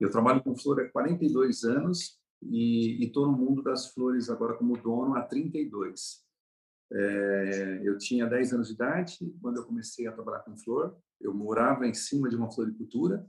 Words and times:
Eu 0.00 0.10
trabalho 0.10 0.42
com 0.42 0.56
flor 0.56 0.80
há 0.80 0.88
42 0.88 1.64
anos 1.64 2.18
e 2.42 3.04
estou 3.04 3.26
no 3.26 3.36
mundo 3.36 3.62
das 3.62 3.92
flores 3.92 4.30
agora 4.30 4.54
como 4.54 4.76
dono 4.76 5.16
há 5.16 5.22
32. 5.22 6.24
É, 6.90 7.80
eu 7.82 7.98
tinha 7.98 8.26
10 8.26 8.52
anos 8.54 8.68
de 8.68 8.74
idade 8.74 9.18
quando 9.42 9.58
eu 9.58 9.64
comecei 9.64 10.06
a 10.06 10.12
trabalhar 10.12 10.40
com 10.40 10.56
flor. 10.56 10.96
Eu 11.20 11.34
morava 11.34 11.86
em 11.86 11.94
cima 11.94 12.28
de 12.28 12.36
uma 12.36 12.50
floricultura, 12.50 13.28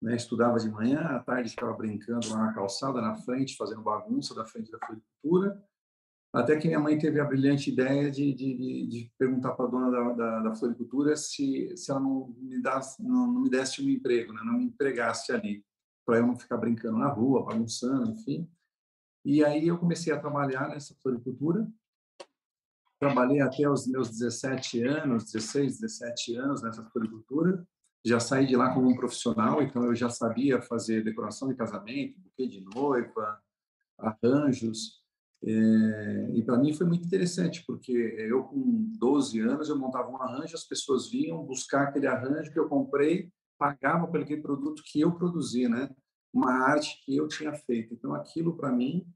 né, 0.00 0.14
estudava 0.14 0.58
de 0.58 0.68
manhã, 0.68 1.00
à 1.00 1.20
tarde 1.20 1.50
ficava 1.50 1.72
brincando 1.72 2.28
lá 2.28 2.46
na 2.46 2.52
calçada, 2.52 3.00
na 3.00 3.14
frente, 3.14 3.56
fazendo 3.56 3.82
bagunça 3.82 4.34
da 4.34 4.44
frente 4.44 4.70
da 4.70 4.78
floricultura. 4.78 5.64
Até 6.34 6.56
que 6.56 6.66
minha 6.66 6.80
mãe 6.80 6.98
teve 6.98 7.18
a 7.20 7.24
brilhante 7.24 7.70
ideia 7.70 8.10
de, 8.10 8.34
de, 8.34 8.86
de 8.88 9.12
perguntar 9.16 9.52
para 9.52 9.66
a 9.66 9.68
dona 9.68 9.90
da, 9.90 10.12
da, 10.12 10.40
da, 10.40 10.54
floricultura 10.54 11.16
se, 11.16 11.74
se 11.76 11.90
ela 11.90 12.00
não 12.00 12.34
me, 12.36 12.60
desse, 12.60 13.02
não, 13.02 13.32
não 13.32 13.40
me 13.40 13.48
desse 13.48 13.80
um 13.80 13.88
emprego, 13.88 14.32
né, 14.32 14.42
não 14.44 14.58
me 14.58 14.64
empregasse 14.64 15.32
ali 15.32 15.64
para 16.04 16.18
eu 16.18 16.26
não 16.26 16.36
ficar 16.36 16.56
brincando 16.56 16.98
na 16.98 17.08
rua, 17.08 17.44
bagunçando, 17.44 18.10
enfim. 18.10 18.48
E 19.24 19.42
aí 19.44 19.66
eu 19.66 19.78
comecei 19.78 20.12
a 20.12 20.20
trabalhar 20.20 20.68
nessa 20.68 20.94
floricultura. 21.02 21.66
Trabalhei 23.00 23.40
até 23.40 23.68
os 23.68 23.86
meus 23.86 24.10
17 24.10 24.82
anos, 24.82 25.32
16, 25.32 25.80
17 25.80 26.36
anos 26.36 26.62
nessa 26.62 26.82
floricultura. 26.90 27.66
Já 28.04 28.20
saí 28.20 28.46
de 28.46 28.54
lá 28.54 28.72
como 28.74 28.88
um 28.88 28.94
profissional, 28.94 29.62
então 29.62 29.84
eu 29.84 29.94
já 29.94 30.10
sabia 30.10 30.60
fazer 30.60 31.02
decoração 31.02 31.48
de 31.48 31.54
casamento, 31.54 32.20
buquê 32.20 32.46
de 32.46 32.62
noiva, 32.62 33.40
arranjos. 33.98 35.02
É, 35.42 36.30
e 36.34 36.42
para 36.42 36.58
mim 36.58 36.72
foi 36.74 36.86
muito 36.86 37.06
interessante, 37.06 37.64
porque 37.66 37.92
eu 37.92 38.44
com 38.44 38.92
12 38.98 39.40
anos 39.40 39.68
eu 39.68 39.78
montava 39.78 40.10
um 40.10 40.20
arranjo, 40.20 40.54
as 40.54 40.64
pessoas 40.64 41.10
vinham 41.10 41.44
buscar 41.44 41.84
aquele 41.84 42.06
arranjo 42.06 42.52
que 42.52 42.58
eu 42.58 42.68
comprei 42.68 43.30
pagava 43.58 44.06
pelo 44.08 44.42
produto 44.42 44.82
que 44.84 45.00
eu 45.00 45.12
produzi, 45.12 45.68
né? 45.68 45.88
Uma 46.32 46.52
arte 46.52 47.02
que 47.04 47.16
eu 47.16 47.28
tinha 47.28 47.52
feito. 47.54 47.94
Então, 47.94 48.14
aquilo 48.14 48.56
para 48.56 48.72
mim 48.72 49.06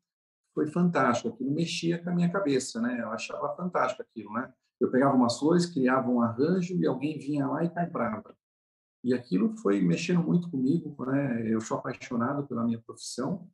foi 0.54 0.66
fantástico. 0.66 1.28
Aquilo 1.28 1.52
mexia 1.52 2.02
com 2.02 2.10
a 2.10 2.14
minha 2.14 2.30
cabeça, 2.30 2.80
né? 2.80 3.00
Eu 3.00 3.10
achava 3.10 3.54
fantástico 3.56 4.02
aquilo, 4.02 4.32
né? 4.32 4.52
Eu 4.80 4.90
pegava 4.90 5.16
umas 5.16 5.38
flores, 5.38 5.66
criava 5.66 6.08
um 6.08 6.22
arranjo 6.22 6.76
e 6.76 6.86
alguém 6.86 7.18
vinha 7.18 7.46
lá 7.46 7.64
e 7.64 7.68
comprava. 7.68 8.36
E 9.04 9.14
aquilo 9.14 9.56
foi 9.56 9.80
mexendo 9.80 10.22
muito 10.22 10.50
comigo, 10.50 10.94
né? 11.04 11.52
Eu 11.52 11.60
sou 11.60 11.78
apaixonado 11.78 12.46
pela 12.46 12.64
minha 12.64 12.80
profissão. 12.80 13.48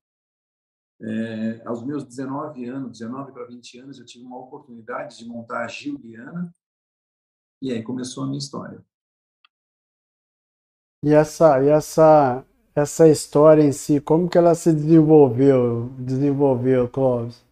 É, 1.00 1.62
aos 1.66 1.84
meus 1.84 2.04
19 2.04 2.64
anos, 2.66 2.98
19 2.98 3.32
para 3.32 3.46
20 3.46 3.78
anos, 3.78 3.98
eu 3.98 4.06
tive 4.06 4.24
uma 4.24 4.38
oportunidade 4.38 5.18
de 5.18 5.26
montar 5.26 5.64
a 5.64 5.68
Gildiana 5.68 6.54
e 7.60 7.72
aí 7.72 7.82
começou 7.82 8.24
a 8.24 8.26
minha 8.26 8.38
história. 8.38 8.84
E 11.04 11.12
essa, 11.12 11.62
e 11.62 11.68
essa, 11.68 12.42
essa 12.74 13.06
história 13.06 13.62
em 13.62 13.72
si, 13.72 14.00
como 14.00 14.26
que 14.26 14.38
ela 14.38 14.54
se 14.54 14.72
desenvolveu, 14.72 15.90
desenvolveu, 15.98 16.88
Clóvis? 16.88 17.44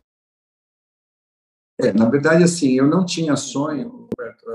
É, 1.78 1.92
na 1.92 2.08
verdade, 2.08 2.42
assim, 2.42 2.72
eu 2.72 2.86
não 2.86 3.04
tinha 3.04 3.36
sonho, 3.36 4.08
Roberto, 4.10 4.46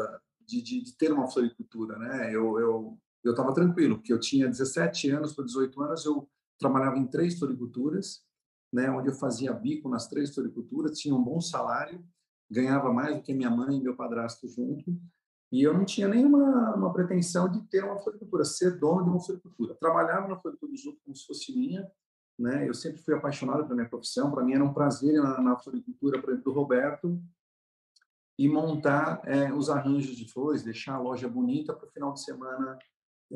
de, 0.47 0.63
de, 0.63 0.83
de 0.83 0.97
ter 0.97 1.11
uma 1.11 1.29
floricultura, 1.29 1.99
né? 1.99 2.33
Eu 2.33 2.59
eu 2.59 2.97
eu 3.23 3.31
estava 3.31 3.53
tranquilo, 3.53 3.97
porque 3.97 4.13
eu 4.13 4.19
tinha 4.19 4.47
17 4.47 5.11
anos 5.11 5.33
para 5.33 5.45
18 5.45 5.81
anos, 5.81 6.05
eu 6.05 6.27
trabalhava 6.57 6.97
em 6.97 7.05
três 7.05 7.37
floriculturas, 7.37 8.23
né? 8.73 8.89
Onde 8.89 9.09
eu 9.09 9.13
fazia 9.13 9.53
bico 9.53 9.89
nas 9.89 10.07
três 10.07 10.33
floriculturas, 10.33 10.97
tinha 10.97 11.13
um 11.13 11.23
bom 11.23 11.39
salário, 11.39 12.03
ganhava 12.49 12.91
mais 12.91 13.15
do 13.15 13.21
que 13.21 13.33
minha 13.33 13.51
mãe 13.51 13.77
e 13.77 13.83
meu 13.83 13.95
padrasto 13.95 14.47
junto. 14.47 14.97
E 15.51 15.63
eu 15.63 15.73
não 15.73 15.85
tinha 15.85 16.07
nenhuma 16.07 16.75
uma 16.75 16.91
pretensão 16.91 17.49
de 17.49 17.61
ter 17.67 17.83
uma 17.83 17.97
floricultura, 17.97 18.43
ser 18.43 18.77
dono 18.77 19.03
de 19.03 19.09
uma 19.09 19.19
floricultura. 19.19 19.75
Trabalhava 19.75 20.27
na 20.27 20.37
floricultura 20.37 20.75
junto 20.75 20.99
como 21.03 21.15
se 21.15 21.25
fosse 21.25 21.55
minha, 21.57 21.89
né? 22.37 22.67
Eu 22.67 22.73
sempre 22.73 23.01
fui 23.01 23.13
apaixonado 23.13 23.63
pela 23.63 23.75
minha 23.75 23.89
profissão. 23.89 24.31
Para 24.31 24.43
mim 24.43 24.53
era 24.53 24.63
um 24.63 24.73
prazer 24.73 25.15
ir 25.15 25.21
na, 25.21 25.41
na 25.41 25.57
floricultura, 25.57 26.21
por 26.21 26.29
exemplo, 26.31 26.51
do 26.51 26.59
Roberto, 26.59 27.21
e 28.37 28.47
montar 28.47 29.21
é, 29.25 29.51
os 29.51 29.69
arranjos 29.69 30.15
de 30.15 30.31
flores, 30.31 30.63
deixar 30.63 30.95
a 30.95 30.99
loja 30.99 31.27
bonita 31.27 31.73
para 31.73 31.87
o 31.87 31.91
final 31.91 32.13
de 32.13 32.23
semana, 32.23 32.77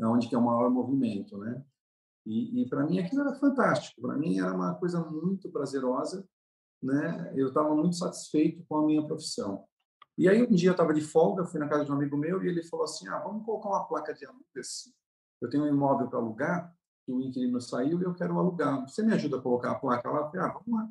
onde 0.04 0.28
que 0.28 0.36
é 0.36 0.38
o 0.38 0.44
maior 0.44 0.70
movimento, 0.70 1.38
né? 1.38 1.64
E, 2.26 2.62
e 2.62 2.70
para 2.70 2.86
mim 2.86 3.00
aquilo 3.00 3.22
era 3.22 3.34
fantástico. 3.34 4.02
Para 4.02 4.16
mim 4.16 4.38
era 4.38 4.54
uma 4.54 4.76
coisa 4.76 5.04
muito 5.04 5.50
prazerosa, 5.50 6.28
né? 6.84 7.34
Eu 7.36 7.48
estava 7.48 7.74
muito 7.76 7.96
satisfeito 7.96 8.64
com 8.68 8.78
a 8.78 8.86
minha 8.86 9.06
profissão. 9.06 9.66
E 10.18 10.28
aí 10.28 10.44
um 10.44 10.54
dia 10.54 10.70
eu 10.70 10.74
estava 10.74 10.94
de 10.94 11.02
folga, 11.02 11.46
fui 11.46 11.60
na 11.60 11.68
casa 11.68 11.86
de 11.86 11.92
um 11.92 11.96
amigo 11.96 12.18
meu 12.18 12.44
e 12.44 12.48
ele 12.48 12.64
falou 12.64 12.86
assim: 12.86 13.08
"Ah, 13.08 13.20
vamos 13.20 13.46
colocar 13.46 13.70
uma 13.70 13.86
placa 13.86 14.14
de 14.14 14.26
alugas. 14.26 14.94
Eu 15.42 15.50
tenho 15.50 15.64
um 15.64 15.68
imóvel 15.68 16.08
para 16.08 16.20
alugar, 16.20 16.76
que 17.06 17.12
o 17.12 17.22
inquilino 17.22 17.60
saiu 17.60 18.00
e 18.00 18.04
eu 18.04 18.14
quero 18.14 18.38
alugar. 18.38 18.82
Você 18.88 19.04
me 19.04 19.14
ajuda 19.14 19.38
a 19.38 19.42
colocar 19.42 19.72
a 19.72 19.76
placa 19.76 20.10
lá?" 20.10 20.20
Eu 20.20 20.32
falei: 20.32 20.42
"Ah, 20.42 20.54
vamos 20.54 20.80
lá." 20.80 20.90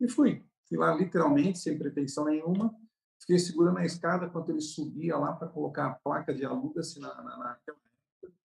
E 0.00 0.08
fui. 0.08 0.44
Fui 0.68 0.76
lá 0.76 0.94
literalmente 0.94 1.58
sem 1.58 1.78
pretensão 1.78 2.24
nenhuma. 2.24 2.74
Fiquei 3.20 3.38
segurando 3.38 3.78
a 3.78 3.84
escada 3.84 4.26
enquanto 4.26 4.50
ele 4.50 4.60
subia 4.60 5.16
lá 5.16 5.32
para 5.32 5.48
colocar 5.48 5.86
a 5.86 5.94
placa 5.94 6.32
de 6.32 6.44
alugas 6.44 6.96
na, 6.96 7.14
na, 7.22 7.36
na 7.36 7.58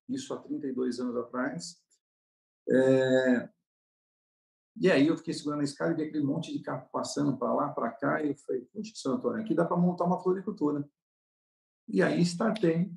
isso 0.10 0.34
há 0.34 0.38
32 0.38 1.00
anos 1.00 1.16
atrás. 1.16 1.82
É, 2.70 3.50
e 4.76 4.92
aí 4.92 5.08
eu 5.08 5.18
fiquei 5.18 5.34
segurando 5.34 5.62
a 5.62 5.64
escada 5.64 5.92
e 5.92 5.96
vi 5.96 6.04
aquele 6.04 6.24
monte 6.24 6.52
de 6.52 6.60
carro 6.60 6.88
passando 6.92 7.38
para 7.38 7.54
lá, 7.54 7.70
para 7.70 7.92
cá, 7.92 8.24
e 8.24 8.30
eu 8.30 8.36
falei, 8.36 8.62
puxa, 8.74 8.92
São 8.96 9.14
Antônio, 9.14 9.42
aqui 9.42 9.54
dá 9.54 9.66
para 9.66 9.78
montar 9.78 10.06
uma 10.06 10.22
floricultura. 10.22 10.84
E 11.88 12.02
aí 12.02 12.22
startei 12.22 12.92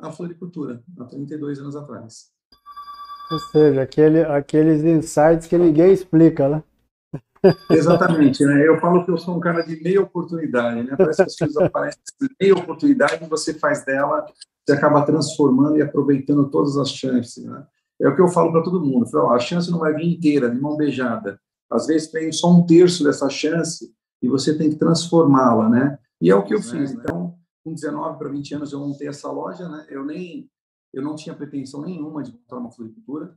a 0.00 0.10
floricultura, 0.10 0.82
há 0.98 1.04
32 1.04 1.58
anos 1.58 1.76
atrás. 1.76 2.30
Ou 3.30 3.38
seja, 3.50 3.82
aquele, 3.82 4.20
aqueles 4.22 4.82
insights 4.84 5.46
que 5.46 5.58
ninguém 5.58 5.92
explica, 5.92 6.48
né? 6.48 6.64
Exatamente, 7.70 8.44
né? 8.44 8.66
Eu 8.66 8.78
falo 8.80 9.04
que 9.04 9.10
eu 9.10 9.18
sou 9.18 9.36
um 9.36 9.40
cara 9.40 9.62
de 9.62 9.82
meia 9.82 10.00
oportunidade, 10.00 10.82
né? 10.84 10.94
Parece 10.96 11.16
que 11.16 11.30
as 11.30 11.36
coisas 11.36 11.56
aparecem 11.56 12.00
meia 12.40 12.54
oportunidade, 12.54 13.28
você 13.28 13.54
faz 13.54 13.84
dela, 13.84 14.24
você 14.64 14.72
acaba 14.72 15.04
transformando 15.04 15.76
e 15.76 15.82
aproveitando 15.82 16.48
todas 16.50 16.76
as 16.76 16.90
chances, 16.90 17.44
né? 17.44 17.66
É 18.02 18.08
o 18.08 18.16
que 18.16 18.20
eu 18.20 18.28
falo 18.28 18.50
para 18.50 18.64
todo 18.64 18.84
mundo. 18.84 19.06
Falo, 19.06 19.30
a 19.30 19.38
chance 19.38 19.70
não 19.70 19.78
vai 19.78 19.94
vir 19.94 20.12
inteira, 20.12 20.50
de 20.50 20.60
mão 20.60 20.76
beijada. 20.76 21.40
Às 21.70 21.86
vezes 21.86 22.10
tem 22.10 22.32
só 22.32 22.50
um 22.50 22.66
terço 22.66 23.04
dessa 23.04 23.30
chance 23.30 23.94
e 24.20 24.28
você 24.28 24.58
tem 24.58 24.70
que 24.70 24.76
transformá-la, 24.76 25.70
né? 25.70 25.98
E 26.20 26.28
é 26.28 26.34
o 26.34 26.44
que 26.44 26.52
eu 26.52 26.60
fiz. 26.60 26.94
Né? 26.94 27.02
Então, 27.02 27.38
com 27.64 27.72
19 27.72 28.18
para 28.18 28.28
20 28.28 28.54
anos 28.56 28.72
eu 28.72 28.80
montei 28.80 29.08
essa 29.08 29.30
loja, 29.30 29.68
né? 29.68 29.86
Eu 29.88 30.04
nem 30.04 30.50
eu 30.92 31.02
não 31.02 31.16
tinha 31.16 31.34
pretensão 31.34 31.80
nenhuma 31.80 32.22
de 32.22 32.32
montar 32.32 32.58
uma 32.58 32.70
floricultura, 32.70 33.34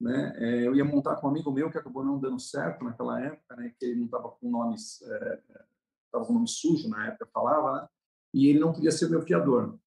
né? 0.00 0.32
É, 0.36 0.66
eu 0.66 0.74
ia 0.74 0.84
montar 0.84 1.16
com 1.16 1.26
um 1.26 1.30
amigo 1.30 1.52
meu 1.52 1.70
que 1.70 1.76
acabou 1.76 2.04
não 2.04 2.18
dando 2.18 2.40
certo 2.40 2.84
naquela 2.84 3.20
época, 3.20 3.56
né? 3.56 3.72
Que 3.78 3.84
ele 3.84 3.96
não 3.96 4.06
estava 4.06 4.28
com 4.28 4.48
nomes, 4.48 5.02
estava 5.02 6.24
é, 6.24 6.26
com 6.26 6.32
nome 6.32 6.48
sujo 6.48 6.88
na 6.88 7.08
época 7.08 7.28
falava, 7.32 7.82
né? 7.82 7.88
E 8.32 8.48
ele 8.48 8.58
não 8.58 8.72
queria 8.72 8.90
ser 8.90 9.10
meu 9.10 9.22
fiador. 9.22 9.78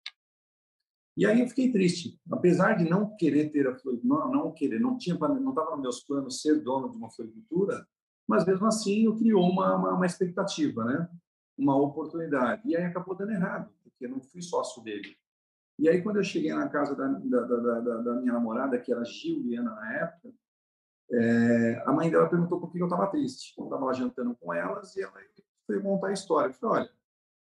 E 1.17 1.25
aí 1.25 1.41
eu 1.41 1.47
fiquei 1.47 1.71
triste, 1.71 2.21
apesar 2.31 2.73
de 2.73 2.87
não 2.87 3.15
querer 3.17 3.49
ter 3.49 3.67
a 3.67 3.75
floricultura, 3.75 4.25
não, 4.25 4.31
não 4.31 4.51
querer, 4.51 4.79
não 4.79 4.99
tinha, 4.99 5.17
não 5.17 5.49
estava 5.49 5.71
nos 5.71 5.81
meus 5.81 5.99
planos 6.01 6.43
ser 6.43 6.61
dono 6.61 6.91
de 6.91 6.97
uma 6.97 7.09
floricultura, 7.09 7.87
mas 8.27 8.45
mesmo 8.45 8.67
assim 8.67 9.05
eu 9.05 9.17
criou 9.17 9.49
uma, 9.49 9.75
uma, 9.75 9.93
uma, 9.95 10.05
expectativa, 10.05 10.85
né? 10.85 11.09
Uma 11.57 11.75
oportunidade. 11.75 12.61
E 12.65 12.75
aí 12.75 12.83
acabou 12.83 13.15
dando 13.15 13.31
errado, 13.31 13.73
porque 13.83 14.05
eu 14.05 14.11
não 14.11 14.21
fui 14.21 14.43
sócio 14.43 14.83
dele. 14.83 15.17
E 15.79 15.89
aí 15.89 16.03
quando 16.03 16.17
eu 16.17 16.23
cheguei 16.23 16.53
na 16.53 16.69
casa 16.69 16.95
da, 16.95 17.07
da, 17.07 17.41
da, 17.41 17.97
da, 18.01 18.13
minha 18.21 18.33
namorada, 18.33 18.77
que 18.77 18.91
era 18.91 19.03
Giliana 19.03 19.71
na 19.71 19.93
época, 19.95 20.31
é, 21.11 21.83
a 21.83 21.91
mãe 21.93 22.11
dela 22.11 22.29
perguntou 22.29 22.59
por 22.59 22.71
que 22.71 22.79
eu 22.79 22.85
estava 22.85 23.07
triste. 23.07 23.55
Eu 23.57 23.63
estava 23.63 23.85
lá 23.85 23.93
jantando 23.93 24.35
com 24.35 24.53
elas 24.53 24.95
e 24.95 25.01
ela 25.01 25.13
foi 25.65 25.79
montar 25.79 26.09
a 26.09 26.13
história. 26.13 26.49
Eu 26.49 26.53
falei, 26.53 26.81
olha, 26.81 26.96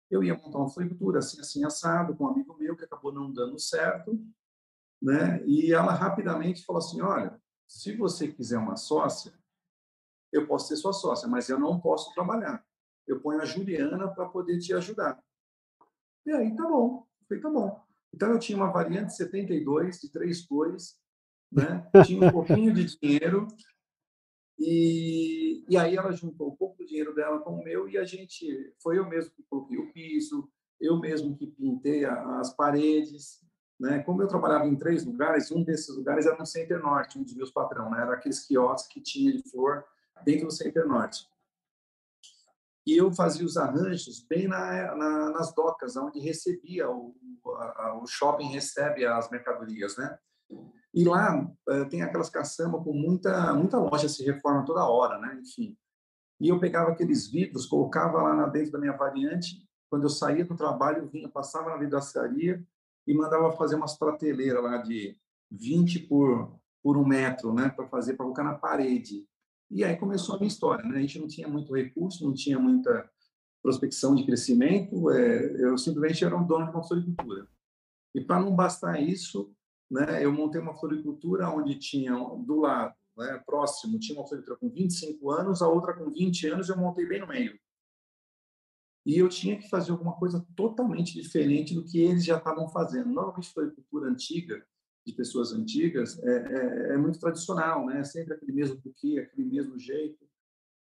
eu 0.09 0.23
ia 0.23 0.35
montar 0.35 0.59
uma 0.59 0.69
floricultura 0.69 1.19
assim, 1.19 1.39
assim, 1.39 1.65
assado, 1.65 2.15
com 2.15 2.25
um 2.25 2.29
amigo 2.29 2.55
meu 2.57 2.75
que 2.75 2.85
acabou 2.85 3.11
não 3.11 3.31
dando 3.31 3.59
certo, 3.59 4.19
né? 5.01 5.43
E 5.45 5.73
ela 5.73 5.93
rapidamente 5.93 6.65
falou 6.65 6.79
assim, 6.79 7.01
olha, 7.01 7.39
se 7.67 7.95
você 7.95 8.27
quiser 8.27 8.57
uma 8.57 8.75
sócia, 8.75 9.33
eu 10.31 10.47
posso 10.47 10.67
ser 10.67 10.77
sua 10.77 10.93
sócia, 10.93 11.27
mas 11.27 11.49
eu 11.49 11.59
não 11.59 11.79
posso 11.79 12.13
trabalhar. 12.13 12.65
Eu 13.05 13.21
ponho 13.21 13.41
a 13.41 13.45
Juliana 13.45 14.07
para 14.07 14.27
poder 14.27 14.59
te 14.59 14.73
ajudar. 14.73 15.21
E 16.25 16.31
aí, 16.31 16.55
tá 16.55 16.63
bom. 16.67 17.05
Falei, 17.27 17.41
tá 17.41 17.49
bom. 17.49 17.81
Então, 18.13 18.31
eu 18.31 18.39
tinha 18.39 18.57
uma 18.57 18.71
variante 18.71 19.15
72 19.15 19.99
de 19.99 20.09
três 20.09 20.45
cores, 20.45 20.97
né? 21.51 21.89
tinha 22.05 22.25
um 22.25 22.31
pouquinho 22.31 22.73
de 22.73 22.97
dinheiro, 22.97 23.47
e, 24.59 25.63
e 25.69 25.77
aí 25.77 25.95
ela 25.95 26.11
juntou 26.11 26.49
um 26.49 26.55
pouco 26.55 26.77
do 26.77 26.85
dinheiro 26.85 27.13
dela 27.13 27.39
com 27.39 27.51
o 27.51 27.63
meu, 27.63 27.87
e 27.87 27.97
a 27.97 28.03
gente, 28.03 28.73
foi 28.81 28.97
eu 28.97 29.07
mesmo 29.07 29.31
que 29.31 29.43
coloquei 29.43 29.77
o 29.77 29.91
piso, 29.91 30.49
eu 30.79 30.99
mesmo 30.99 31.35
que 31.35 31.47
pintei 31.47 32.05
as 32.05 32.53
paredes, 32.53 33.41
né? 33.79 33.99
Como 33.99 34.21
eu 34.21 34.27
trabalhava 34.27 34.65
em 34.65 34.75
três 34.75 35.05
lugares, 35.05 35.51
um 35.51 35.63
desses 35.63 35.95
lugares 35.95 36.25
era 36.25 36.37
no 36.37 36.45
Center 36.45 36.81
Norte, 36.81 37.19
um 37.19 37.23
dos 37.23 37.35
meus 37.35 37.51
patrões, 37.51 37.91
né? 37.91 38.01
era 38.01 38.13
aqueles 38.13 38.45
quiosques 38.45 38.91
que 38.91 39.01
tinha 39.01 39.31
de 39.31 39.47
flor 39.49 39.85
dentro 40.23 40.47
do 40.47 40.53
Center 40.53 40.87
Norte. 40.87 41.27
E 42.85 42.95
eu 42.95 43.11
fazia 43.11 43.45
os 43.45 43.57
arranjos 43.57 44.25
bem 44.25 44.47
na, 44.47 44.95
na, 44.95 45.29
nas 45.31 45.53
docas, 45.53 45.97
onde 45.97 46.19
recebia, 46.19 46.89
o, 46.89 47.13
a, 47.45 47.99
o 48.01 48.07
shopping 48.07 48.47
recebe 48.47 49.05
as 49.05 49.29
mercadorias, 49.29 49.97
né? 49.97 50.17
E 50.97 51.03
lá 51.03 51.39
uh, 51.45 51.87
tem 51.89 52.01
aquelas 52.01 52.27
caçambas 52.27 52.83
com 52.83 52.91
muita, 52.91 53.53
muita 53.53 53.77
loja 53.77 54.09
se 54.09 54.23
reforma 54.25 54.65
toda 54.65 54.83
hora, 54.83 55.19
né? 55.19 55.39
Enfim. 55.39 55.77
E 56.41 56.49
eu 56.49 56.59
pegava 56.59 56.89
aqueles 56.89 57.27
vidros, 57.29 57.67
colocava 57.67 58.19
lá 58.19 58.47
dentro 58.47 58.71
da 58.71 58.79
minha 58.79 58.97
variante, 58.97 59.63
quando 59.91 60.05
eu 60.05 60.09
saía 60.09 60.43
do 60.43 60.55
trabalho, 60.55 61.07
vinha, 61.07 61.29
passava 61.29 61.69
na 61.69 61.77
vidraçaria 61.77 62.65
e 63.05 63.13
mandava 63.13 63.51
fazer 63.51 63.75
umas 63.75 63.95
prateleiras 63.95 64.63
lá 64.63 64.77
de 64.77 65.15
20 65.51 65.99
por, 66.07 66.59
por 66.81 66.97
um 66.97 67.05
metro, 67.05 67.53
né? 67.53 67.69
Para 67.69 67.85
fazer, 67.85 68.15
para 68.15 68.25
colocar 68.25 68.43
na 68.43 68.55
parede. 68.55 69.23
E 69.69 69.83
aí 69.83 69.95
começou 69.97 70.33
a 70.33 70.39
minha 70.39 70.47
história. 70.47 70.83
Né? 70.83 70.97
A 70.97 71.01
gente 71.01 71.19
não 71.19 71.27
tinha 71.27 71.47
muito 71.47 71.75
recurso, 71.75 72.25
não 72.25 72.33
tinha 72.33 72.57
muita 72.57 73.07
prospecção 73.61 74.15
de 74.15 74.25
crescimento, 74.25 75.11
é, 75.11 75.63
eu 75.63 75.77
simplesmente 75.77 76.25
era 76.25 76.35
um 76.35 76.43
dono 76.43 76.65
de 76.65 76.71
uma 76.71 76.83
floricultura. 76.83 77.47
E 78.15 78.21
para 78.21 78.39
não 78.39 78.55
bastar 78.55 78.99
isso, 78.99 79.53
né, 79.89 80.23
eu 80.23 80.31
montei 80.31 80.59
uma 80.59 80.75
floricultura 80.75 81.49
onde 81.49 81.79
tinha 81.79 82.13
do 82.13 82.59
lado, 82.59 82.95
né, 83.17 83.41
próximo, 83.45 83.99
tinha 83.99 84.17
uma 84.19 84.27
floricultura 84.27 84.59
com 84.59 84.69
25 84.69 85.31
anos, 85.31 85.61
a 85.61 85.67
outra 85.67 85.93
com 85.93 86.09
20 86.09 86.47
anos, 86.47 86.69
eu 86.69 86.77
montei 86.77 87.05
bem 87.05 87.19
no 87.19 87.27
meio. 87.27 87.57
E 89.05 89.17
eu 89.17 89.29
tinha 89.29 89.57
que 89.57 89.69
fazer 89.69 89.91
alguma 89.91 90.17
coisa 90.17 90.45
totalmente 90.55 91.13
diferente 91.13 91.73
do 91.73 91.85
que 91.85 91.97
eles 91.99 92.25
já 92.25 92.37
estavam 92.37 92.67
fazendo. 92.67 93.09
Normalmente, 93.09 93.53
floricultura 93.53 94.09
antiga, 94.09 94.61
de 95.07 95.13
pessoas 95.13 95.53
antigas 95.53 96.21
é, 96.21 96.29
é, 96.29 96.93
é, 96.93 96.97
muito 96.97 97.17
tradicional, 97.17 97.85
né? 97.85 98.03
Sempre 98.03 98.33
aquele 98.33 98.51
mesmo 98.51 98.75
buquê, 98.81 99.17
aquele 99.19 99.47
mesmo 99.47 99.79
jeito. 99.79 100.27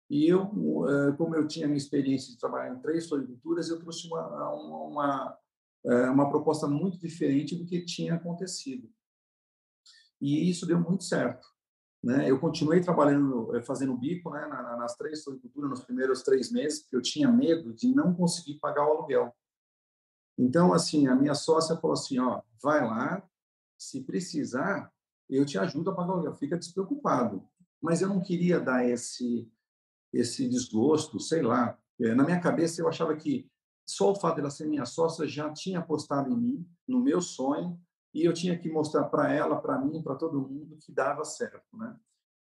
E 0.08 0.28
eu, 0.28 0.42
é, 0.88 1.12
como 1.14 1.36
eu 1.36 1.48
tinha 1.48 1.66
minha 1.66 1.78
experiência 1.78 2.32
de 2.32 2.38
trabalhar 2.38 2.76
em 2.76 2.80
três 2.80 3.10
floriculturas, 3.10 3.70
eu 3.70 3.80
trouxe 3.80 4.08
uma, 4.08 4.54
uma, 4.54 5.38
é, 5.86 6.10
uma 6.10 6.30
proposta 6.30 6.68
muito 6.68 7.00
diferente 7.00 7.56
do 7.56 7.66
que 7.66 7.86
tinha 7.86 8.16
acontecido. 8.16 8.90
E 10.20 10.50
isso 10.50 10.66
deu 10.66 10.80
muito 10.80 11.04
certo. 11.04 11.48
Né? 12.04 12.30
Eu 12.30 12.40
continuei 12.40 12.82
trabalhando, 12.82 13.56
é, 13.56 13.62
fazendo 13.62 13.98
bico 13.98 14.30
né, 14.32 14.48
nas 14.48 14.96
três 14.96 15.24
floriculturas 15.24 15.70
nos 15.70 15.84
primeiros 15.84 16.24
três 16.24 16.52
meses, 16.52 16.82
porque 16.82 16.96
eu 16.96 17.02
tinha 17.02 17.32
medo 17.32 17.74
de 17.74 17.94
não 17.94 18.14
conseguir 18.14 18.60
pagar 18.60 18.88
o 18.88 18.92
aluguel. 18.92 19.36
Então, 20.38 20.74
assim, 20.74 21.08
a 21.08 21.16
minha 21.16 21.36
sócia 21.36 21.76
falou 21.76 21.94
assim, 21.94 22.18
ó, 22.18 22.42
vai 22.62 22.82
lá, 22.82 23.24
se 23.78 24.02
precisar, 24.04 24.92
eu 25.30 25.46
te 25.46 25.58
ajudo 25.58 25.90
a 25.90 25.96
pagar 25.96 26.10
o 26.10 26.14
aluguel, 26.14 26.36
fica 26.36 26.58
despreocupado. 26.58 27.48
Mas 27.82 28.02
eu 28.02 28.10
não 28.10 28.22
queria 28.22 28.60
dar 28.60 28.88
esse, 28.88 29.52
esse 30.14 30.48
desgosto, 30.48 31.20
sei 31.20 31.42
lá. 31.42 31.78
É, 32.00 32.16
na 32.16 32.24
minha 32.24 32.40
cabeça, 32.40 32.82
eu 32.82 32.88
achava 32.88 33.16
que 33.16 33.51
só 33.92 34.12
o 34.12 34.16
fato 34.16 34.38
dela 34.38 34.50
ser 34.50 34.68
minha 34.68 34.86
sócia 34.86 35.28
já 35.28 35.52
tinha 35.52 35.80
apostado 35.80 36.32
em 36.32 36.38
mim, 36.38 36.70
no 36.88 37.02
meu 37.02 37.20
sonho, 37.20 37.78
e 38.14 38.24
eu 38.24 38.34
tinha 38.34 38.58
que 38.58 38.72
mostrar 38.72 39.04
para 39.06 39.34
ela, 39.34 39.60
para 39.60 39.78
mim, 39.80 40.02
para 40.02 40.16
todo 40.16 40.40
mundo 40.40 40.78
que 40.78 40.94
dava 40.94 41.26
certo, 41.26 41.76
né? 41.78 41.94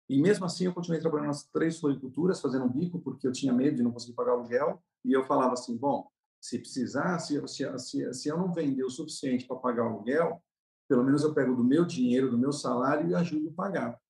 E 0.08 0.20
mesmo 0.20 0.44
assim, 0.44 0.66
eu 0.66 0.72
continuei 0.72 1.00
trabalhando 1.00 1.28
nas 1.28 1.42
três 1.42 1.80
floriculturas, 1.80 2.40
fazendo 2.40 2.66
um 2.66 2.70
bico, 2.70 3.00
porque 3.00 3.26
eu 3.26 3.32
tinha 3.32 3.52
medo 3.52 3.76
de 3.76 3.82
não 3.82 3.90
conseguir 3.90 4.12
pagar 4.12 4.34
o 4.34 4.40
aluguel. 4.40 4.80
E 5.04 5.12
eu 5.12 5.24
falava 5.24 5.54
assim: 5.54 5.76
bom, 5.76 6.08
se 6.40 6.58
precisar, 6.58 7.18
se, 7.18 7.40
se, 7.48 7.78
se, 7.78 8.14
se 8.14 8.28
eu 8.28 8.38
não 8.38 8.52
vender 8.52 8.84
o 8.84 8.90
suficiente 8.90 9.46
para 9.46 9.56
pagar 9.56 9.84
o 9.84 9.94
aluguel, 9.94 10.40
pelo 10.88 11.02
menos 11.02 11.24
eu 11.24 11.34
pego 11.34 11.56
do 11.56 11.64
meu 11.64 11.84
dinheiro, 11.84 12.30
do 12.30 12.38
meu 12.38 12.52
salário 12.52 13.08
e 13.08 13.14
ajudo 13.14 13.48
a 13.48 13.54
pagar. 13.54 14.00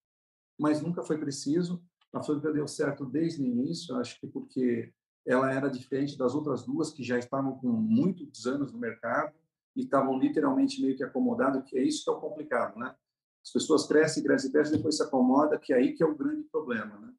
Mas 0.59 0.83
nunca 0.83 1.03
foi 1.03 1.17
preciso. 1.17 1.83
A 2.13 2.23
Floripa 2.23 2.53
deu 2.53 2.67
certo 2.69 3.07
desde 3.07 3.41
o 3.41 3.47
início, 3.47 3.97
acho 3.97 4.21
que 4.21 4.27
porque 4.27 4.93
ela 5.27 5.53
era 5.53 5.69
diferente 5.69 6.19
das 6.19 6.35
outras 6.35 6.65
duas 6.65 6.91
que 6.91 7.03
já 7.03 7.19
estavam 7.19 7.59
com 7.59 7.69
muitos 7.69 8.47
anos 8.47 8.73
no 8.73 8.79
mercado 8.79 9.35
e 9.75 9.83
estavam 9.83 10.19
literalmente 10.19 10.81
meio 10.81 10.97
que 10.97 11.03
acomodadas, 11.03 11.65
que 11.65 11.79
é 11.79 11.83
isso 11.83 12.05
que 12.05 12.11
é 12.11 12.13
o 12.13 12.21
complicado, 12.21 12.79
né? 12.79 12.95
As 13.43 13.51
pessoas 13.51 13.87
crescem, 13.87 14.23
crescem, 14.23 14.51
crescem, 14.51 14.77
depois 14.77 14.97
se 14.97 15.03
acomoda, 15.03 15.59
que 15.59 15.73
é 15.73 15.77
aí 15.77 15.95
que 15.95 16.03
é 16.03 16.07
o 16.07 16.17
grande 16.17 16.45
problema, 16.45 16.99
né? 16.99 17.13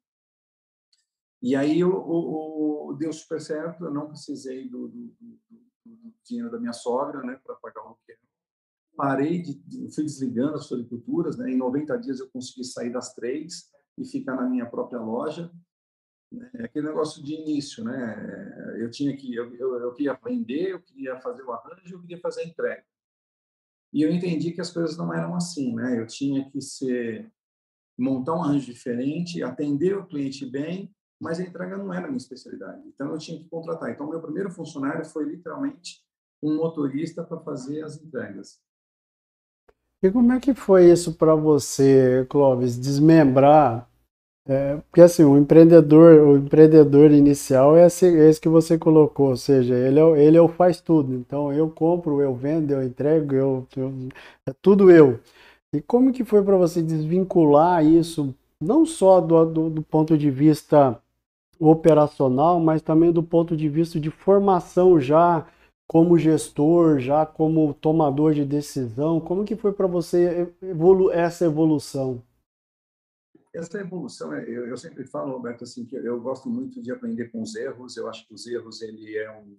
E 1.42 1.54
aí 1.54 1.84
o, 1.84 1.94
o, 1.94 2.88
o 2.88 2.92
deu 2.94 3.12
super 3.12 3.40
certo, 3.40 3.84
eu 3.84 3.92
não 3.92 4.08
precisei 4.08 4.68
do, 4.68 4.88
do, 4.88 5.14
do, 5.20 5.38
do 5.84 6.14
dinheiro 6.24 6.50
da 6.50 6.58
minha 6.58 6.72
sogra, 6.72 7.22
né, 7.22 7.38
para 7.44 7.54
pagar 7.56 7.82
o 7.82 7.86
aluguel 7.88 8.16
parei 8.96 9.40
de, 9.40 9.54
de 9.54 9.94
fui 9.94 10.04
desligando 10.04 10.54
as 10.54 10.66
floriculturas, 10.66 11.36
né? 11.36 11.50
Em 11.50 11.56
90 11.56 11.96
dias 11.98 12.18
eu 12.18 12.28
consegui 12.30 12.64
sair 12.64 12.90
das 12.90 13.14
três 13.14 13.70
e 13.98 14.04
ficar 14.04 14.34
na 14.34 14.48
minha 14.48 14.66
própria 14.66 14.98
loja. 14.98 15.52
É 16.54 16.64
aquele 16.64 16.86
negócio 16.86 17.22
de 17.22 17.34
início, 17.34 17.84
né? 17.84 18.74
Eu 18.78 18.90
tinha 18.90 19.16
que 19.16 19.34
eu, 19.34 19.54
eu, 19.54 19.74
eu 19.76 19.92
queria 19.94 20.18
vender, 20.24 20.70
eu 20.70 20.80
queria 20.80 21.18
fazer 21.20 21.42
o 21.42 21.52
arranjo, 21.52 21.94
eu 21.94 22.00
queria 22.00 22.18
fazer 22.18 22.42
a 22.42 22.44
entrega. 22.44 22.84
E 23.92 24.02
eu 24.02 24.10
entendi 24.10 24.52
que 24.52 24.60
as 24.60 24.70
coisas 24.70 24.96
não 24.96 25.12
eram 25.12 25.34
assim, 25.34 25.74
né? 25.74 25.98
Eu 25.98 26.06
tinha 26.06 26.48
que 26.50 26.60
ser 26.60 27.30
montar 27.98 28.34
um 28.34 28.42
arranjo 28.42 28.66
diferente, 28.66 29.42
atender 29.42 29.96
o 29.96 30.06
cliente 30.06 30.44
bem, 30.44 30.94
mas 31.20 31.40
a 31.40 31.42
entrega 31.42 31.78
não 31.78 31.92
era 31.92 32.04
a 32.04 32.08
minha 32.08 32.18
especialidade. 32.18 32.82
Então 32.86 33.10
eu 33.10 33.18
tinha 33.18 33.38
que 33.38 33.48
contratar. 33.48 33.90
Então 33.90 34.08
meu 34.08 34.20
primeiro 34.20 34.50
funcionário 34.50 35.04
foi 35.04 35.24
literalmente 35.24 36.04
um 36.42 36.56
motorista 36.56 37.24
para 37.24 37.40
fazer 37.40 37.82
as 37.82 37.96
entregas. 37.96 38.60
E 40.02 40.10
como 40.10 40.32
é 40.32 40.40
que 40.40 40.52
foi 40.52 40.90
isso 40.90 41.14
para 41.14 41.34
você, 41.34 42.26
Clóvis, 42.28 42.78
desmembrar? 42.78 43.90
É, 44.48 44.76
porque 44.76 45.00
assim, 45.00 45.24
o 45.24 45.36
empreendedor, 45.36 46.20
o 46.22 46.36
empreendedor 46.38 47.10
inicial 47.10 47.76
é 47.76 47.86
esse, 47.86 48.06
é 48.06 48.28
esse, 48.30 48.40
que 48.40 48.48
você 48.48 48.78
colocou, 48.78 49.30
ou 49.30 49.36
seja, 49.36 49.74
ele 49.74 49.98
é, 49.98 50.24
ele 50.24 50.36
é 50.36 50.40
o 50.40 50.46
faz 50.48 50.80
tudo. 50.80 51.14
Então 51.14 51.52
eu 51.52 51.68
compro, 51.68 52.20
eu 52.20 52.32
vendo, 52.34 52.70
eu 52.72 52.82
entrego, 52.84 53.34
eu, 53.34 53.66
eu 53.76 53.92
é 54.48 54.52
tudo 54.62 54.88
eu. 54.90 55.18
E 55.74 55.80
como 55.82 56.12
que 56.12 56.24
foi 56.24 56.42
para 56.44 56.56
você 56.56 56.82
desvincular 56.82 57.84
isso, 57.84 58.34
não 58.60 58.86
só 58.86 59.20
do, 59.20 59.44
do, 59.46 59.70
do 59.70 59.82
ponto 59.82 60.16
de 60.18 60.30
vista 60.30 61.00
operacional, 61.60 62.60
mas 62.60 62.82
também 62.82 63.12
do 63.12 63.22
ponto 63.22 63.56
de 63.56 63.68
vista 63.68 64.00
de 64.00 64.10
formação 64.10 65.00
já 65.00 65.46
como 65.88 66.18
gestor, 66.18 66.98
já 67.00 67.26
como 67.26 67.74
tomador 67.74 68.34
de 68.34 68.44
decisão, 68.44 69.20
como 69.20 69.44
que 69.44 69.56
foi 69.56 69.72
para 69.72 69.86
você 69.86 70.48
evolu 70.62 71.12
essa 71.12 71.44
evolução? 71.46 72.22
Essa 73.56 73.80
evolução, 73.80 74.34
é, 74.34 74.42
eu, 74.42 74.66
eu, 74.66 74.76
sempre 74.76 75.04
falo, 75.06 75.32
Roberto, 75.32 75.64
assim, 75.64 75.86
que 75.86 75.96
eu 75.96 76.20
gosto 76.20 76.48
muito 76.48 76.82
de 76.82 76.92
aprender 76.92 77.30
com 77.30 77.40
os 77.40 77.54
erros. 77.54 77.96
Eu 77.96 78.06
acho 78.06 78.26
que 78.28 78.34
os 78.34 78.46
erros 78.46 78.82
ele 78.82 79.16
é 79.16 79.30
um, 79.32 79.56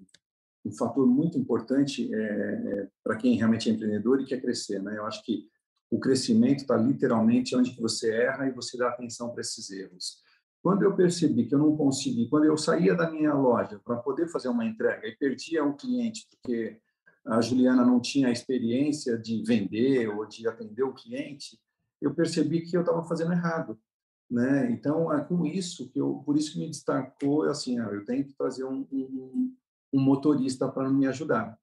um 0.66 0.72
fator 0.72 1.08
muito 1.08 1.38
importante 1.38 2.14
é, 2.14 2.20
é, 2.20 2.88
para 3.04 3.18
quem 3.18 3.36
realmente 3.36 3.70
é 3.70 3.74
empreendedor 3.74 4.22
e 4.22 4.26
quer 4.26 4.40
crescer. 4.40 4.84
Né? 4.84 4.98
Eu 4.98 5.06
acho 5.06 5.24
que 5.24 5.50
o 5.90 6.00
crescimento 6.00 6.60
está 6.60 6.78
literalmente 6.78 7.56
onde 7.56 7.72
que 7.72 7.82
você 7.82 8.12
erra 8.14 8.48
e 8.48 8.52
você 8.52 8.78
dá 8.78 8.90
atenção 8.90 9.32
para 9.32 9.42
esses 9.42 9.68
erros. 9.72 10.22
Quando 10.62 10.84
eu 10.84 10.96
percebi 10.96 11.48
que 11.48 11.56
eu 11.56 11.60
não 11.60 11.76
consegui, 11.76 12.30
quando 12.30 12.46
eu 12.46 12.58
saía 12.58 12.94
da 12.94 13.10
minha 13.10 13.34
loja 13.34 13.80
para 13.84 13.96
poder 13.96 14.28
fazer 14.28 14.50
uma 14.50 14.66
entrega 14.66 15.08
e 15.08 15.16
perdia 15.16 15.64
um 15.64 15.76
cliente 15.76 16.28
porque 16.30 16.80
a 17.26 17.42
Juliana 17.42 17.84
não 17.84 18.00
tinha 18.00 18.28
a 18.28 18.32
experiência 18.32 19.18
de 19.18 19.42
vender 19.44 20.08
ou 20.08 20.26
de 20.26 20.48
atender 20.48 20.84
o 20.84 20.94
cliente, 20.94 21.60
eu 22.02 22.14
percebi 22.14 22.62
que 22.62 22.76
eu 22.76 22.82
estava 22.82 23.04
fazendo 23.04 23.34
errado, 23.34 23.80
né? 24.30 24.70
Então, 24.72 25.12
é 25.14 25.24
com 25.24 25.46
isso 25.46 25.90
que 25.90 26.00
eu, 26.00 26.22
por 26.26 26.38
isso 26.38 26.54
que 26.54 26.60
me 26.60 26.68
destacou, 26.68 27.44
assim, 27.44 27.80
ah, 27.80 27.90
eu 27.92 28.04
tenho 28.06 28.26
que 28.26 28.34
trazer 28.34 28.66
um, 28.66 28.86
um, 28.92 29.56
um 29.94 30.00
motorista 30.00 30.68
para 30.68 30.90
me 30.90 31.08
ajudar, 31.08 31.58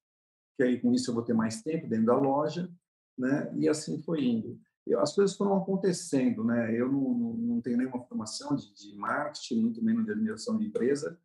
que 0.56 0.62
aí 0.62 0.80
com 0.80 0.92
isso 0.92 1.10
eu 1.10 1.14
vou 1.14 1.22
ter 1.22 1.34
mais 1.34 1.62
tempo 1.62 1.86
dentro 1.86 2.06
da 2.06 2.16
loja, 2.16 2.70
né? 3.18 3.52
E 3.56 3.68
assim 3.68 4.00
foi 4.02 4.24
indo. 4.24 4.58
as 4.98 5.14
coisas 5.14 5.36
foram 5.36 5.56
acontecendo, 5.56 6.42
né? 6.42 6.74
Eu 6.74 6.90
não, 6.90 7.14
não, 7.14 7.32
não 7.34 7.60
tenho 7.60 7.76
nenhuma 7.76 8.00
formação 8.00 8.56
de, 8.56 8.74
de, 8.74 8.96
marketing, 8.96 9.60
muito 9.60 9.84
menos 9.84 10.04
de 10.04 10.12
administração 10.12 10.58
de 10.58 10.66
empresa. 10.66 11.18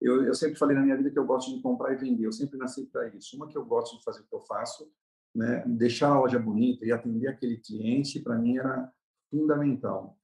Eu, 0.00 0.24
eu, 0.24 0.34
sempre 0.34 0.56
falei 0.56 0.76
na 0.76 0.82
minha 0.82 0.96
vida 0.96 1.10
que 1.10 1.18
eu 1.18 1.26
gosto 1.26 1.54
de 1.54 1.62
comprar 1.62 1.92
e 1.92 1.96
vender. 1.96 2.26
Eu 2.26 2.32
sempre 2.32 2.58
nasci 2.58 2.86
para 2.86 3.08
isso. 3.08 3.36
Uma 3.36 3.48
que 3.48 3.56
eu 3.56 3.64
gosto 3.64 3.96
de 3.96 4.04
fazer 4.04 4.20
o 4.20 4.26
que 4.26 4.34
eu 4.34 4.40
faço, 4.40 4.90
né? 5.34 5.64
Deixar 5.66 6.10
a 6.10 6.20
loja 6.20 6.38
bonita 6.38 6.84
e 6.84 6.92
atender 6.92 7.28
aquele 7.28 7.56
cliente, 7.58 8.20
para 8.20 8.38
mim 8.38 8.58
era 8.58 8.92
fundamental. 9.30 10.18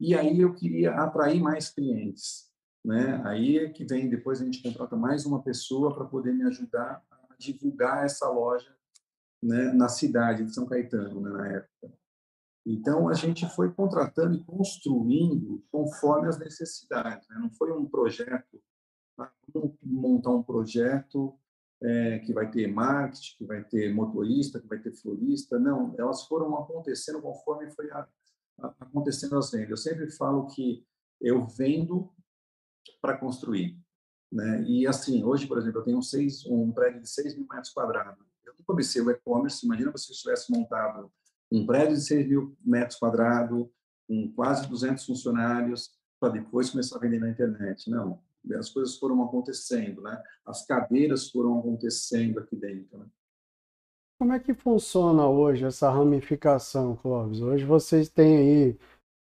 E 0.00 0.14
aí 0.14 0.40
eu 0.40 0.54
queria 0.54 0.94
atrair 0.94 1.40
mais 1.40 1.70
clientes, 1.70 2.50
né? 2.84 3.22
Aí 3.24 3.58
é 3.58 3.70
que 3.70 3.84
vem 3.84 4.08
depois 4.08 4.40
a 4.40 4.44
gente 4.44 4.62
contrata 4.62 4.96
mais 4.96 5.24
uma 5.24 5.42
pessoa 5.42 5.94
para 5.94 6.04
poder 6.04 6.32
me 6.32 6.44
ajudar 6.44 7.02
a 7.10 7.34
divulgar 7.38 8.04
essa 8.04 8.28
loja, 8.28 8.74
né? 9.42 9.72
Na 9.72 9.88
cidade 9.88 10.44
de 10.44 10.54
São 10.54 10.66
Caetano, 10.66 11.20
né? 11.20 11.30
na 11.30 11.48
época. 11.48 11.92
Então, 12.66 13.08
a 13.08 13.14
gente 13.14 13.46
foi 13.50 13.70
contratando 13.72 14.34
e 14.34 14.44
construindo 14.44 15.62
conforme 15.70 16.28
as 16.28 16.38
necessidades. 16.38 17.28
Né? 17.28 17.36
Não 17.38 17.50
foi 17.50 17.70
um 17.72 17.84
projeto, 17.84 18.60
ah, 19.18 19.30
montar 19.82 20.30
um 20.30 20.42
projeto 20.42 21.38
é, 21.82 22.20
que 22.20 22.32
vai 22.32 22.50
ter 22.50 22.66
marketing, 22.66 23.36
que 23.36 23.44
vai 23.44 23.62
ter 23.62 23.92
motorista, 23.92 24.58
que 24.58 24.66
vai 24.66 24.78
ter 24.78 24.92
florista. 24.92 25.58
Não, 25.58 25.94
elas 25.98 26.26
foram 26.26 26.56
acontecendo 26.56 27.20
conforme 27.20 27.70
foi 27.70 27.90
a, 27.90 28.08
acontecendo 28.58 29.36
as 29.36 29.50
vendas. 29.50 29.70
Eu 29.70 29.76
sempre 29.76 30.10
falo 30.10 30.46
que 30.46 30.86
eu 31.20 31.46
vendo 31.46 32.12
para 33.00 33.16
construir. 33.16 33.78
Né? 34.30 34.62
E 34.64 34.86
assim, 34.86 35.22
hoje, 35.22 35.46
por 35.46 35.58
exemplo, 35.58 35.80
eu 35.80 35.84
tenho 35.84 36.02
seis, 36.02 36.44
um 36.46 36.72
prédio 36.72 37.00
de 37.00 37.08
6 37.08 37.36
mil 37.36 37.46
metros 37.50 37.72
quadrados. 37.72 38.24
Eu 38.44 38.54
comecei 38.66 39.00
o 39.00 39.10
e-commerce, 39.10 39.64
imagina 39.64 39.96
se 39.96 40.10
eu 40.10 40.16
tivesse 40.16 40.50
montado 40.50 41.10
um 41.52 41.64
prédio 41.66 41.94
de 41.96 42.02
6 42.02 42.28
mil 42.28 42.56
metros 42.64 42.98
quadrados, 42.98 43.68
com 44.08 44.32
quase 44.34 44.66
200 44.68 45.04
funcionários, 45.04 45.90
para 46.18 46.32
depois 46.32 46.70
começar 46.70 46.96
a 46.96 47.00
vender 47.00 47.18
na 47.18 47.30
internet. 47.30 47.88
Não, 47.88 48.20
as 48.58 48.70
coisas 48.70 48.96
foram 48.96 49.22
acontecendo, 49.22 50.02
né? 50.02 50.22
As 50.44 50.66
cadeiras 50.66 51.30
foram 51.30 51.58
acontecendo 51.58 52.38
aqui 52.40 52.56
dentro, 52.56 52.98
né? 52.98 53.06
Como 54.18 54.32
é 54.32 54.38
que 54.38 54.54
funciona 54.54 55.26
hoje 55.26 55.64
essa 55.64 55.90
ramificação, 55.90 56.96
Clóvis? 56.96 57.40
Hoje 57.40 57.64
vocês 57.64 58.08
têm 58.08 58.36
aí, 58.36 58.78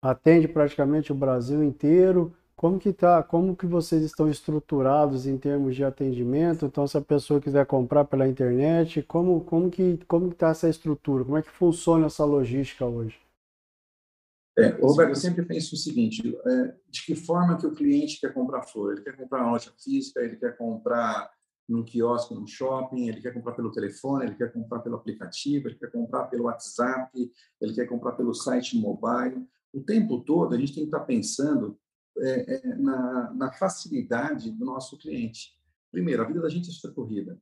atende 0.02 0.48
praticamente 0.48 1.12
o 1.12 1.16
Brasil 1.16 1.64
inteiro, 1.64 2.36
como 2.56 2.80
que 2.80 2.94
tá, 2.94 3.22
como 3.22 3.56
que 3.56 3.66
vocês 3.66 4.04
estão 4.04 4.30
estruturados 4.30 5.28
em 5.28 5.38
termos 5.38 5.76
de 5.76 5.84
atendimento? 5.84 6.66
Então, 6.66 6.88
se 6.88 6.98
a 6.98 7.02
pessoa 7.02 7.42
quiser 7.42 7.66
comprar 7.66 8.06
pela 8.06 8.28
internet, 8.28 9.02
como 9.04 9.44
como 9.44 9.70
que 9.70 9.98
como 10.08 10.30
está 10.30 10.50
essa 10.50 10.70
estrutura? 10.70 11.26
Como 11.26 11.38
é 11.38 11.42
que 11.42 11.52
funciona 11.52 12.06
essa 12.06 12.24
logística 12.24 12.86
hoje? 12.86 13.20
É, 14.58 14.68
Roberto, 14.70 15.10
eu 15.10 15.16
sempre 15.16 15.44
penso 15.44 15.76
o 15.76 15.78
seguinte: 15.78 16.22
é, 16.46 16.76
de 16.90 17.06
que 17.06 17.14
forma 17.14 17.58
que 17.58 17.68
o 17.68 17.76
cliente 17.76 18.22
quer 18.22 18.34
comprar 18.34 18.64
flor? 18.64 18.94
Ele 18.94 19.02
quer 19.02 19.18
comprar 19.18 19.44
na 19.44 19.52
loja 19.52 19.74
física, 19.78 20.22
ele 20.22 20.38
quer 20.38 20.56
comprar 20.56 21.35
num 21.68 21.84
quiosque, 21.84 22.34
num 22.34 22.46
shopping, 22.46 23.08
ele 23.08 23.22
quer 23.22 23.34
comprar 23.34 23.54
pelo 23.54 23.72
telefone, 23.72 24.26
ele 24.26 24.36
quer 24.36 24.54
comprar 24.54 24.80
pelo 24.80 24.96
aplicativo, 24.96 25.68
ele 25.68 25.76
quer 25.76 25.92
comprar 25.92 26.26
pelo 26.26 26.46
WhatsApp, 26.46 27.32
ele 27.60 27.74
quer 27.74 27.88
comprar 27.88 28.14
pelo 28.14 28.34
site 28.34 28.78
mobile. 28.78 29.48
O 29.74 29.82
tempo 29.82 30.22
todo 30.22 30.54
a 30.54 30.58
gente 30.58 30.74
tem 30.74 30.84
que 30.84 30.90
estar 30.90 31.02
pensando 31.02 31.78
é, 32.20 32.56
é, 32.56 32.76
na, 32.76 33.34
na, 33.34 33.52
facilidade 33.52 34.52
do 34.52 34.64
nosso 34.64 34.98
cliente. 34.98 35.54
Primeiro, 35.92 36.22
a 36.22 36.26
vida 36.26 36.42
da 36.42 36.50
gente 36.50 36.70
é 36.70 36.72
super 36.72 36.94
corrida. 36.94 37.38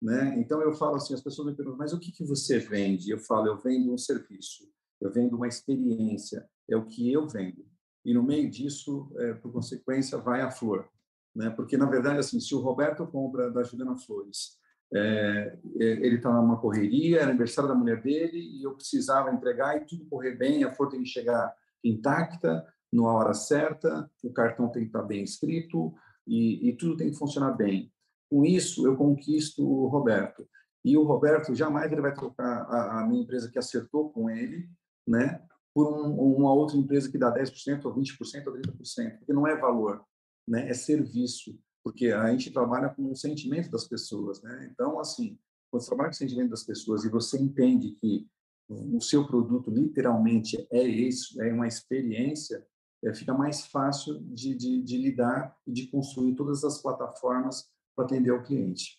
Né? 0.00 0.38
Então, 0.38 0.60
eu 0.60 0.72
falo 0.74 0.96
assim, 0.96 1.14
as 1.14 1.22
pessoas 1.22 1.48
me 1.48 1.54
perguntam, 1.54 1.78
mas 1.78 1.92
o 1.92 1.98
que, 1.98 2.12
que 2.12 2.24
você 2.24 2.58
vende? 2.58 3.10
Eu 3.10 3.18
falo, 3.18 3.46
eu 3.46 3.58
vendo 3.58 3.92
um 3.92 3.98
serviço, 3.98 4.68
eu 5.00 5.10
vendo 5.10 5.36
uma 5.36 5.48
experiência, 5.48 6.48
é 6.68 6.76
o 6.76 6.86
que 6.86 7.10
eu 7.10 7.26
vendo. 7.26 7.64
E 8.04 8.14
no 8.14 8.22
meio 8.22 8.50
disso, 8.50 9.10
é, 9.16 9.34
por 9.34 9.52
consequência, 9.52 10.18
vai 10.18 10.40
a 10.40 10.50
flor. 10.50 10.88
Né? 11.34 11.50
Porque, 11.50 11.76
na 11.76 11.86
verdade, 11.86 12.18
assim, 12.18 12.40
se 12.40 12.54
o 12.54 12.60
Roberto 12.60 13.06
compra 13.06 13.50
da 13.50 13.62
Juliana 13.62 13.96
Flores, 13.96 14.58
é, 14.92 15.58
é 15.78 15.84
ele 15.84 16.16
está 16.16 16.32
numa 16.32 16.60
correria, 16.60 17.20
é 17.20 17.22
aniversário 17.24 17.68
da 17.68 17.74
mulher 17.74 18.02
dele, 18.02 18.38
e 18.38 18.62
eu 18.62 18.74
precisava 18.74 19.30
entregar 19.30 19.76
e 19.76 19.84
tudo 19.84 20.06
correr 20.06 20.36
bem, 20.36 20.64
a 20.64 20.72
flor 20.72 20.88
tem 20.88 21.02
que 21.02 21.08
chegar 21.08 21.54
intacta, 21.84 22.66
na 22.92 23.02
hora 23.02 23.34
certa, 23.34 24.10
o 24.24 24.32
cartão 24.32 24.68
tem 24.68 24.82
que 24.82 24.88
estar 24.88 25.02
bem 25.02 25.22
escrito 25.22 25.94
e, 26.26 26.68
e 26.68 26.76
tudo 26.76 26.96
tem 26.96 27.10
que 27.10 27.18
funcionar 27.18 27.52
bem. 27.52 27.92
Com 28.30 28.44
isso, 28.44 28.86
eu 28.86 28.96
conquisto 28.96 29.62
o 29.62 29.86
Roberto. 29.88 30.48
E 30.84 30.96
o 30.96 31.02
Roberto 31.02 31.54
jamais 31.54 31.90
ele 31.92 32.00
vai 32.00 32.14
trocar 32.14 32.62
a, 32.62 33.00
a 33.00 33.06
minha 33.06 33.22
empresa 33.22 33.50
que 33.50 33.58
acertou 33.58 34.10
com 34.10 34.30
ele, 34.30 34.68
né, 35.06 35.42
por 35.74 35.86
um, 35.86 36.36
uma 36.36 36.52
outra 36.52 36.76
empresa 36.76 37.10
que 37.10 37.18
dá 37.18 37.32
10% 37.32 37.84
ou 37.84 37.94
20% 37.94 38.46
ou 38.46 38.52
30%, 38.54 39.18
porque 39.18 39.32
não 39.32 39.46
é 39.46 39.56
valor, 39.56 40.04
né, 40.48 40.68
é 40.68 40.74
serviço, 40.74 41.58
porque 41.82 42.08
a 42.08 42.30
gente 42.30 42.50
trabalha 42.50 42.88
com 42.88 43.10
o 43.10 43.16
sentimento 43.16 43.70
das 43.70 43.86
pessoas, 43.86 44.42
né? 44.42 44.68
Então, 44.72 44.98
assim, 44.98 45.38
quando 45.70 45.82
você 45.82 45.88
trabalha 45.88 46.10
com 46.10 46.14
o 46.14 46.18
sentimento 46.18 46.50
das 46.50 46.64
pessoas 46.64 47.04
e 47.04 47.10
você 47.10 47.38
entende 47.38 47.92
que 48.00 48.26
o 48.68 49.00
seu 49.00 49.26
produto 49.26 49.70
literalmente 49.70 50.66
é 50.70 50.82
isso, 50.82 51.40
é 51.40 51.52
uma 51.52 51.66
experiência, 51.66 52.66
é, 53.02 53.14
fica 53.14 53.32
mais 53.32 53.66
fácil 53.66 54.20
de, 54.20 54.54
de, 54.54 54.82
de 54.82 54.98
lidar 54.98 55.56
e 55.66 55.72
de 55.72 55.86
construir 55.86 56.34
todas 56.34 56.64
as 56.64 56.80
plataformas 56.82 57.70
para 57.96 58.04
atender 58.04 58.30
o 58.30 58.42
cliente. 58.42 58.98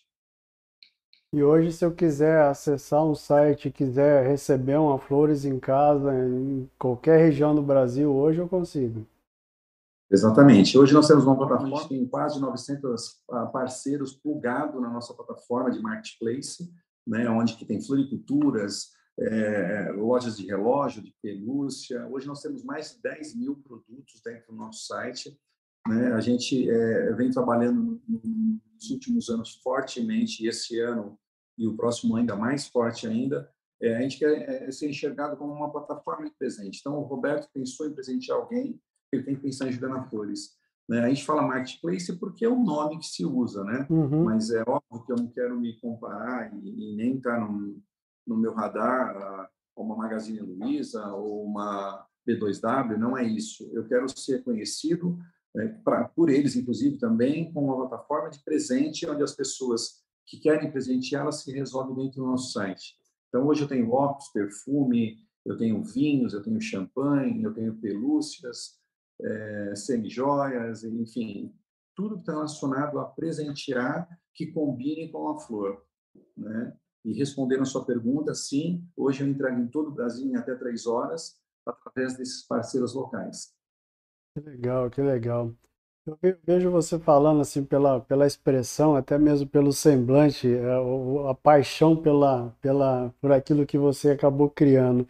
E 1.32 1.44
hoje, 1.44 1.72
se 1.72 1.84
eu 1.84 1.94
quiser 1.94 2.42
acessar 2.42 3.04
um 3.04 3.14
site, 3.14 3.70
quiser 3.70 4.26
receber 4.26 4.76
uma 4.80 4.98
flores 4.98 5.44
em 5.44 5.60
casa, 5.60 6.12
em 6.12 6.68
qualquer 6.76 7.18
região 7.18 7.54
do 7.54 7.62
Brasil, 7.62 8.12
hoje 8.12 8.40
eu 8.40 8.48
consigo. 8.48 9.06
Exatamente. 10.10 10.76
Hoje 10.76 10.92
nós 10.92 11.06
temos 11.06 11.24
uma 11.24 11.36
plataforma 11.36 11.82
que 11.82 11.88
tem 11.88 12.06
quase 12.06 12.40
900 12.40 13.22
ah, 13.30 13.46
parceiros 13.46 14.12
plugados 14.12 14.80
na 14.80 14.90
nossa 14.90 15.14
plataforma 15.14 15.70
de 15.70 15.80
marketplace, 15.80 16.68
né, 17.06 17.28
onde 17.30 17.56
que 17.56 17.64
tem 17.64 17.80
floriculturas, 17.80 18.90
é, 19.18 19.92
lojas 19.92 20.36
de 20.36 20.46
relógio, 20.46 21.02
de 21.02 21.14
pelúcia. 21.22 22.08
Hoje 22.08 22.26
nós 22.26 22.40
temos 22.40 22.64
mais 22.64 22.94
de 22.94 23.02
10 23.02 23.36
mil 23.36 23.56
produtos 23.56 24.20
dentro 24.24 24.52
do 24.52 24.56
nosso 24.56 24.86
site. 24.86 25.38
Né? 25.86 26.12
A 26.12 26.20
gente 26.20 26.68
é, 26.68 27.12
vem 27.12 27.30
trabalhando 27.30 28.00
nos 28.08 28.90
últimos 28.90 29.28
anos 29.28 29.60
fortemente, 29.62 30.42
e 30.42 30.48
esse 30.48 30.80
ano 30.80 31.18
e 31.56 31.66
o 31.66 31.76
próximo 31.76 32.16
ainda 32.16 32.34
mais 32.34 32.66
forte 32.66 33.06
ainda. 33.06 33.48
É, 33.82 33.96
a 33.96 34.00
gente 34.00 34.18
quer 34.18 34.48
é, 34.48 34.70
ser 34.72 34.88
enxergado 34.88 35.36
como 35.36 35.52
uma 35.52 35.70
plataforma 35.70 36.24
de 36.24 36.34
presente. 36.36 36.78
Então, 36.80 36.98
o 36.98 37.02
Roberto 37.02 37.48
pensou 37.52 37.86
em 37.86 37.92
presentear 37.92 38.38
alguém, 38.38 38.80
ele 39.12 39.22
tem 39.22 39.34
que 39.34 39.42
pensar 39.42 39.68
em 39.68 39.72
Juliana 39.72 40.04
Flores. 40.04 40.56
Né? 40.88 41.00
A 41.00 41.08
gente 41.08 41.24
fala 41.24 41.42
marketplace 41.42 42.12
porque 42.18 42.44
é 42.44 42.48
o 42.48 42.58
nome 42.58 42.98
que 42.98 43.06
se 43.06 43.24
usa, 43.24 43.62
né? 43.64 43.86
Uhum. 43.88 44.24
Mas 44.24 44.50
é 44.50 44.62
óbvio 44.66 45.04
que 45.04 45.12
eu 45.12 45.16
não 45.16 45.28
quero 45.28 45.58
me 45.58 45.78
comparar 45.80 46.52
e, 46.54 46.92
e 46.92 46.96
nem 46.96 47.16
estar 47.16 47.38
tá 47.38 47.40
num, 47.40 47.80
no 48.26 48.36
meu 48.36 48.52
radar 48.52 49.48
uma 49.76 49.96
Magazine 49.96 50.40
Luiza 50.40 51.06
ou 51.12 51.44
uma 51.44 52.06
B2W, 52.28 52.96
não 52.96 53.16
é 53.16 53.24
isso. 53.24 53.68
Eu 53.72 53.86
quero 53.86 54.06
ser 54.08 54.44
conhecido 54.44 55.18
é, 55.56 55.68
pra, 55.68 56.04
por 56.04 56.28
eles, 56.30 56.54
inclusive, 56.54 56.98
também 56.98 57.52
com 57.52 57.64
uma 57.64 57.76
plataforma 57.76 58.30
de 58.30 58.42
presente 58.44 59.08
onde 59.08 59.22
as 59.22 59.34
pessoas 59.34 60.00
que 60.26 60.38
querem 60.38 60.70
presentear, 60.70 61.22
elas 61.22 61.42
se 61.42 61.52
resolvem 61.52 61.96
dentro 61.96 62.22
do 62.22 62.26
nosso 62.26 62.52
site. 62.52 62.94
Então, 63.28 63.46
hoje 63.46 63.62
eu 63.62 63.68
tenho 63.68 63.90
óculos, 63.90 64.28
perfume, 64.28 65.18
eu 65.44 65.56
tenho 65.56 65.82
vinhos, 65.82 66.34
eu 66.34 66.42
tenho 66.42 66.60
champanhe, 66.60 67.42
eu 67.42 67.52
tenho 67.52 67.74
pelúcias, 67.74 68.78
é, 69.22 69.74
semi-joias, 69.76 70.84
enfim, 70.84 71.54
tudo 71.94 72.16
que 72.16 72.22
está 72.22 72.32
relacionado 72.32 72.98
a 72.98 73.04
presentear 73.04 74.08
que 74.34 74.46
combine 74.52 75.10
com 75.10 75.28
a 75.28 75.38
flor. 75.38 75.84
Né? 76.36 76.76
E 77.04 77.12
respondendo 77.12 77.62
a 77.62 77.66
sua 77.66 77.84
pergunta, 77.84 78.34
sim, 78.34 78.84
hoje 78.96 79.22
eu 79.22 79.28
entrego 79.28 79.60
em 79.60 79.68
todo 79.68 79.88
o 79.88 79.94
Brasil 79.94 80.28
em 80.28 80.36
até 80.36 80.54
três 80.54 80.86
horas, 80.86 81.38
através 81.66 82.16
desses 82.16 82.46
parceiros 82.46 82.94
locais. 82.94 83.54
Que 84.34 84.40
legal, 84.40 84.90
que 84.90 85.00
legal. 85.00 85.54
Eu 86.06 86.36
vejo 86.44 86.70
você 86.70 86.98
falando 86.98 87.40
assim 87.40 87.64
pela, 87.64 88.00
pela 88.00 88.26
expressão, 88.26 88.96
até 88.96 89.18
mesmo 89.18 89.48
pelo 89.48 89.72
semblante, 89.72 90.48
a, 90.48 90.50
é, 90.50 91.30
a 91.30 91.34
paixão 91.34 92.00
pela, 92.00 92.50
pela, 92.60 93.14
por 93.20 93.32
aquilo 93.32 93.66
que 93.66 93.78
você 93.78 94.10
acabou 94.10 94.50
criando. 94.50 95.06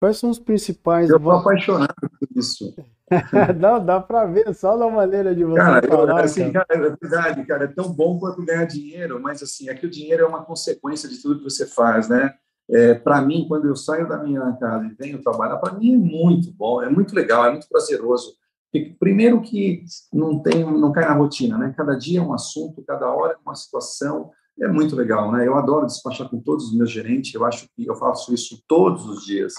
Quais 0.00 0.16
são 0.16 0.30
os 0.30 0.38
principais. 0.38 1.10
Eu 1.10 1.18
estou 1.18 1.32
apaixonado 1.32 1.94
por 1.94 2.28
isso. 2.34 2.74
dá 3.60 3.78
dá 3.78 4.00
para 4.00 4.24
ver 4.24 4.54
só 4.54 4.74
da 4.74 4.88
maneira 4.88 5.34
de 5.34 5.44
você 5.44 5.60
cara, 5.60 5.86
falar. 5.86 6.10
Eu, 6.20 6.24
assim, 6.24 6.50
cara. 6.50 6.64
cara. 6.64 6.86
é 6.86 6.96
verdade, 6.96 7.46
cara. 7.46 7.64
É 7.64 7.68
tão 7.68 7.92
bom 7.92 8.18
quanto 8.18 8.42
ganhar 8.42 8.64
dinheiro, 8.64 9.20
mas 9.20 9.42
assim, 9.42 9.68
aqui 9.68 9.84
o 9.84 9.90
dinheiro 9.90 10.22
é 10.22 10.26
uma 10.26 10.42
consequência 10.42 11.06
de 11.06 11.20
tudo 11.20 11.38
que 11.38 11.44
você 11.44 11.66
faz, 11.66 12.08
né? 12.08 12.32
É, 12.70 12.94
para 12.94 13.20
mim, 13.20 13.44
quando 13.46 13.68
eu 13.68 13.76
saio 13.76 14.08
da 14.08 14.16
minha 14.16 14.40
casa 14.52 14.86
e 14.86 14.94
venho 14.94 15.22
trabalhar, 15.22 15.58
para 15.58 15.74
mim 15.74 15.94
é 15.94 15.98
muito 15.98 16.50
bom, 16.52 16.82
é 16.82 16.88
muito 16.88 17.14
legal, 17.14 17.44
é 17.44 17.50
muito 17.50 17.68
prazeroso. 17.68 18.36
Porque, 18.72 18.96
primeiro 18.98 19.42
que 19.42 19.84
não 20.10 20.40
tem, 20.40 20.64
não 20.64 20.92
cai 20.92 21.04
na 21.04 21.14
rotina, 21.14 21.58
né? 21.58 21.74
Cada 21.76 21.94
dia 21.94 22.20
é 22.20 22.22
um 22.22 22.32
assunto, 22.32 22.82
cada 22.86 23.12
hora 23.12 23.34
é 23.34 23.36
uma 23.44 23.54
situação, 23.54 24.30
é 24.58 24.68
muito 24.68 24.96
legal, 24.96 25.30
né? 25.30 25.46
Eu 25.46 25.56
adoro 25.56 25.84
despachar 25.84 26.30
com 26.30 26.40
todos 26.40 26.68
os 26.68 26.74
meus 26.74 26.90
gerentes, 26.90 27.34
eu 27.34 27.44
acho 27.44 27.66
que 27.76 27.84
eu 27.86 27.96
faço 27.96 28.32
isso 28.32 28.62
todos 28.66 29.04
os 29.04 29.26
dias 29.26 29.52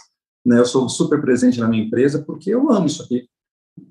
Né? 0.46 0.60
Eu 0.60 0.66
sou 0.66 0.88
super 0.90 1.22
presente 1.22 1.60
na 1.60 1.68
minha 1.68 1.84
empresa 1.84 2.24
porque 2.24 2.50
eu 2.50 2.72
amo 2.72 2.88
isso 2.88 3.04
aqui. 3.04 3.30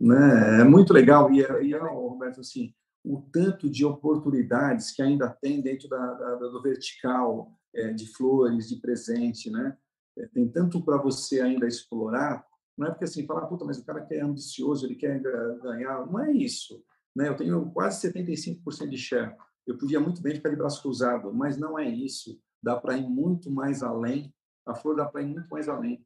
Né? 0.01 0.61
É 0.61 0.65
muito 0.65 0.93
legal. 0.93 1.33
E, 1.33 1.43
é, 1.43 1.65
e 1.65 1.75
é, 1.75 1.79
Roberto, 1.79 2.41
assim, 2.41 2.73
o 3.05 3.23
tanto 3.33 3.69
de 3.69 3.85
oportunidades 3.85 4.93
que 4.93 5.03
ainda 5.03 5.29
tem 5.29 5.61
dentro 5.61 5.89
da, 5.89 6.15
da 6.15 6.35
do 6.37 6.63
vertical 6.63 7.53
é, 7.75 7.93
de 7.93 8.07
flores, 8.07 8.69
de 8.69 8.77
presente, 8.77 9.51
né? 9.51 9.77
É, 10.19 10.27
tem 10.27 10.49
tanto 10.49 10.83
para 10.85 10.99
você 10.99 11.41
ainda 11.41 11.67
explorar. 11.67 12.45
Não 12.77 12.89
é 12.89 12.91
porque 12.91 13.05
assim, 13.05 13.27
falar, 13.27 13.47
puta, 13.47 13.65
mas 13.65 13.79
o 13.79 13.85
cara 13.85 14.05
quer 14.05 14.21
ambicioso, 14.21 14.87
ele 14.87 14.97
quer 14.97 15.21
ganhar. 15.63 16.07
Não 16.07 16.21
é 16.21 16.33
isso. 16.33 16.83
Né? 17.15 17.29
Eu 17.29 17.37
tenho 17.37 17.71
quase 17.71 18.09
75% 18.09 18.89
de 18.89 18.99
share. 18.99 19.35
Eu 19.67 19.79
podia 19.79 20.01
muito 20.01 20.23
bem 20.23 20.35
ficar 20.35 20.51
de 20.51 20.57
braço 20.57 20.83
cruzado, 20.83 21.33
mas 21.33 21.57
não 21.57 21.79
é 21.79 21.89
isso. 21.89 22.41
Dá 22.63 22.77
para 22.77 22.97
ir 22.97 23.09
muito 23.09 23.51
mais 23.51 23.83
além. 23.83 24.33
A 24.67 24.75
flor 24.75 24.97
dá 24.97 25.07
para 25.07 25.23
ir 25.23 25.27
muito 25.27 25.49
mais 25.49 25.69
além. 25.69 26.05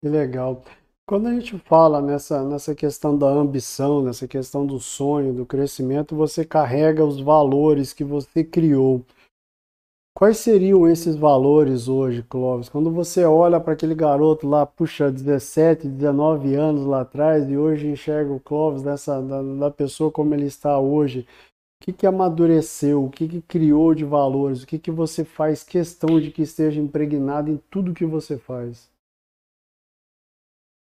Que 0.00 0.08
legal. 0.08 0.62
Quando 1.08 1.26
a 1.26 1.34
gente 1.34 1.58
fala 1.58 2.00
nessa, 2.00 2.44
nessa 2.44 2.74
questão 2.74 3.16
da 3.16 3.26
ambição, 3.26 4.02
nessa 4.02 4.28
questão 4.28 4.64
do 4.64 4.78
sonho, 4.78 5.32
do 5.32 5.44
crescimento, 5.44 6.14
você 6.14 6.44
carrega 6.44 7.04
os 7.04 7.20
valores 7.20 7.92
que 7.92 8.04
você 8.04 8.44
criou. 8.44 9.04
Quais 10.14 10.38
seriam 10.38 10.86
esses 10.86 11.16
valores 11.16 11.88
hoje, 11.88 12.22
Clóvis? 12.22 12.68
Quando 12.68 12.92
você 12.92 13.24
olha 13.24 13.58
para 13.58 13.72
aquele 13.72 13.94
garoto 13.94 14.46
lá, 14.46 14.66
puxa, 14.66 15.10
17, 15.10 15.88
19 15.88 16.54
anos 16.54 16.84
lá 16.84 17.00
atrás, 17.00 17.48
e 17.48 17.56
hoje 17.56 17.88
enxerga 17.88 18.32
o 18.32 18.40
Clóvis 18.40 18.82
dessa, 18.82 19.20
da, 19.22 19.42
da 19.42 19.70
pessoa 19.70 20.12
como 20.12 20.34
ele 20.34 20.46
está 20.46 20.78
hoje, 20.78 21.20
o 21.80 21.84
que, 21.84 21.92
que 21.92 22.06
amadureceu, 22.06 23.04
o 23.04 23.10
que, 23.10 23.26
que 23.26 23.40
criou 23.40 23.94
de 23.94 24.04
valores, 24.04 24.62
o 24.62 24.66
que, 24.66 24.78
que 24.78 24.90
você 24.90 25.24
faz 25.24 25.64
questão 25.64 26.20
de 26.20 26.30
que 26.30 26.42
esteja 26.42 26.80
impregnado 26.80 27.50
em 27.50 27.56
tudo 27.70 27.94
que 27.94 28.04
você 28.04 28.36
faz? 28.36 28.90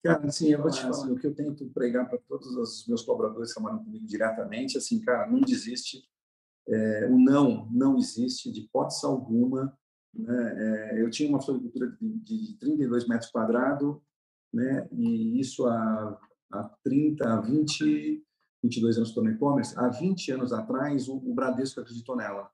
Cara, 0.02 0.26
assim, 0.26 0.50
eu 0.50 0.62
vou 0.62 0.70
te 0.70 0.80
falar, 0.80 1.12
o 1.12 1.16
que 1.16 1.26
eu 1.26 1.34
tento 1.34 1.68
pregar 1.70 2.08
para 2.08 2.18
todos 2.26 2.56
os 2.56 2.86
meus 2.86 3.02
colaboradores 3.02 3.52
que 3.52 3.60
trabalham 3.60 3.84
comigo 3.84 4.06
diretamente, 4.06 4.78
assim, 4.78 4.98
cara, 5.00 5.30
não 5.30 5.40
desiste. 5.40 6.08
É, 6.66 7.08
o 7.10 7.18
não 7.18 7.68
não 7.70 7.98
existe 7.98 8.50
de 8.50 8.60
hipótese 8.60 9.04
alguma. 9.04 9.76
Né? 10.14 10.54
É, 10.56 11.02
eu 11.02 11.10
tinha 11.10 11.28
uma 11.28 11.40
floricultura 11.40 11.94
de, 12.00 12.46
de 12.46 12.58
32 12.58 13.06
metros 13.06 13.30
quadrados, 13.30 13.96
né? 14.52 14.88
e 14.90 15.38
isso 15.38 15.66
há, 15.66 16.18
há 16.50 16.64
30, 16.82 17.42
20, 17.42 18.24
22 18.62 18.96
anos 18.96 19.10
estou 19.10 19.22
no 19.22 19.30
e-commerce. 19.30 19.78
Há 19.78 19.88
20 19.88 20.32
anos 20.32 20.52
atrás, 20.52 21.08
o, 21.08 21.16
o 21.16 21.34
Bradesco 21.34 21.80
acreditou 21.80 22.16
nela. 22.16 22.50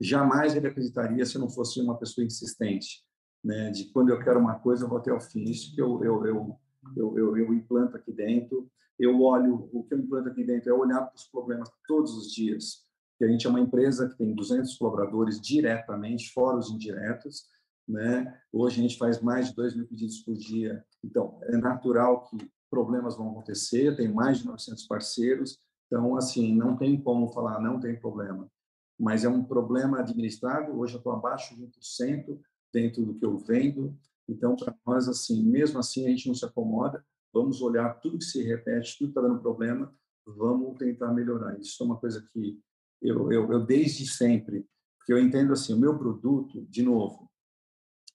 Jamais 0.00 0.54
ele 0.54 0.68
acreditaria 0.68 1.24
se 1.24 1.36
não 1.36 1.48
fosse 1.48 1.80
uma 1.80 1.98
pessoa 1.98 2.24
insistente. 2.24 3.04
Né, 3.44 3.70
de 3.70 3.92
quando 3.92 4.08
eu 4.08 4.18
quero 4.18 4.40
uma 4.40 4.58
coisa, 4.58 4.84
eu 4.84 4.88
vou 4.88 4.98
até 4.98 5.12
o 5.12 5.20
fim. 5.20 5.44
Isso 5.44 5.72
que 5.72 5.80
eu, 5.80 6.02
eu, 6.02 6.26
eu 6.26 6.58
eu, 6.96 7.16
eu, 7.18 7.36
eu 7.36 7.54
implanto 7.54 7.96
aqui 7.96 8.12
dentro. 8.12 8.70
Eu 8.98 9.20
olho, 9.22 9.68
o 9.72 9.84
que 9.84 9.94
eu 9.94 9.98
implanto 9.98 10.28
aqui 10.28 10.44
dentro 10.44 10.70
é 10.70 10.72
olhar 10.72 11.02
para 11.02 11.14
os 11.14 11.24
problemas 11.24 11.70
todos 11.86 12.16
os 12.16 12.32
dias. 12.32 12.84
Que 13.18 13.24
a 13.24 13.28
gente 13.28 13.46
é 13.46 13.50
uma 13.50 13.60
empresa 13.60 14.08
que 14.08 14.16
tem 14.16 14.34
200 14.34 14.76
colaboradores 14.76 15.40
diretamente, 15.40 16.32
fora 16.32 16.56
os 16.56 16.70
indiretos. 16.70 17.44
Né? 17.88 18.34
Hoje 18.52 18.80
a 18.80 18.82
gente 18.82 18.98
faz 18.98 19.20
mais 19.20 19.48
de 19.48 19.56
2 19.56 19.76
mil 19.76 19.86
pedidos 19.86 20.18
por 20.20 20.34
dia. 20.34 20.84
Então, 21.04 21.38
é 21.44 21.56
natural 21.56 22.26
que 22.28 22.36
problemas 22.70 23.16
vão 23.16 23.30
acontecer, 23.30 23.96
tem 23.96 24.12
mais 24.12 24.38
de 24.38 24.46
900 24.46 24.86
parceiros. 24.86 25.58
Então, 25.86 26.16
assim, 26.16 26.54
não 26.54 26.76
tem 26.76 27.00
como 27.00 27.28
falar, 27.28 27.60
não 27.60 27.78
tem 27.78 27.98
problema. 27.98 28.50
Mas 28.98 29.24
é 29.24 29.28
um 29.28 29.44
problema 29.44 30.00
administrado. 30.00 30.76
Hoje 30.78 30.94
eu 30.94 30.98
estou 30.98 31.12
abaixo 31.12 31.54
de 31.54 31.62
1% 31.62 32.38
dentro 32.72 33.04
do 33.04 33.14
que 33.14 33.24
eu 33.24 33.38
vendo. 33.38 33.96
Então, 34.28 34.56
para 34.56 34.74
nós, 34.86 35.08
assim, 35.08 35.44
mesmo 35.44 35.78
assim, 35.78 36.06
a 36.06 36.10
gente 36.10 36.26
não 36.28 36.34
se 36.34 36.44
acomoda, 36.44 37.04
vamos 37.32 37.60
olhar 37.60 37.94
tudo 38.00 38.18
que 38.18 38.24
se 38.24 38.42
repete, 38.42 38.98
tudo 38.98 39.12
que 39.12 39.18
está 39.18 39.20
dando 39.20 39.40
problema, 39.40 39.94
vamos 40.26 40.76
tentar 40.78 41.12
melhorar. 41.12 41.58
Isso 41.60 41.82
é 41.82 41.86
uma 41.86 41.98
coisa 41.98 42.26
que 42.32 42.60
eu, 43.00 43.30
eu, 43.30 43.52
eu 43.52 43.64
desde 43.64 44.06
sempre, 44.06 44.66
porque 44.98 45.12
eu 45.12 45.18
entendo 45.18 45.52
assim, 45.52 45.74
o 45.74 45.78
meu 45.78 45.96
produto, 45.96 46.66
de 46.66 46.82
novo, 46.82 47.30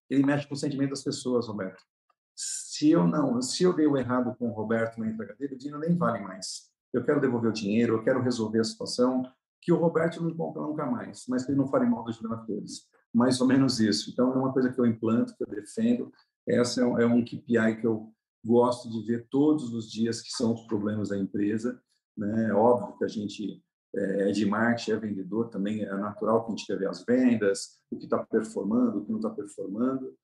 ele 0.10 0.26
mexe 0.26 0.47
com 0.47 0.54
o 0.54 0.58
sentimento 0.58 0.89
das 0.89 1.04
pessoas, 1.04 1.47
Roberto. 1.47 1.82
Se 2.36 2.89
eu 2.89 3.08
não, 3.08 3.41
se 3.41 3.63
eu 3.63 3.74
dei 3.74 3.88
o 3.88 3.95
errado 3.95 4.36
com 4.38 4.50
o 4.50 4.54
Roberto 4.54 5.00
na 5.00 5.08
entrega 5.08 5.36
dele, 5.36 5.56
o 5.56 5.58
dinheiro 5.58 5.80
nem 5.80 5.95
vale 5.95 6.19
mais. 6.19 6.69
Eu 6.91 7.06
quero 7.06 7.21
devolver 7.21 7.52
o 7.52 7.54
dinheiro, 7.54 7.95
eu 7.95 8.04
quero 8.04 8.21
resolver 8.21 8.60
a 8.60 8.63
situação, 8.63 9.24
que 9.62 9.71
o 9.71 9.78
Roberto 9.78 10.21
não 10.21 10.36
compra 10.36 10.62
nunca 10.63 10.86
mais, 10.86 11.26
mas 11.30 11.45
que 11.45 11.52
ele 11.52 11.60
não 11.60 11.67
fale 11.67 11.86
mal 11.86 12.04
dos 12.04 12.17
jogadores 12.17 12.89
mais 13.13 13.39
ou 13.41 13.47
menos 13.47 13.80
isso. 13.80 14.10
Então, 14.10 14.32
é 14.34 14.38
uma 14.38 14.54
coisa 14.54 14.71
que 14.71 14.80
eu 14.80 14.86
implanto, 14.86 15.36
que 15.36 15.43
eu 15.43 15.47
defendo. 15.47 16.12
Essa 16.47 16.82
é 16.82 17.06
um 17.06 17.24
KPI 17.24 17.80
que 17.80 17.86
eu 17.86 18.12
gosto 18.43 18.89
de 18.89 19.02
ver 19.06 19.28
todos 19.30 19.74
os 19.74 19.91
dias, 19.91 20.21
que 20.21 20.32
são 20.32 20.54
os 20.54 20.62
problemas 20.62 21.10
da 21.10 21.17
empresa. 21.17 21.82
Né? 22.17 22.50
É 22.50 22.54
óbvio 22.54 22.97
que 22.97 23.04
a 23.04 23.08
gente 23.08 23.63
é, 23.95 24.30
é 24.30 24.32
de 24.32 24.45
marketing, 24.45 24.91
é 24.91 24.97
vendedor, 24.97 25.50
também 25.50 25.84
é 25.84 25.93
natural 25.95 26.43
que 26.45 26.52
a 26.52 26.56
gente 26.56 26.65
quer 26.65 26.78
ver 26.78 26.88
as 26.88 27.04
vendas, 27.04 27.80
o 27.91 27.97
que 27.97 28.06
está 28.06 28.19
performando, 28.19 29.00
o 29.00 29.06
que 29.06 29.12
não 29.12 29.19
está 29.19 29.30
performando. 29.30 30.15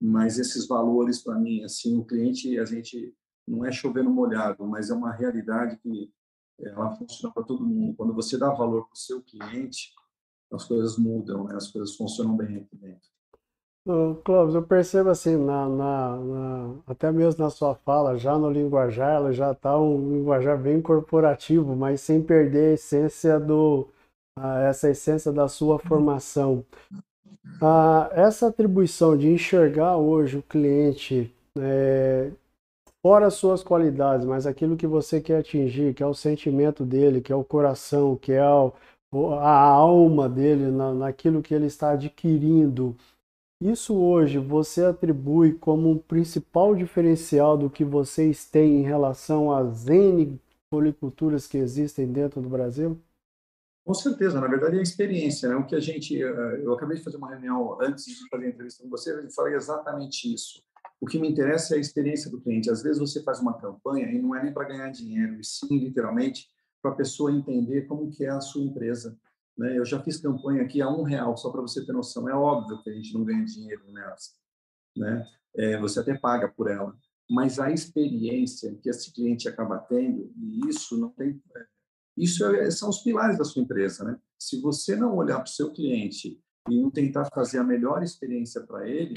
Mas 0.00 0.38
esses 0.38 0.66
valores, 0.66 1.22
para 1.22 1.38
mim, 1.38 1.64
assim, 1.64 1.98
o 1.98 2.04
cliente, 2.04 2.58
a 2.58 2.64
gente 2.64 3.14
não 3.48 3.64
é 3.64 3.72
chovendo 3.72 4.10
molhado, 4.10 4.66
mas 4.66 4.90
é 4.90 4.94
uma 4.94 5.12
realidade 5.12 5.78
que 5.78 6.12
ela 6.60 6.94
funciona 6.96 7.32
para 7.32 7.44
todo 7.44 7.66
mundo. 7.66 7.96
Quando 7.96 8.14
você 8.14 8.36
dá 8.36 8.52
valor 8.52 8.84
para 8.86 8.94
o 8.94 8.98
seu 8.98 9.22
cliente, 9.22 9.92
as 10.52 10.64
coisas 10.64 10.96
mudam, 10.98 11.44
né? 11.44 11.56
as 11.56 11.70
coisas 11.70 11.94
funcionam 11.96 12.36
bem 12.36 12.56
aqui 12.56 12.76
dentro. 12.76 13.16
Clóvis, 14.24 14.56
eu 14.56 14.62
percebo 14.64 15.10
assim, 15.10 15.36
na, 15.36 15.68
na, 15.68 16.16
na, 16.16 16.74
até 16.88 17.12
mesmo 17.12 17.44
na 17.44 17.50
sua 17.50 17.76
fala, 17.76 18.18
já 18.18 18.36
no 18.36 18.50
linguajar, 18.50 19.14
ela 19.14 19.32
já 19.32 19.52
está 19.52 19.78
um 19.78 20.12
linguajar 20.12 20.60
bem 20.60 20.82
corporativo, 20.82 21.76
mas 21.76 22.00
sem 22.00 22.20
perder 22.20 22.70
a 22.70 22.74
essência 22.74 23.38
do, 23.38 23.86
essa 24.68 24.90
essência 24.90 25.32
da 25.32 25.46
sua 25.46 25.78
formação. 25.78 26.64
essa 28.12 28.48
atribuição 28.48 29.16
de 29.16 29.28
enxergar 29.28 29.96
hoje 29.96 30.38
o 30.38 30.42
cliente 30.42 31.32
é, 31.56 32.32
fora 33.00 33.28
as 33.28 33.34
suas 33.34 33.62
qualidades, 33.62 34.26
mas 34.26 34.48
aquilo 34.48 34.76
que 34.76 34.86
você 34.86 35.20
quer 35.20 35.38
atingir, 35.38 35.94
que 35.94 36.02
é 36.02 36.06
o 36.06 36.12
sentimento 36.12 36.84
dele, 36.84 37.20
que 37.20 37.32
é 37.32 37.36
o 37.36 37.44
coração, 37.44 38.16
que 38.16 38.32
é 38.32 38.50
o, 38.50 38.72
a 39.12 39.58
alma 39.58 40.28
dele 40.28 40.70
na, 40.70 40.92
naquilo 40.92 41.42
que 41.42 41.54
ele 41.54 41.66
está 41.66 41.90
adquirindo. 41.90 42.96
Isso 43.60 43.96
hoje 43.96 44.38
você 44.38 44.84
atribui 44.84 45.54
como 45.54 45.90
um 45.90 45.98
principal 45.98 46.74
diferencial 46.74 47.56
do 47.56 47.70
que 47.70 47.84
vocês 47.84 48.44
têm 48.44 48.80
em 48.80 48.82
relação 48.82 49.50
às 49.50 49.88
N 49.88 50.38
policulturas 50.70 51.46
que 51.46 51.56
existem 51.56 52.06
dentro 52.10 52.42
do 52.42 52.48
Brasil? 52.48 53.00
Com 53.84 53.94
certeza, 53.94 54.40
na 54.40 54.48
verdade 54.48 54.76
é 54.76 54.80
a 54.80 54.82
experiência, 54.82 55.48
né? 55.48 55.54
O 55.54 55.64
que 55.64 55.76
a 55.76 55.80
gente, 55.80 56.20
eh, 56.20 56.60
eu 56.62 56.74
acabei 56.74 56.96
de 56.96 57.04
fazer 57.04 57.16
uma 57.16 57.30
reunião 57.30 57.80
antes 57.80 58.04
de 58.04 58.28
fazer 58.28 58.46
a 58.46 58.48
entrevista 58.48 58.82
com 58.82 58.90
você, 58.90 59.12
eu 59.12 59.30
falei 59.30 59.54
exatamente 59.54 60.32
isso. 60.32 60.60
O 61.00 61.06
que 61.06 61.18
me 61.18 61.28
interessa 61.28 61.74
é 61.74 61.78
a 61.78 61.80
experiência 61.80 62.30
do 62.30 62.40
cliente. 62.40 62.68
Às 62.68 62.82
vezes 62.82 62.98
você 62.98 63.22
faz 63.22 63.38
uma 63.38 63.56
campanha 63.58 64.10
e 64.10 64.20
não 64.20 64.34
é 64.34 64.42
nem 64.42 64.52
para 64.52 64.66
ganhar 64.66 64.90
dinheiro, 64.90 65.38
e 65.38 65.44
sim 65.44 65.78
literalmente 65.78 66.48
para 66.86 66.92
a 66.92 66.96
pessoa 66.96 67.32
entender 67.32 67.86
como 67.86 68.10
que 68.10 68.24
é 68.24 68.30
a 68.30 68.40
sua 68.40 68.62
empresa. 68.62 69.18
Né? 69.58 69.76
Eu 69.76 69.84
já 69.84 70.00
fiz 70.00 70.18
campanha 70.18 70.62
aqui 70.62 70.80
a 70.80 70.88
um 70.88 71.02
real, 71.02 71.36
só 71.36 71.50
para 71.50 71.60
você 71.60 71.84
ter 71.84 71.92
noção. 71.92 72.28
É 72.28 72.34
óbvio 72.34 72.80
que 72.82 72.90
a 72.90 72.92
gente 72.92 73.12
não 73.12 73.24
ganha 73.24 73.44
dinheiro 73.44 73.82
nessa, 73.92 74.32
né? 74.96 75.26
É, 75.56 75.78
você 75.80 76.00
até 76.00 76.16
paga 76.16 76.48
por 76.48 76.70
ela, 76.70 76.94
mas 77.30 77.58
a 77.58 77.72
experiência 77.72 78.74
que 78.82 78.90
esse 78.90 79.12
cliente 79.12 79.48
acaba 79.48 79.78
tendo, 79.78 80.30
e 80.36 80.68
isso 80.68 80.98
não 80.98 81.08
tem, 81.08 81.42
é, 81.56 81.66
isso 82.14 82.44
é, 82.44 82.70
são 82.70 82.90
os 82.90 82.98
pilares 82.98 83.38
da 83.38 83.44
sua 83.44 83.62
empresa, 83.62 84.04
né? 84.04 84.20
Se 84.38 84.60
você 84.60 84.94
não 84.94 85.16
olhar 85.16 85.36
para 85.36 85.46
o 85.46 85.48
seu 85.48 85.72
cliente 85.72 86.38
e 86.68 86.80
não 86.80 86.90
tentar 86.90 87.26
fazer 87.34 87.58
a 87.58 87.64
melhor 87.64 88.02
experiência 88.02 88.60
para 88.60 88.86
ele, 88.86 89.14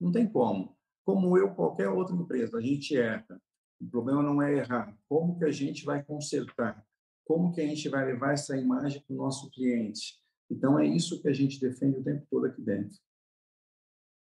não 0.00 0.12
tem 0.12 0.26
como. 0.28 0.76
Como 1.04 1.36
eu, 1.36 1.52
qualquer 1.52 1.88
outra 1.88 2.14
empresa, 2.14 2.58
a 2.58 2.60
gente 2.60 2.96
erra. 2.96 3.42
O 3.80 3.90
problema 3.90 4.22
não 4.22 4.40
é 4.40 4.54
errar. 4.54 4.96
Como 5.08 5.36
que 5.36 5.44
a 5.44 5.50
gente 5.50 5.84
vai 5.84 6.00
consertar? 6.04 6.86
Como 7.24 7.52
que 7.52 7.60
a 7.60 7.66
gente 7.66 7.88
vai 7.88 8.04
levar 8.04 8.32
essa 8.32 8.56
imagem 8.56 9.02
para 9.06 9.14
o 9.14 9.16
nosso 9.16 9.50
cliente. 9.50 10.20
Então, 10.50 10.78
é 10.78 10.86
isso 10.86 11.20
que 11.20 11.28
a 11.28 11.32
gente 11.32 11.60
defende 11.60 11.98
o 11.98 12.04
tempo 12.04 12.26
todo 12.30 12.46
aqui 12.46 12.60
dentro. 12.60 12.98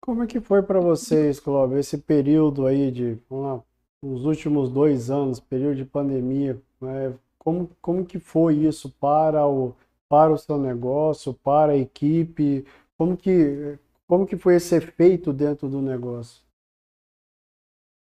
Como 0.01 0.23
é 0.23 0.27
que 0.27 0.41
foi 0.41 0.63
para 0.63 0.81
vocês, 0.81 1.39
Clóvis, 1.39 1.79
esse 1.79 1.99
período 1.99 2.67
aí 2.67 2.91
de, 2.91 3.19
lá, 3.31 3.63
os 4.03 4.25
últimos 4.25 4.71
dois 4.71 5.11
anos, 5.11 5.41
período 5.41 5.77
de 5.77 5.85
pandemia, 5.85 6.61
né? 6.81 7.15
como, 7.39 7.71
como 7.81 8.07
que 8.07 8.19
foi 8.19 8.55
isso 8.57 8.91
para 9.01 9.47
o, 9.47 9.75
para 10.09 10.33
o 10.33 10.39
seu 10.39 10.59
negócio, 10.59 11.35
para 11.35 11.73
a 11.73 11.77
equipe, 11.77 12.65
como 12.97 13.17
que, 13.17 13.79
como 14.07 14.27
que 14.27 14.37
foi 14.37 14.57
esse 14.57 14.77
efeito 14.77 15.33
dentro 15.33 15.69
do 15.69 15.83
negócio? 15.83 16.43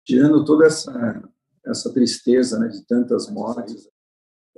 Tirando 0.05 0.43
toda 0.45 0.65
essa, 0.65 1.29
essa 1.65 1.93
tristeza 1.93 2.59
né, 2.59 2.67
de 2.67 2.85
tantas 2.85 3.29
mortes, 3.29 3.89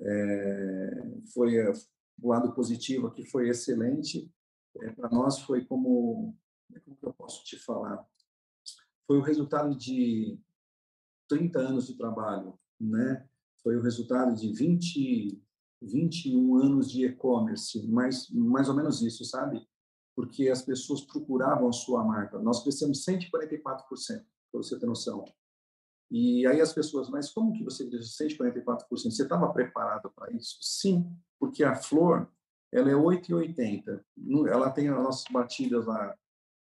é, 0.01 1.21
foi 1.33 1.57
o 2.21 2.29
lado 2.29 2.53
positivo 2.53 3.07
aqui 3.07 3.25
foi 3.25 3.49
excelente. 3.49 4.31
É, 4.81 4.91
Para 4.91 5.09
nós 5.09 5.39
foi 5.39 5.65
como, 5.65 6.35
como 6.85 6.97
eu 7.03 7.13
posso 7.13 7.43
te 7.43 7.57
falar? 7.57 8.05
foi 9.11 9.17
o 9.17 9.21
resultado 9.21 9.75
de 9.75 10.39
30 11.27 11.59
anos 11.59 11.85
de 11.85 11.97
trabalho, 11.97 12.57
né? 12.79 13.27
Foi 13.61 13.75
o 13.75 13.81
resultado 13.81 14.33
de 14.33 14.53
20, 14.53 15.43
21 15.81 16.55
anos 16.55 16.89
de 16.89 17.05
e-commerce, 17.05 17.85
mais, 17.89 18.29
mais 18.29 18.69
ou 18.69 18.75
menos 18.75 19.01
isso, 19.01 19.25
sabe? 19.25 19.67
Porque 20.15 20.47
as 20.47 20.61
pessoas 20.61 21.01
procuravam 21.01 21.67
a 21.67 21.73
sua 21.73 22.05
marca. 22.05 22.39
Nós 22.39 22.63
crescemos 22.63 23.03
144%, 23.05 23.29
para 23.69 24.23
você 24.53 24.79
ter 24.79 24.85
noção. 24.85 25.25
E 26.11 26.45
aí 26.45 26.59
as 26.59 26.73
pessoas, 26.73 27.09
mas 27.09 27.31
como 27.31 27.53
que 27.53 27.63
você 27.63 27.87
cresceu 27.87 28.27
144%? 28.27 28.85
Você 28.89 29.23
estava 29.23 29.51
preparado 29.53 30.11
para 30.13 30.29
isso? 30.33 30.57
Sim, 30.59 31.09
porque 31.39 31.63
a 31.63 31.73
flor, 31.73 32.29
ela 32.69 32.91
é 32.91 32.93
8,80. 32.93 34.03
Ela 34.49 34.69
tem 34.71 34.89
as 34.89 35.01
nossas 35.01 35.23
batidas 35.31 35.85
lá 35.85 36.13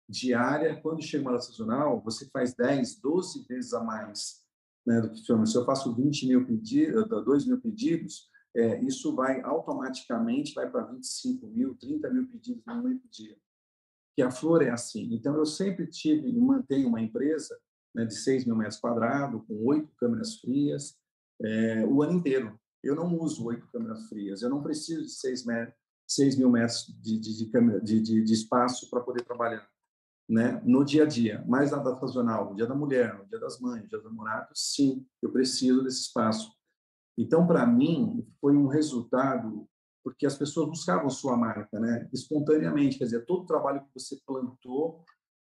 diária. 0.06 0.78
Quando 0.82 1.02
chega 1.02 1.30
uma 1.30 1.40
sazonal, 1.40 1.98
você 2.02 2.28
faz 2.28 2.54
10, 2.54 3.00
12 3.00 3.46
vezes 3.48 3.72
a 3.72 3.82
mais 3.82 4.44
né, 4.86 5.00
do 5.00 5.10
que 5.10 5.24
chama. 5.24 5.46
Se 5.46 5.56
eu 5.56 5.64
faço 5.64 5.94
20 5.94 6.26
mil 6.26 6.46
pedidos, 6.46 7.08
2 7.08 7.46
mil 7.46 7.58
pedidos, 7.58 8.28
é, 8.54 8.82
isso 8.82 9.14
vai 9.14 9.40
automaticamente 9.40 10.54
vai 10.54 10.70
para 10.70 10.84
25 10.84 11.46
mil, 11.46 11.74
30 11.74 12.10
mil 12.10 12.28
pedidos 12.28 12.62
no 12.66 12.84
único 12.84 13.08
dia. 13.08 13.36
Que 14.14 14.20
a 14.20 14.30
flor 14.30 14.62
é 14.62 14.68
assim. 14.68 15.14
Então, 15.14 15.34
eu 15.36 15.46
sempre 15.46 15.86
tive 15.86 16.28
e 16.28 16.38
mantenho 16.38 16.88
uma 16.88 17.00
empresa 17.00 17.58
né, 17.94 18.04
de 18.04 18.14
6 18.14 18.44
mil 18.44 18.56
metros 18.56 18.78
quadrados, 18.78 19.42
com 19.46 19.66
oito 19.66 19.92
câmeras 19.96 20.40
frias, 20.40 20.96
é, 21.42 21.84
o 21.86 22.02
ano 22.02 22.12
inteiro. 22.12 22.58
Eu 22.82 22.94
não 22.94 23.18
uso 23.18 23.44
oito 23.46 23.66
câmeras 23.72 24.08
frias, 24.08 24.42
eu 24.42 24.50
não 24.50 24.62
preciso 24.62 25.02
de 25.02 25.12
6, 25.12 25.44
metros, 25.46 25.74
6 26.06 26.36
mil 26.38 26.50
metros 26.50 26.86
de, 27.00 27.18
de, 27.18 27.50
de, 27.82 28.00
de, 28.00 28.22
de 28.22 28.32
espaço 28.32 28.88
para 28.88 29.00
poder 29.00 29.24
trabalhar. 29.24 29.68
Né, 30.28 30.60
no 30.62 30.84
dia 30.84 31.04
a 31.04 31.06
dia, 31.06 31.42
mais 31.48 31.70
na 31.70 31.78
data 31.78 32.00
sazonal, 32.00 32.50
no 32.50 32.54
dia 32.54 32.66
da 32.66 32.74
mulher, 32.74 33.16
no 33.16 33.24
dia 33.26 33.40
das 33.40 33.58
mães, 33.58 33.82
no 33.82 33.88
dia 33.88 33.98
dos 33.98 34.10
namorados, 34.10 34.74
sim, 34.74 35.06
eu 35.22 35.32
preciso 35.32 35.82
desse 35.82 36.02
espaço. 36.02 36.52
Então, 37.16 37.46
para 37.46 37.66
mim, 37.66 38.26
foi 38.38 38.54
um 38.54 38.66
resultado 38.66 39.66
porque 40.04 40.26
as 40.26 40.36
pessoas 40.36 40.68
buscavam 40.68 41.10
sua 41.10 41.36
marca, 41.36 41.78
né? 41.78 42.08
Espontaneamente, 42.12 42.98
quer 42.98 43.04
dizer, 43.04 43.24
todo 43.26 43.42
o 43.42 43.46
trabalho 43.46 43.82
que 43.82 43.90
você 43.92 44.16
plantou 44.26 45.04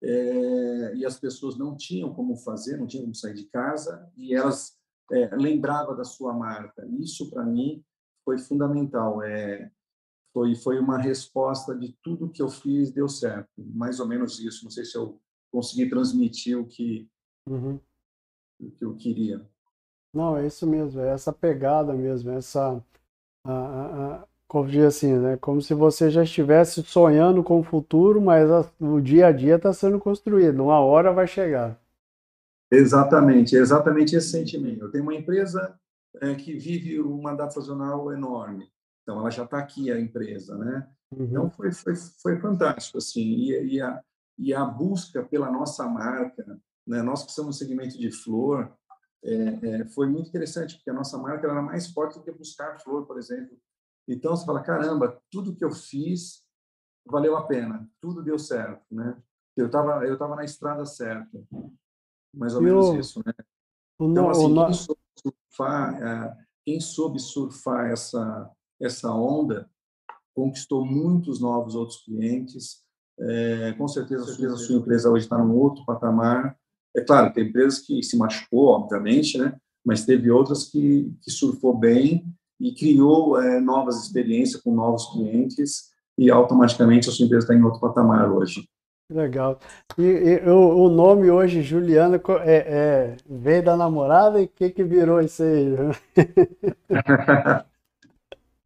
é, 0.08 0.96
e 0.96 1.06
as 1.06 1.20
pessoas 1.20 1.58
não 1.58 1.76
tinham 1.76 2.14
como 2.14 2.38
fazer, 2.38 2.78
não 2.78 2.86
tinham 2.86 3.04
como 3.04 3.16
sair 3.16 3.34
de 3.34 3.46
casa 3.46 4.08
e 4.16 4.36
elas 4.36 4.78
é, 5.12 5.36
lembravam 5.36 5.96
da 5.96 6.04
sua 6.04 6.32
marca. 6.32 6.88
Isso 7.00 7.30
para 7.32 7.44
mim 7.44 7.84
foi 8.24 8.38
fundamental. 8.38 9.24
É, 9.24 9.72
foi 10.32 10.56
foi 10.56 10.80
uma 10.80 11.00
resposta 11.00 11.76
de 11.76 11.98
tudo 12.04 12.30
que 12.30 12.42
eu 12.42 12.50
fiz 12.50 12.92
deu 12.92 13.10
certo, 13.10 13.50
mais 13.58 14.00
ou 14.00 14.08
menos 14.08 14.40
isso. 14.40 14.64
Não 14.64 14.72
sei 14.72 14.86
se 14.86 14.96
eu 14.96 15.20
consegui 15.52 15.90
transmitir 15.90 16.60
o 16.60 16.68
que 16.68 17.10
uhum. 17.48 17.80
o 18.60 18.72
que 18.72 18.86
eu 18.86 18.96
queria. 18.96 19.44
Não, 20.14 20.38
é 20.38 20.46
isso 20.46 20.66
mesmo, 20.68 21.02
é 21.02 21.10
essa 21.10 21.34
pegada 21.34 21.94
mesmo, 21.94 22.32
essa, 22.32 22.82
a, 23.44 23.52
a, 23.52 24.16
a, 24.16 24.28
como 24.48 24.70
diz 24.70 24.84
assim, 24.84 25.14
né? 25.14 25.38
Como 25.38 25.62
se 25.62 25.74
você 25.74 26.10
já 26.10 26.24
estivesse 26.24 26.84
sonhando 26.84 27.44
com 27.44 27.60
o 27.60 27.64
futuro, 27.64 28.22
mas 28.22 28.50
a, 28.50 28.66
o 28.80 29.02
dia 29.02 29.28
a 29.28 29.32
dia 29.32 29.56
está 29.56 29.74
sendo 29.74 30.00
construído, 30.00 30.64
uma 30.64 30.80
hora 30.80 31.12
vai 31.12 31.28
chegar. 31.28 31.80
Exatamente, 32.72 33.56
é 33.56 33.60
exatamente 33.60 34.16
esse 34.16 34.30
sentimento. 34.30 34.84
Eu 34.84 34.92
tenho 34.92 35.04
uma 35.04 35.16
empresa 35.16 35.80
é, 36.22 36.34
que 36.36 36.54
vive 36.54 37.02
um 37.02 37.22
mandato 37.22 37.54
sazonal 37.54 38.12
enorme, 38.12 38.70
então 39.04 39.20
ela 39.20 39.30
já 39.30 39.44
está 39.44 39.60
aqui 39.60 39.92
a 39.92 40.00
empresa, 40.00 40.58
né? 40.58 40.88
Uhum. 41.12 41.26
Então 41.26 41.50
foi, 41.50 41.72
foi, 41.72 41.96
foi 41.96 42.40
fantástico 42.40 42.98
assim 42.98 43.22
e, 43.22 43.76
e, 43.76 43.82
a, 43.82 44.02
e 44.38 44.54
a 44.54 44.66
busca 44.66 45.24
pela 45.24 45.52
nossa 45.52 45.88
marca, 45.88 46.60
né? 46.86 47.02
Nós 47.02 47.24
que 47.24 47.32
somos 47.32 47.58
segmento 47.58 47.98
de 47.98 48.12
flor, 48.12 48.72
é, 49.24 49.82
é, 49.82 49.86
foi 49.86 50.08
muito 50.08 50.30
interessante, 50.30 50.76
porque 50.76 50.90
a 50.90 50.94
nossa 50.94 51.18
marca 51.18 51.48
era 51.48 51.62
mais 51.62 51.88
forte 51.88 52.20
do 52.20 52.24
que 52.24 52.32
buscar 52.32 52.80
flor, 52.80 53.08
por 53.08 53.18
exemplo. 53.18 53.58
Então, 54.08 54.36
você 54.36 54.46
fala, 54.46 54.62
caramba, 54.62 55.20
tudo 55.32 55.56
que 55.56 55.64
eu 55.64 55.72
fiz 55.72 56.44
valeu 57.06 57.36
a 57.38 57.44
pena, 57.44 57.88
tudo 58.02 58.24
deu 58.24 58.38
certo, 58.40 58.84
né? 58.92 59.16
Eu 59.56 59.68
estava 59.68 60.06
eu 60.06 60.18
tava 60.18 60.36
na 60.36 60.44
estrada 60.44 60.86
certa, 60.86 61.44
mais 62.34 62.56
ou 62.56 62.62
menos 62.62 62.94
isso, 62.96 63.22
né? 63.26 63.34
Então, 64.00 64.30
assim, 64.30 64.54
quem 64.54 64.74
soube 64.74 65.02
surfar, 65.16 66.04
é, 66.04 66.38
quem 66.66 66.80
soube 66.80 67.20
surfar 67.20 67.92
essa, 67.92 68.52
essa 68.82 69.12
onda, 69.12 69.70
conquistou 70.34 70.86
muitos 70.86 71.40
novos 71.40 71.76
outros 71.76 72.04
clientes, 72.04 72.84
é, 73.18 73.72
com 73.74 73.88
certeza, 73.88 74.26
com 74.26 74.32
certeza 74.32 74.56
a 74.56 74.58
sua 74.58 74.76
empresa 74.76 75.10
hoje 75.10 75.26
está 75.26 75.38
num 75.38 75.56
outro 75.56 75.86
patamar, 75.86 76.60
é 76.94 77.02
claro, 77.02 77.34
tem 77.34 77.48
empresas 77.48 77.80
que 77.80 78.04
se 78.04 78.18
machucou, 78.18 78.68
obviamente, 78.68 79.38
né? 79.38 79.58
mas 79.86 80.06
teve 80.06 80.32
outras 80.32 80.66
que, 80.66 81.14
que 81.22 81.30
surfou 81.30 81.78
bem 81.78 82.26
e 82.60 82.74
criou 82.74 83.42
é, 83.42 83.60
novas 83.60 84.04
experiências 84.04 84.62
com 84.62 84.74
novos 84.74 85.12
clientes 85.12 85.92
e 86.18 86.32
automaticamente 86.32 87.10
a 87.10 87.12
sua 87.12 87.26
empresa 87.26 87.46
está 87.46 87.56
em 87.56 87.64
outro 87.64 87.80
patamar 87.80 88.32
hoje. 88.32 88.68
Legal. 89.10 89.60
E, 89.98 90.02
e 90.02 90.50
o, 90.50 90.86
o, 90.86 90.90
nome 90.90 91.30
hoje, 91.30 91.62
Juliana, 91.62 92.20
é, 92.44 92.56
é, 92.56 93.18
veio 93.30 93.64
da 93.64 93.78
namorada 93.78 94.42
e 94.42 94.46
o 94.46 94.50
que, 94.50 94.72
que 94.72 94.84
virou 94.84 95.22
isso 95.22 95.44
aí? 95.44 95.76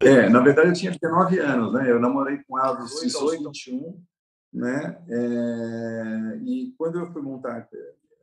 é, 0.00 0.28
na 0.30 0.40
verdade 0.40 0.68
eu 0.68 0.74
tinha 0.74 0.92
19 0.92 1.38
anos, 1.40 1.74
né? 1.74 1.90
Eu 1.90 2.00
namorei 2.00 2.38
com 2.48 2.58
ela 2.58 2.72
dos 2.72 3.00
18 3.00 3.46
aos 3.46 3.64
21, 3.66 4.00
né? 4.54 4.98
É, 5.08 6.38
e 6.42 6.72
quando 6.78 6.98
eu 6.98 7.12
fui 7.12 7.20
montar 7.20 7.68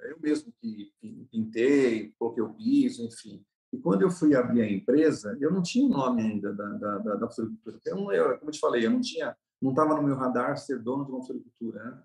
eu 0.08 0.18
mesmo 0.22 0.52
que 0.62 0.92
pintei, 1.32 2.14
coloquei 2.18 2.44
o 2.44 2.54
piso, 2.54 3.04
enfim. 3.04 3.44
E 3.72 3.78
quando 3.78 4.02
eu 4.02 4.10
fui 4.10 4.36
abrir 4.36 4.62
a 4.62 4.72
empresa, 4.72 5.38
eu 5.40 5.52
não 5.52 5.62
tinha 5.62 5.86
o 5.86 5.90
nome 5.90 6.22
ainda 6.22 6.54
da, 6.54 6.70
da, 6.70 6.98
da, 7.00 7.16
da 7.16 7.30
floricultura. 7.30 7.80
Eu 7.86 7.96
não, 7.96 8.12
eu, 8.12 8.38
como 8.38 8.50
eu 8.50 8.54
te 8.54 8.60
falei, 8.60 8.86
eu 8.86 8.92
não 8.92 9.02
tinha, 9.02 9.36
não 9.62 9.72
estava 9.72 9.96
no 9.96 10.04
meu 10.04 10.16
radar 10.16 10.58
ser 10.58 10.80
dono 10.80 11.06
de 11.06 11.12
uma 11.12 11.26
floricultura. 11.26 11.84
Né? 11.84 12.04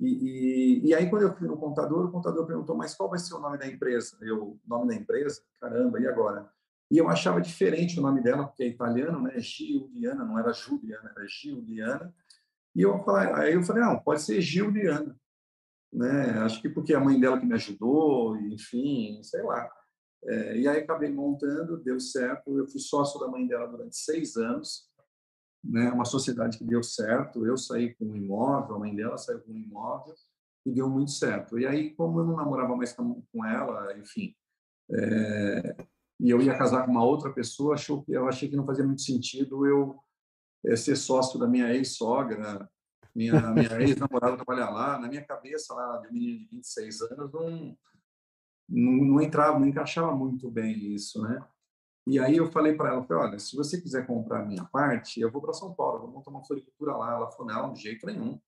E, 0.00 0.06
e, 0.06 0.88
e, 0.88 0.94
aí, 0.94 1.10
quando 1.10 1.22
eu 1.22 1.34
fui 1.34 1.48
no 1.48 1.56
contador, 1.56 2.06
o 2.06 2.12
contador 2.12 2.46
perguntou, 2.46 2.76
mas 2.76 2.94
qual 2.94 3.10
vai 3.10 3.18
ser 3.18 3.34
o 3.34 3.40
nome 3.40 3.58
da 3.58 3.66
empresa? 3.66 4.16
Eu, 4.20 4.58
nome 4.66 4.88
da 4.88 4.94
empresa? 4.94 5.42
Caramba, 5.60 6.00
e 6.00 6.06
agora? 6.06 6.48
E 6.90 6.98
eu 6.98 7.08
achava 7.08 7.40
diferente 7.40 7.98
o 7.98 8.02
nome 8.02 8.22
dela, 8.22 8.46
porque 8.46 8.62
é 8.62 8.68
italiano, 8.68 9.20
né? 9.20 9.40
Giuliana, 9.40 10.24
não 10.24 10.38
era 10.38 10.52
Juliana, 10.52 11.12
era 11.16 11.26
Giuliana. 11.26 12.14
E 12.74 12.82
eu 12.82 13.02
falei, 13.02 13.32
aí 13.32 13.54
eu 13.54 13.62
falei, 13.64 13.82
não, 13.82 13.98
pode 13.98 14.22
ser 14.22 14.40
Giuliana 14.40 15.18
né? 15.96 16.38
Acho 16.40 16.60
que 16.60 16.68
porque 16.68 16.94
a 16.94 17.00
mãe 17.00 17.18
dela 17.18 17.38
que 17.38 17.46
me 17.46 17.54
ajudou, 17.54 18.36
enfim, 18.36 19.20
sei 19.22 19.42
lá. 19.42 19.70
É, 20.26 20.58
e 20.58 20.68
aí 20.68 20.80
acabei 20.80 21.10
montando, 21.10 21.76
deu 21.78 22.00
certo. 22.00 22.58
Eu 22.58 22.66
fui 22.66 22.80
sócio 22.80 23.20
da 23.20 23.28
mãe 23.28 23.46
dela 23.46 23.66
durante 23.66 23.96
seis 23.96 24.36
anos, 24.36 24.90
né? 25.62 25.90
Uma 25.90 26.04
sociedade 26.04 26.58
que 26.58 26.64
deu 26.64 26.82
certo. 26.82 27.46
Eu 27.46 27.56
saí 27.56 27.94
com 27.94 28.06
um 28.06 28.16
imóvel, 28.16 28.76
a 28.76 28.78
mãe 28.78 28.94
dela 28.94 29.16
saiu 29.16 29.40
com 29.40 29.52
um 29.52 29.56
imóvel 29.56 30.14
e 30.64 30.72
deu 30.72 30.88
muito 30.88 31.12
certo. 31.12 31.58
E 31.58 31.66
aí, 31.66 31.94
como 31.94 32.20
eu 32.20 32.24
não 32.24 32.36
namorava 32.36 32.76
mais 32.76 32.92
com, 32.92 33.22
com 33.32 33.44
ela, 33.44 33.96
enfim, 33.98 34.34
é, 34.90 35.76
e 36.20 36.30
eu 36.30 36.40
ia 36.40 36.56
casar 36.56 36.84
com 36.84 36.90
uma 36.90 37.04
outra 37.04 37.32
pessoa, 37.32 37.74
achou 37.74 38.02
que 38.02 38.12
eu 38.12 38.28
achei 38.28 38.48
que 38.48 38.56
não 38.56 38.66
fazia 38.66 38.84
muito 38.84 39.02
sentido 39.02 39.66
eu 39.66 39.98
é, 40.64 40.74
ser 40.74 40.96
sócio 40.96 41.38
da 41.38 41.46
minha 41.46 41.72
ex-sogra 41.74 42.68
minha, 43.14 43.40
minha 43.52 43.80
ex-namorada 43.80 44.36
trabalhar 44.36 44.70
lá, 44.70 44.98
na 44.98 45.08
minha 45.08 45.24
cabeça, 45.24 45.74
lá 45.74 45.98
de 45.98 46.12
menino 46.12 46.38
de 46.38 46.48
26 46.50 47.00
anos, 47.02 47.32
não, 47.32 47.76
não, 48.68 48.92
não 48.92 49.20
entrava, 49.20 49.58
não 49.58 49.66
encaixava 49.66 50.14
muito 50.14 50.50
bem 50.50 50.94
isso, 50.94 51.22
né? 51.22 51.44
E 52.06 52.20
aí 52.20 52.36
eu 52.36 52.46
falei 52.52 52.74
para 52.74 52.90
ela, 52.90 53.02
falei, 53.02 53.30
olha, 53.30 53.38
se 53.38 53.56
você 53.56 53.80
quiser 53.80 54.06
comprar 54.06 54.42
a 54.42 54.44
minha 54.44 54.64
parte, 54.64 55.20
eu 55.20 55.30
vou 55.30 55.42
para 55.42 55.52
São 55.52 55.74
Paulo, 55.74 56.00
vou 56.00 56.10
montar 56.12 56.30
uma 56.30 56.44
floricultura 56.44 56.96
lá. 56.96 57.14
Ela 57.14 57.30
falou, 57.32 57.52
não, 57.52 57.72
de 57.72 57.82
jeito 57.82 58.06
nenhum. 58.06 58.38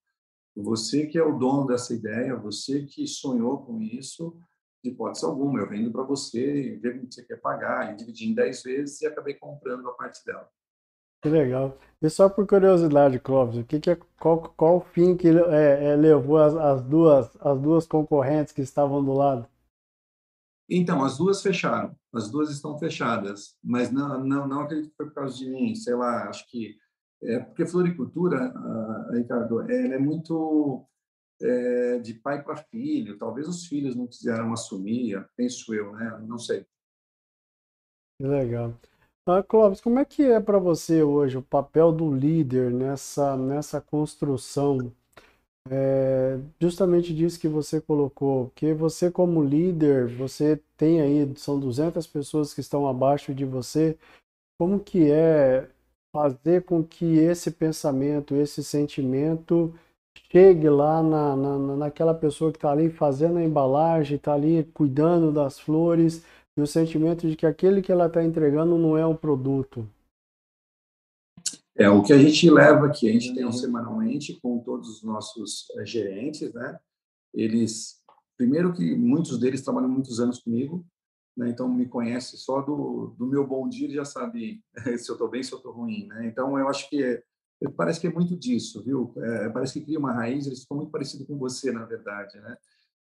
Você 0.56 1.06
que 1.06 1.18
é 1.18 1.22
o 1.22 1.36
dono 1.36 1.66
dessa 1.66 1.92
ideia, 1.92 2.36
você 2.36 2.84
que 2.84 3.06
sonhou 3.06 3.64
com 3.64 3.80
isso, 3.80 4.36
de 4.82 4.90
hipótese 4.90 5.24
alguma, 5.24 5.58
eu 5.58 5.68
vendo 5.68 5.90
para 5.90 6.04
você, 6.04 6.78
ver 6.80 6.96
o 6.96 7.00
que 7.00 7.14
você 7.14 7.24
quer 7.24 7.40
pagar, 7.40 7.92
e 7.92 7.96
dividi 7.96 8.28
em 8.28 8.34
10 8.34 8.62
vezes 8.62 9.00
e 9.00 9.06
acabei 9.06 9.34
comprando 9.34 9.88
a 9.88 9.92
parte 9.92 10.24
dela. 10.24 10.48
Que 11.20 11.28
legal. 11.28 11.76
E 12.00 12.08
só 12.08 12.28
por 12.28 12.46
curiosidade, 12.46 13.18
Clóvis, 13.18 13.58
o 13.58 13.64
que, 13.64 13.80
que 13.80 13.90
é, 13.90 13.98
qual, 14.20 14.54
qual 14.56 14.76
o 14.76 14.80
fim 14.80 15.16
que 15.16 15.28
é, 15.28 15.84
é, 15.90 15.96
levou 15.96 16.38
as, 16.38 16.54
as, 16.54 16.82
duas, 16.82 17.36
as 17.40 17.60
duas 17.60 17.86
concorrentes 17.88 18.52
que 18.52 18.62
estavam 18.62 19.04
do 19.04 19.12
lado? 19.12 19.48
Então, 20.68 21.02
as 21.02 21.16
duas 21.16 21.42
fecharam. 21.42 21.96
As 22.12 22.30
duas 22.30 22.50
estão 22.50 22.78
fechadas. 22.78 23.56
Mas 23.62 23.90
não, 23.90 24.22
não, 24.22 24.46
não 24.46 24.60
acredito 24.60 24.90
que 24.90 24.96
foi 24.96 25.06
por 25.06 25.14
causa 25.14 25.36
de 25.36 25.48
mim. 25.48 25.74
Sei 25.74 25.94
lá, 25.94 26.28
acho 26.28 26.46
que... 26.48 26.76
É 27.20 27.40
porque 27.40 27.66
floricultura, 27.66 28.54
Ricardo, 29.10 29.60
ela 29.62 29.94
é 29.94 29.98
muito 29.98 30.86
é, 31.42 31.98
de 31.98 32.14
pai 32.14 32.42
para 32.44 32.56
filho. 32.56 33.18
Talvez 33.18 33.48
os 33.48 33.66
filhos 33.66 33.96
não 33.96 34.06
quiseram 34.06 34.52
assumir, 34.52 35.28
penso 35.36 35.74
eu, 35.74 35.92
né? 35.92 36.16
Não 36.26 36.38
sei. 36.38 36.64
Legal. 38.20 38.72
Ah, 39.26 39.42
Clóvis, 39.42 39.80
como 39.80 39.98
é 39.98 40.04
que 40.04 40.22
é 40.22 40.40
para 40.40 40.58
você 40.58 41.02
hoje 41.02 41.36
o 41.36 41.42
papel 41.42 41.92
do 41.92 42.14
líder 42.14 42.72
nessa, 42.72 43.36
nessa 43.36 43.80
construção 43.80 44.92
é 45.70 46.38
justamente 46.60 47.14
disso 47.14 47.40
que 47.40 47.48
você 47.48 47.80
colocou, 47.80 48.50
que 48.54 48.72
você 48.72 49.10
como 49.10 49.42
líder, 49.42 50.06
você 50.08 50.60
tem 50.76 51.00
aí, 51.00 51.32
são 51.36 51.58
200 51.58 52.06
pessoas 52.06 52.54
que 52.54 52.60
estão 52.60 52.88
abaixo 52.88 53.34
de 53.34 53.44
você, 53.44 53.96
como 54.58 54.80
que 54.80 55.10
é 55.10 55.68
fazer 56.14 56.64
com 56.64 56.82
que 56.82 57.18
esse 57.18 57.50
pensamento, 57.50 58.34
esse 58.34 58.62
sentimento 58.64 59.74
chegue 60.30 60.68
lá 60.68 61.02
na, 61.02 61.36
na, 61.36 61.58
naquela 61.76 62.14
pessoa 62.14 62.50
que 62.50 62.58
está 62.58 62.72
ali 62.72 62.90
fazendo 62.90 63.38
a 63.38 63.44
embalagem, 63.44 64.16
está 64.16 64.34
ali 64.34 64.64
cuidando 64.74 65.32
das 65.32 65.58
flores, 65.58 66.24
e 66.56 66.60
o 66.60 66.66
sentimento 66.66 67.28
de 67.28 67.36
que 67.36 67.46
aquele 67.46 67.80
que 67.80 67.92
ela 67.92 68.06
está 68.06 68.22
entregando 68.24 68.76
não 68.76 68.98
é 68.98 69.06
um 69.06 69.14
produto. 69.14 69.86
É 71.78 71.88
o 71.88 72.02
que 72.02 72.12
a 72.12 72.18
gente 72.18 72.50
leva 72.50 72.86
aqui. 72.86 73.08
A 73.08 73.12
gente 73.12 73.32
tem 73.34 73.46
um 73.46 73.52
semanalmente 73.52 74.38
com 74.40 74.58
todos 74.58 74.88
os 74.88 75.02
nossos 75.04 75.70
eh, 75.76 75.86
gerentes, 75.86 76.52
né? 76.52 76.76
Eles, 77.32 78.02
primeiro 78.36 78.72
que 78.72 78.96
muitos 78.96 79.38
deles 79.38 79.62
trabalham 79.62 79.88
muitos 79.88 80.18
anos 80.18 80.40
comigo, 80.40 80.84
né? 81.36 81.48
Então 81.50 81.72
me 81.72 81.86
conhece 81.86 82.36
só 82.36 82.60
do, 82.60 83.14
do 83.16 83.26
meu 83.28 83.46
bom 83.46 83.68
dia, 83.68 83.88
já 83.88 84.04
sabe 84.04 84.60
se 84.98 85.08
eu 85.08 85.14
estou 85.14 85.28
bem, 85.28 85.42
se 85.42 85.52
eu 85.52 85.58
estou 85.58 85.72
ruim, 85.72 86.08
né? 86.08 86.26
Então 86.26 86.58
eu 86.58 86.68
acho 86.68 86.90
que 86.90 87.00
é, 87.00 87.22
parece 87.76 88.00
que 88.00 88.08
é 88.08 88.12
muito 88.12 88.36
disso, 88.36 88.82
viu? 88.84 89.14
É, 89.16 89.48
parece 89.48 89.74
que 89.74 89.84
cria 89.84 90.00
uma 90.00 90.12
raiz. 90.12 90.46
Eles 90.46 90.62
ficam 90.62 90.78
muito 90.78 90.90
parecidos 90.90 91.28
com 91.28 91.38
você, 91.38 91.70
na 91.70 91.84
verdade, 91.84 92.40
né? 92.40 92.56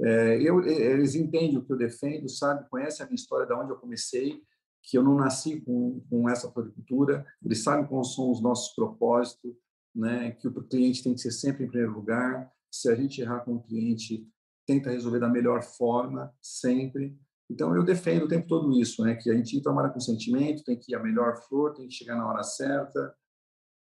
É, 0.02 0.42
eu, 0.42 0.62
eles 0.62 1.14
entendem 1.14 1.56
o 1.56 1.64
que 1.64 1.72
eu 1.72 1.78
defendo, 1.78 2.28
sabe, 2.28 2.68
conhecem 2.68 3.04
a 3.04 3.06
minha 3.06 3.16
história, 3.16 3.46
de 3.46 3.52
onde 3.52 3.70
eu 3.70 3.76
comecei, 3.76 4.42
que 4.82 4.96
eu 4.96 5.02
não 5.02 5.14
nasci 5.14 5.60
com, 5.60 6.00
com 6.08 6.28
essa 6.28 6.50
floricultura, 6.50 7.26
eles 7.44 7.62
sabem 7.62 7.86
quais 7.86 8.14
são 8.14 8.30
os 8.30 8.40
nossos 8.40 8.74
propósitos, 8.74 9.52
né, 9.94 10.32
que 10.32 10.48
o 10.48 10.62
cliente 10.62 11.02
tem 11.02 11.14
que 11.14 11.20
ser 11.20 11.32
sempre 11.32 11.64
em 11.64 11.68
primeiro 11.68 11.92
lugar, 11.92 12.50
se 12.70 12.88
a 12.88 12.94
gente 12.94 13.20
errar 13.20 13.40
com 13.40 13.54
o 13.54 13.62
cliente, 13.62 14.26
tenta 14.66 14.90
resolver 14.90 15.18
da 15.18 15.28
melhor 15.28 15.62
forma, 15.62 16.32
sempre. 16.40 17.18
Então, 17.50 17.74
eu 17.74 17.82
defendo 17.82 18.24
o 18.24 18.28
tempo 18.28 18.46
todo 18.46 18.80
isso, 18.80 19.02
né, 19.02 19.16
que 19.16 19.30
a 19.30 19.34
gente 19.34 19.60
trabalha 19.60 19.90
com 19.90 19.98
sentimento, 19.98 20.64
tem 20.64 20.78
que 20.78 20.92
ir 20.92 20.94
a 20.94 21.02
melhor 21.02 21.36
flor, 21.48 21.74
tem 21.74 21.88
que 21.88 21.94
chegar 21.94 22.16
na 22.16 22.28
hora 22.28 22.42
certa, 22.42 23.14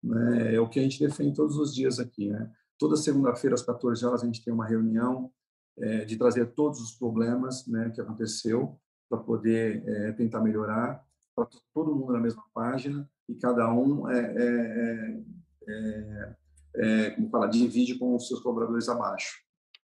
né, 0.02 0.54
é 0.54 0.60
o 0.60 0.68
que 0.68 0.78
a 0.78 0.82
gente 0.82 1.00
defende 1.00 1.34
todos 1.34 1.56
os 1.56 1.74
dias 1.74 1.98
aqui. 1.98 2.28
Né. 2.28 2.52
Toda 2.78 2.96
segunda-feira, 2.96 3.54
às 3.54 3.62
14 3.62 4.04
horas, 4.04 4.22
a 4.22 4.26
gente 4.26 4.44
tem 4.44 4.52
uma 4.52 4.66
reunião 4.66 5.32
é, 5.78 6.04
de 6.04 6.16
trazer 6.16 6.54
todos 6.54 6.80
os 6.80 6.92
problemas 6.92 7.66
né, 7.66 7.90
que 7.90 8.00
aconteceu 8.00 8.78
para 9.08 9.18
poder 9.18 9.82
é, 9.86 10.12
tentar 10.12 10.40
melhorar, 10.40 11.04
para 11.34 11.48
todo 11.72 11.94
mundo 11.94 12.12
na 12.12 12.20
mesma 12.20 12.44
página 12.52 13.08
e 13.28 13.34
cada 13.34 13.72
um 13.72 14.08
é, 14.10 14.34
é, 14.36 15.20
é, 15.68 16.36
é 16.76 17.10
como 17.10 17.30
fala, 17.30 17.48
divide 17.48 17.98
com 17.98 18.14
os 18.14 18.28
seus 18.28 18.40
colaboradores 18.40 18.88
abaixo. 18.88 19.42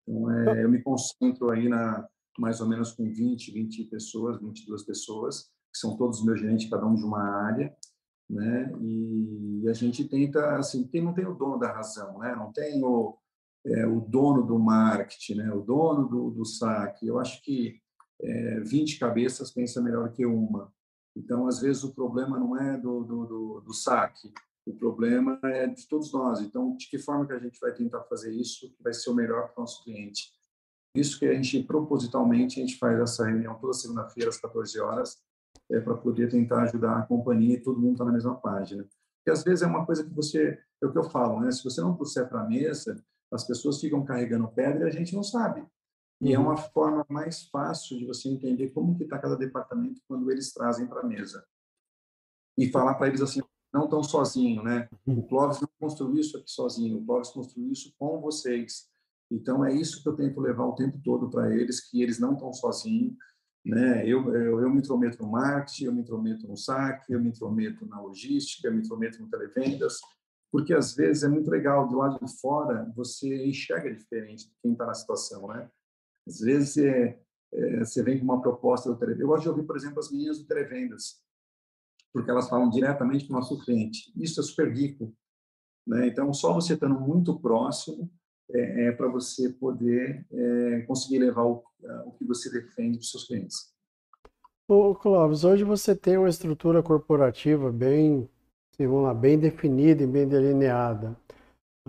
Então, 0.08 0.56
eu 0.56 0.70
me 0.70 0.82
concentro 0.82 1.50
aí 1.50 1.68
na 1.68 2.08
mais 2.38 2.60
ou 2.60 2.68
menos 2.68 2.92
com 2.92 3.06
20, 3.06 3.52
20 3.52 3.86
pessoas, 3.86 4.42
22 4.42 4.84
pessoas, 4.84 5.50
que 5.72 5.80
são 5.80 5.96
todos 5.96 6.24
meus 6.24 6.40
gerentes, 6.40 6.70
cada 6.70 6.86
um 6.86 6.96
de 6.96 7.04
uma 7.04 7.22
área, 7.22 7.74
né? 8.30 8.72
E 8.82 9.66
a 9.70 9.74
gente 9.74 10.04
tenta, 10.06 10.58
assim, 10.58 10.86
tem, 10.86 11.02
não 11.02 11.14
tem 11.14 11.26
o 11.26 11.34
dono 11.34 11.58
da 11.58 11.72
razão, 11.72 12.20
né? 12.20 12.36
Não 12.36 12.52
tem 12.52 12.84
o, 12.84 13.18
é, 13.66 13.86
o 13.86 14.02
dono 14.02 14.46
do 14.46 14.60
marketing, 14.60 15.36
né? 15.36 15.54
o 15.54 15.62
dono 15.62 16.08
do, 16.08 16.32
do 16.32 16.46
saque. 16.46 17.08
Eu 17.08 17.20
acho 17.20 17.42
que 17.42 17.80
é, 18.22 18.60
20 18.62 19.00
cabeças 19.00 19.52
pensa 19.52 19.82
melhor 19.82 20.12
que 20.12 20.26
uma. 20.26 20.74
Então, 21.16 21.48
às 21.48 21.60
vezes, 21.60 21.84
o 21.84 21.94
problema 21.94 22.38
não 22.38 22.60
é 22.60 22.78
do, 22.78 23.04
do, 23.04 23.26
do, 23.26 23.62
do 23.62 23.74
saque, 23.74 24.34
o 24.66 24.74
problema 24.74 25.40
é 25.44 25.68
de 25.68 25.88
todos 25.88 26.12
nós. 26.12 26.42
Então, 26.42 26.76
de 26.76 26.90
que 26.90 26.98
forma 26.98 27.26
que 27.26 27.34
a 27.34 27.40
gente 27.40 27.60
vai 27.60 27.72
tentar 27.72 28.04
fazer 28.04 28.34
isso 28.34 28.70
que 28.76 28.84
vai 28.84 28.94
ser 28.94 29.10
o 29.12 29.14
melhor 29.14 29.50
para 29.50 29.60
o 29.60 29.62
nosso 29.62 29.84
cliente? 29.84 30.34
Isso 30.96 31.20
que 31.20 31.26
a 31.26 31.34
gente, 31.34 31.62
propositalmente, 31.64 32.60
a 32.60 32.66
gente 32.66 32.78
faz 32.78 33.00
essa 33.00 33.26
reunião 33.26 33.56
toda 33.60 33.74
segunda-feira, 33.74 34.30
às 34.30 34.40
14 34.40 34.80
horas, 34.80 35.18
é 35.70 35.80
para 35.80 35.96
poder 35.96 36.30
tentar 36.30 36.64
ajudar 36.64 36.98
a 36.98 37.06
companhia 37.06 37.56
e 37.56 37.62
todo 37.62 37.80
mundo 37.80 37.94
está 37.94 38.06
na 38.06 38.12
mesma 38.12 38.36
página. 38.36 38.84
Porque, 38.84 39.32
às 39.32 39.44
vezes, 39.44 39.62
é 39.62 39.68
uma 39.68 39.86
coisa 39.86 40.04
que 40.04 40.14
você... 40.14 40.60
É 40.82 40.86
o 40.86 40.92
que 40.92 40.98
eu 40.98 41.10
falo, 41.10 41.40
né? 41.40 41.52
Se 41.52 41.64
você 41.64 41.82
não 41.82 41.96
trouxer 41.96 42.28
para 42.28 42.42
a 42.42 42.48
mesa, 42.48 43.02
as 43.32 43.46
pessoas 43.46 43.80
ficam 43.80 44.04
carregando 44.04 44.48
pedra 44.48 44.86
e 44.86 44.88
a 44.88 44.92
gente 44.92 45.16
não 45.16 45.24
sabe. 45.24 45.66
E 46.22 46.34
é 46.34 46.40
uhum. 46.40 46.46
uma 46.46 46.58
forma 46.58 47.06
mais 47.10 47.44
fácil 47.50 47.98
de 47.98 48.06
você 48.06 48.30
entender 48.30 48.70
como 48.70 48.96
que 48.96 49.04
está 49.04 49.20
cada 49.20 49.36
departamento 49.36 50.02
quando 50.08 50.32
eles 50.32 50.54
trazem 50.54 50.88
para 50.88 51.02
a 51.02 51.06
mesa. 51.06 51.46
E 52.58 52.70
falar 52.72 52.96
para 52.96 53.08
eles 53.08 53.22
assim, 53.22 53.42
não 53.74 53.86
estão 53.86 54.02
sozinhos, 54.02 54.64
né? 54.64 54.88
Uhum. 55.06 55.20
O 55.20 55.28
Clóvis 55.28 55.60
não 55.60 55.70
construiu 55.80 56.22
isso 56.22 56.38
aqui 56.38 56.50
sozinho, 56.50 56.98
o 56.98 57.06
Clóvis 57.06 57.30
construiu 57.30 57.72
isso 57.72 57.94
com 57.98 58.22
vocês. 58.22 58.88
Então, 59.30 59.66
é 59.66 59.74
isso 59.74 60.02
que 60.02 60.08
eu 60.08 60.16
tento 60.16 60.40
levar 60.40 60.66
o 60.66 60.76
tempo 60.76 61.00
todo 61.04 61.30
para 61.30 61.54
eles, 61.54 61.90
que 61.90 62.02
eles 62.02 62.20
não 62.20 62.34
estão 62.34 62.54
sozinhos, 62.54 63.16
né? 63.66 64.08
Eu, 64.08 64.34
eu, 64.34 64.62
eu 64.62 64.70
me 64.70 64.78
intrometo 64.78 65.22
no 65.22 65.32
marketing, 65.32 65.86
eu 65.86 65.94
me 65.94 66.02
intrometo 66.02 66.48
no 66.48 66.56
saque, 66.56 67.12
eu 67.12 67.20
me 67.20 67.30
intrometo 67.30 67.86
na 67.88 68.00
logística, 68.00 68.68
eu 68.68 68.74
me 68.74 68.80
intrometo 68.80 69.22
no 69.22 69.28
televendas, 69.28 70.00
porque 70.52 70.74
às 70.74 70.96
vezes 70.96 71.24
é 71.24 71.28
muito 71.28 71.50
legal 71.50 71.88
do 71.88 71.98
lado 71.98 72.24
de 72.24 72.40
fora 72.40 72.90
você 72.96 73.46
enxerga 73.48 73.94
diferente 73.94 74.48
de 74.48 74.56
quem 74.62 74.72
está 74.74 74.86
na 74.86 74.94
situação, 74.94 75.48
né? 75.48 75.70
Às 76.28 76.40
vezes 76.40 76.74
você, 76.74 77.20
é, 77.54 77.80
você 77.80 78.04
vem 78.04 78.18
com 78.18 78.26
uma 78.26 78.42
proposta 78.42 78.90
do 78.90 78.98
televendas. 78.98 79.22
Eu 79.22 79.28
gosto 79.28 79.44
de 79.44 79.50
ouvir, 79.50 79.64
por 79.64 79.76
exemplo, 79.76 80.00
as 80.00 80.12
meninas 80.12 80.40
do 80.40 80.46
televendas, 80.46 81.22
porque 82.14 82.30
elas 82.30 82.50
falam 82.50 82.70
diretamente 82.70 83.28
com 83.28 83.34
o 83.34 83.38
nosso 83.38 83.60
cliente. 83.64 84.12
Isso 84.16 84.40
é 84.40 84.44
super 84.44 84.72
rico, 84.72 85.14
né? 85.86 86.08
Então, 86.08 86.34
só 86.34 86.54
você 86.54 86.74
estando 86.74 87.00
muito 87.00 87.40
próximo 87.40 88.12
é, 88.52 88.88
é 88.88 88.92
para 88.92 89.08
você 89.08 89.50
poder 89.50 90.26
é, 90.32 90.82
conseguir 90.82 91.20
levar 91.20 91.44
o, 91.44 91.64
o 92.06 92.12
que 92.12 92.26
você 92.26 92.50
defende 92.52 92.98
para 92.98 93.04
os 93.04 93.12
seus 93.12 93.26
clientes. 93.26 93.74
Ô, 94.68 94.96
Clóvis, 94.96 95.44
hoje 95.44 95.64
você 95.64 95.96
tem 95.96 96.18
uma 96.18 96.30
estrutura 96.30 96.82
corporativa 96.82 97.72
bem 97.72 98.28
vamos 98.80 99.04
lá, 99.04 99.14
bem 99.14 99.40
definida 99.40 100.04
e 100.04 100.08
bem 100.08 100.28
delineada. 100.28 101.16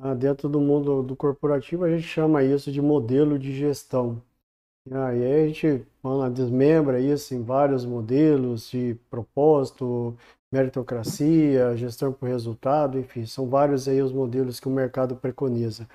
Ah, 0.00 0.14
dentro 0.14 0.48
do 0.48 0.61
mundo 0.61 1.02
do 1.02 1.16
corporativo, 1.16 1.85
a 1.85 1.90
gente 1.90 2.02
chama 2.06 2.42
isso 2.42 2.70
de 2.70 2.82
modelo 2.82 3.38
de 3.38 3.52
gestão. 3.54 4.22
E 4.87 4.94
aí 4.94 5.44
a 5.44 5.48
gente 5.48 5.87
lá, 6.04 6.28
desmembra 6.28 7.00
isso 7.00 7.35
em 7.35 7.42
vários 7.42 7.85
modelos 7.87 8.70
de 8.70 8.96
propósito, 9.11 10.16
meritocracia, 10.52 11.76
gestão 11.76 12.12
por 12.12 12.28
resultado, 12.28 12.98
enfim, 12.98 13.26
são 13.26 13.48
vários 13.48 13.88
aí 13.88 14.02
os 14.02 14.12
modelos 14.12 14.61
que 14.61 14.68
o 14.68 14.70
mercado 14.72 15.16
preconiza. 15.16 15.88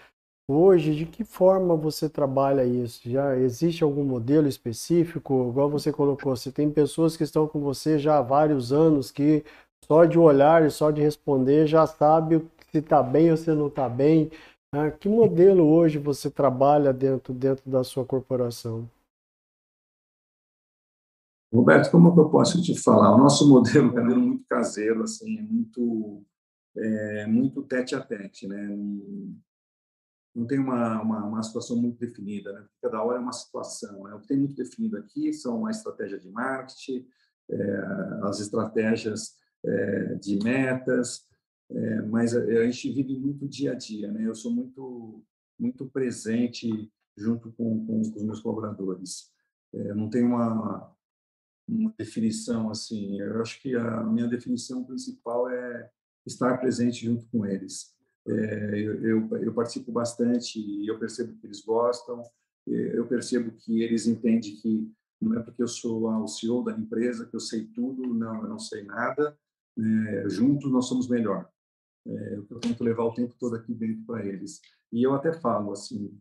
Hoje, 0.48 0.96
de 0.96 1.06
que 1.06 1.24
forma 1.24 1.76
você 1.76 2.10
trabalha 2.10 2.66
isso? 2.66 3.10
Já 3.10 3.38
existe 3.38 3.84
algum 3.84 4.04
modelo 4.04 4.48
específico? 4.48 5.50
Igual 5.50 5.70
você 5.70 5.92
colocou, 5.94 6.36
você 6.36 6.52
tem 6.52 6.70
pessoas 6.70 7.16
que 7.18 7.24
estão 7.24 7.48
com 7.48 7.60
você 7.62 7.98
já 8.00 8.18
há 8.18 8.22
vários 8.22 8.74
anos 8.74 9.12
que 9.12 9.44
só 9.86 10.06
de 10.06 10.20
olhar 10.20 10.66
e 10.66 10.70
só 10.72 10.92
de 10.92 11.02
responder 11.02 11.68
já 11.68 11.88
sabe 11.88 12.46
se 12.72 12.78
está 12.78 13.04
bem 13.04 13.30
ou 13.32 13.38
se 13.38 13.54
não 13.54 13.68
está 13.68 13.90
bem. 13.90 14.32
Né? 14.74 14.90
Que 14.92 15.10
modelo 15.10 15.66
hoje 15.66 16.00
você 16.00 16.30
trabalha 16.30 16.94
dentro, 16.94 17.34
dentro 17.34 17.70
da 17.70 17.84
sua 17.84 18.06
corporação? 18.06 18.90
Roberto, 21.54 21.92
como 21.92 22.18
eu 22.18 22.30
posso 22.30 22.62
te 22.62 22.80
falar? 22.82 23.14
O 23.14 23.18
nosso 23.18 23.48
modelo 23.50 23.98
é 24.00 24.04
muito 24.04 24.46
caseiro, 24.48 25.04
assim, 25.04 25.38
é 25.38 25.42
muito, 25.42 26.24
é, 26.78 27.28
muito 27.28 27.62
tete 27.64 27.94
a 27.94 28.00
tete, 28.00 28.48
né? 28.48 28.68
Não, 28.68 29.36
não 30.34 30.48
tem 30.48 30.58
uma, 30.58 31.02
uma, 31.02 31.26
uma, 31.26 31.44
situação 31.44 31.76
muito 31.76 32.00
definida, 32.00 32.54
né? 32.54 32.66
Cada 32.82 33.04
hora 33.04 33.18
é 33.18 33.22
uma 33.22 33.34
situação. 33.34 34.04
Né? 34.06 34.14
O 34.14 34.22
que 34.22 34.28
tem 34.30 34.38
muito 34.38 34.56
definido 34.56 34.96
aqui 34.96 35.34
são 35.34 35.66
a 35.66 35.72
estratégia 35.72 36.18
de 36.18 36.30
marketing, 36.30 37.06
é, 37.50 37.82
as 38.24 38.40
estratégias 38.40 39.36
é, 39.66 40.16
de 40.16 40.42
metas, 40.42 41.26
é, 41.74 42.02
mas 42.04 42.36
a, 42.36 42.66
gente 42.66 42.92
vive 42.92 43.18
muito 43.18 43.48
dia 43.48 43.72
a 43.72 43.76
dia, 43.76 44.12
né? 44.12 44.28
Eu 44.28 44.36
sou 44.36 44.52
muito 44.52 45.24
muito 45.60 45.86
presente 45.86 46.92
junto 47.16 47.52
com, 47.52 47.86
com, 47.86 48.02
com 48.02 48.18
os 48.18 48.24
meus 48.24 48.40
colaboradores. 48.40 49.32
É, 49.72 49.94
não 49.94 50.10
tem 50.10 50.24
uma, 50.24 50.92
uma 51.68 51.94
definição 51.96 52.70
assim. 52.72 53.22
Eu 53.22 53.42
acho 53.42 53.62
que 53.62 53.76
a 53.76 54.04
minha 54.04 54.28
definição 54.28 54.84
principal 54.84 55.48
é 55.50 55.90
estar 56.26 56.58
presente 56.58 57.06
junto 57.06 57.28
com 57.28 57.46
eles. 57.46 57.96
É, 58.28 58.80
eu, 58.80 59.04
eu, 59.04 59.38
eu, 59.38 59.54
participo 59.54 59.92
bastante 59.92 60.60
e 60.60 60.88
eu 60.88 60.98
percebo 60.98 61.38
que 61.38 61.46
eles 61.46 61.62
gostam. 61.62 62.24
É, 62.68 62.98
eu 62.98 63.06
percebo 63.06 63.52
que 63.52 63.84
eles 63.84 64.08
entendem 64.08 64.56
que 64.56 64.92
não 65.22 65.38
é 65.38 65.44
porque 65.44 65.62
eu 65.62 65.68
sou 65.68 66.10
o 66.10 66.28
CEO 66.28 66.64
da 66.64 66.72
empresa 66.72 67.28
que 67.28 67.36
eu 67.36 67.40
sei 67.40 67.68
tudo, 67.68 68.16
não, 68.16 68.42
eu 68.42 68.50
não 68.50 68.60
sei 68.60 68.84
nada 68.84 69.38
é, 69.78 70.30
juntos 70.30 70.72
nós 70.72 70.88
somos 70.88 71.08
melhor. 71.08 71.50
É, 72.08 72.36
eu 72.36 72.60
tento 72.60 72.84
levar 72.84 73.04
o 73.04 73.14
tempo 73.14 73.36
todo 73.40 73.56
aqui 73.56 73.74
dentro 73.74 74.04
para 74.06 74.26
eles. 74.26 74.60
E 74.92 75.06
eu 75.06 75.14
até 75.14 75.34
falo 75.34 75.72
assim, 75.72 76.20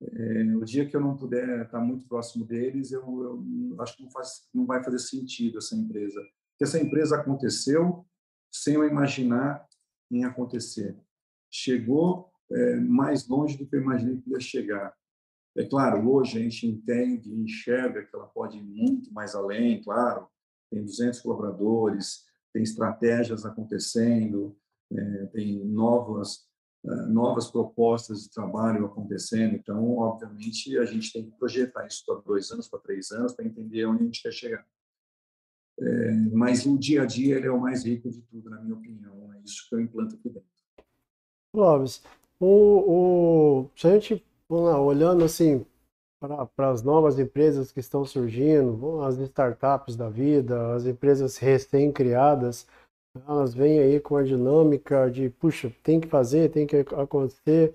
é, 0.00 0.56
o 0.56 0.64
dia 0.64 0.88
que 0.88 0.96
eu 0.96 1.00
não 1.00 1.16
puder 1.16 1.64
estar 1.64 1.80
muito 1.80 2.06
próximo 2.08 2.44
deles, 2.44 2.92
eu, 2.92 3.02
eu 3.02 3.80
acho 3.80 3.96
que 3.96 4.02
não, 4.02 4.10
faz, 4.10 4.48
não 4.52 4.66
vai 4.66 4.82
fazer 4.82 4.98
sentido 4.98 5.58
essa 5.58 5.76
empresa. 5.76 6.20
Porque 6.52 6.64
essa 6.64 6.80
empresa 6.80 7.16
aconteceu 7.16 8.04
sem 8.50 8.74
eu 8.74 8.84
imaginar 8.84 9.66
em 10.10 10.24
acontecer. 10.24 10.96
Chegou, 11.50 12.30
é, 12.50 12.76
mais 12.76 13.26
longe 13.26 13.56
do 13.56 13.66
que 13.66 13.76
eu 13.76 13.80
imaginei 13.80 14.20
que 14.20 14.30
ia 14.30 14.40
chegar. 14.40 14.94
É 15.56 15.64
claro, 15.64 16.08
hoje 16.08 16.38
a 16.38 16.42
gente 16.42 16.66
entende 16.66 17.30
e 17.30 17.42
enxerga 17.42 18.04
que 18.04 18.14
ela 18.14 18.26
pode 18.26 18.58
ir 18.58 18.62
muito 18.62 19.12
mais 19.12 19.34
além, 19.34 19.82
claro, 19.82 20.26
tem 20.70 20.82
200 20.82 21.20
colaboradores, 21.20 22.24
tem 22.52 22.62
estratégias 22.62 23.44
acontecendo, 23.44 24.56
é, 24.96 25.26
tem 25.26 25.64
novas 25.64 26.46
é, 26.84 27.06
novas 27.06 27.48
propostas 27.48 28.24
de 28.24 28.30
trabalho 28.30 28.86
acontecendo. 28.86 29.54
Então, 29.54 29.96
obviamente, 29.98 30.76
a 30.78 30.84
gente 30.84 31.12
tem 31.12 31.24
que 31.24 31.38
projetar 31.38 31.86
isso 31.86 32.02
para 32.04 32.20
dois 32.20 32.50
anos, 32.50 32.68
para 32.68 32.80
três 32.80 33.12
anos, 33.12 33.32
para 33.34 33.44
entender 33.44 33.86
onde 33.86 34.02
a 34.02 34.06
gente 34.06 34.22
quer 34.22 34.32
chegar. 34.32 34.66
É, 35.78 36.12
mas 36.32 36.66
o 36.66 36.76
dia 36.76 37.02
a 37.02 37.06
dia 37.06 37.36
ele 37.36 37.46
é 37.46 37.52
o 37.52 37.60
mais 37.60 37.84
rico 37.84 38.10
de 38.10 38.20
tudo, 38.22 38.50
na 38.50 38.60
minha 38.60 38.74
opinião. 38.74 39.32
É 39.32 39.40
isso 39.42 39.68
que 39.68 39.74
eu 39.76 39.80
implanto 39.80 40.16
aqui 40.16 40.28
dentro. 40.28 40.48
Clóvis, 41.52 42.02
o, 42.40 43.66
o, 43.66 43.70
se 43.76 43.86
a 43.86 43.90
gente, 43.90 44.24
vamos 44.48 44.64
lá, 44.64 44.80
olhando 44.80 45.22
assim 45.22 45.64
para 46.20 46.70
as 46.70 46.82
novas 46.82 47.18
empresas 47.18 47.72
que 47.72 47.80
estão 47.80 48.04
surgindo, 48.04 49.00
as 49.02 49.18
startups 49.18 49.96
da 49.96 50.08
vida, 50.08 50.74
as 50.74 50.86
empresas 50.86 51.36
recém-criadas, 51.36 52.66
elas 53.26 53.54
vêm 53.54 53.78
aí 53.78 54.00
com 54.00 54.16
a 54.16 54.22
dinâmica 54.22 55.10
de, 55.10 55.28
puxa, 55.28 55.72
tem 55.82 56.00
que 56.00 56.08
fazer, 56.08 56.50
tem 56.50 56.66
que 56.66 56.76
acontecer. 56.76 57.74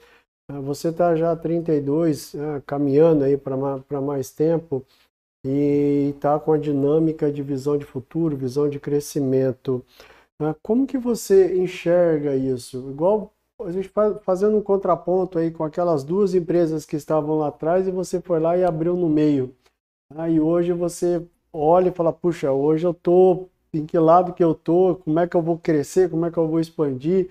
Você 0.63 0.89
está 0.89 1.15
já 1.15 1.35
32, 1.35 2.33
né, 2.33 2.63
caminhando 2.65 3.23
aí 3.23 3.37
para 3.37 4.01
mais 4.01 4.31
tempo 4.31 4.85
e 5.45 6.13
está 6.15 6.39
com 6.39 6.53
a 6.53 6.57
dinâmica 6.57 7.31
de 7.31 7.43
visão 7.43 7.77
de 7.77 7.85
futuro, 7.85 8.35
visão 8.35 8.69
de 8.69 8.79
crescimento. 8.79 9.83
Né? 10.41 10.55
Como 10.63 10.87
que 10.87 10.97
você 10.97 11.57
enxerga 11.57 12.35
isso? 12.35 12.89
Igual 12.89 13.33
a 13.61 13.71
gente 13.71 13.91
fazendo 14.21 14.57
um 14.57 14.61
contraponto 14.61 15.37
aí 15.37 15.51
com 15.51 15.63
aquelas 15.63 16.03
duas 16.03 16.33
empresas 16.33 16.85
que 16.85 16.95
estavam 16.95 17.39
lá 17.39 17.49
atrás 17.49 17.87
e 17.87 17.91
você 17.91 18.21
foi 18.21 18.39
lá 18.39 18.57
e 18.57 18.63
abriu 18.63 18.95
no 18.95 19.09
meio. 19.09 19.53
Aí 20.15 20.39
hoje 20.39 20.71
você 20.71 21.25
olha 21.51 21.89
e 21.89 21.93
fala, 21.93 22.13
puxa, 22.13 22.51
hoje 22.51 22.85
eu 22.87 22.91
estou 22.91 23.49
em 23.73 23.85
que 23.85 23.97
lado 23.97 24.33
que 24.33 24.43
eu 24.43 24.53
tô, 24.53 24.95
como 24.95 25.19
é 25.19 25.27
que 25.27 25.35
eu 25.35 25.41
vou 25.41 25.57
crescer, 25.57 26.09
como 26.09 26.25
é 26.25 26.31
que 26.31 26.37
eu 26.37 26.47
vou 26.47 26.59
expandir. 26.59 27.29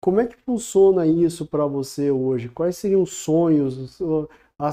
Como 0.00 0.20
é 0.20 0.26
que 0.26 0.36
funciona 0.36 1.06
isso 1.06 1.46
para 1.46 1.66
você 1.66 2.10
hoje? 2.10 2.48
Quais 2.48 2.76
seriam 2.76 3.02
os 3.02 3.12
sonhos, 3.14 4.00
a, 4.58 4.70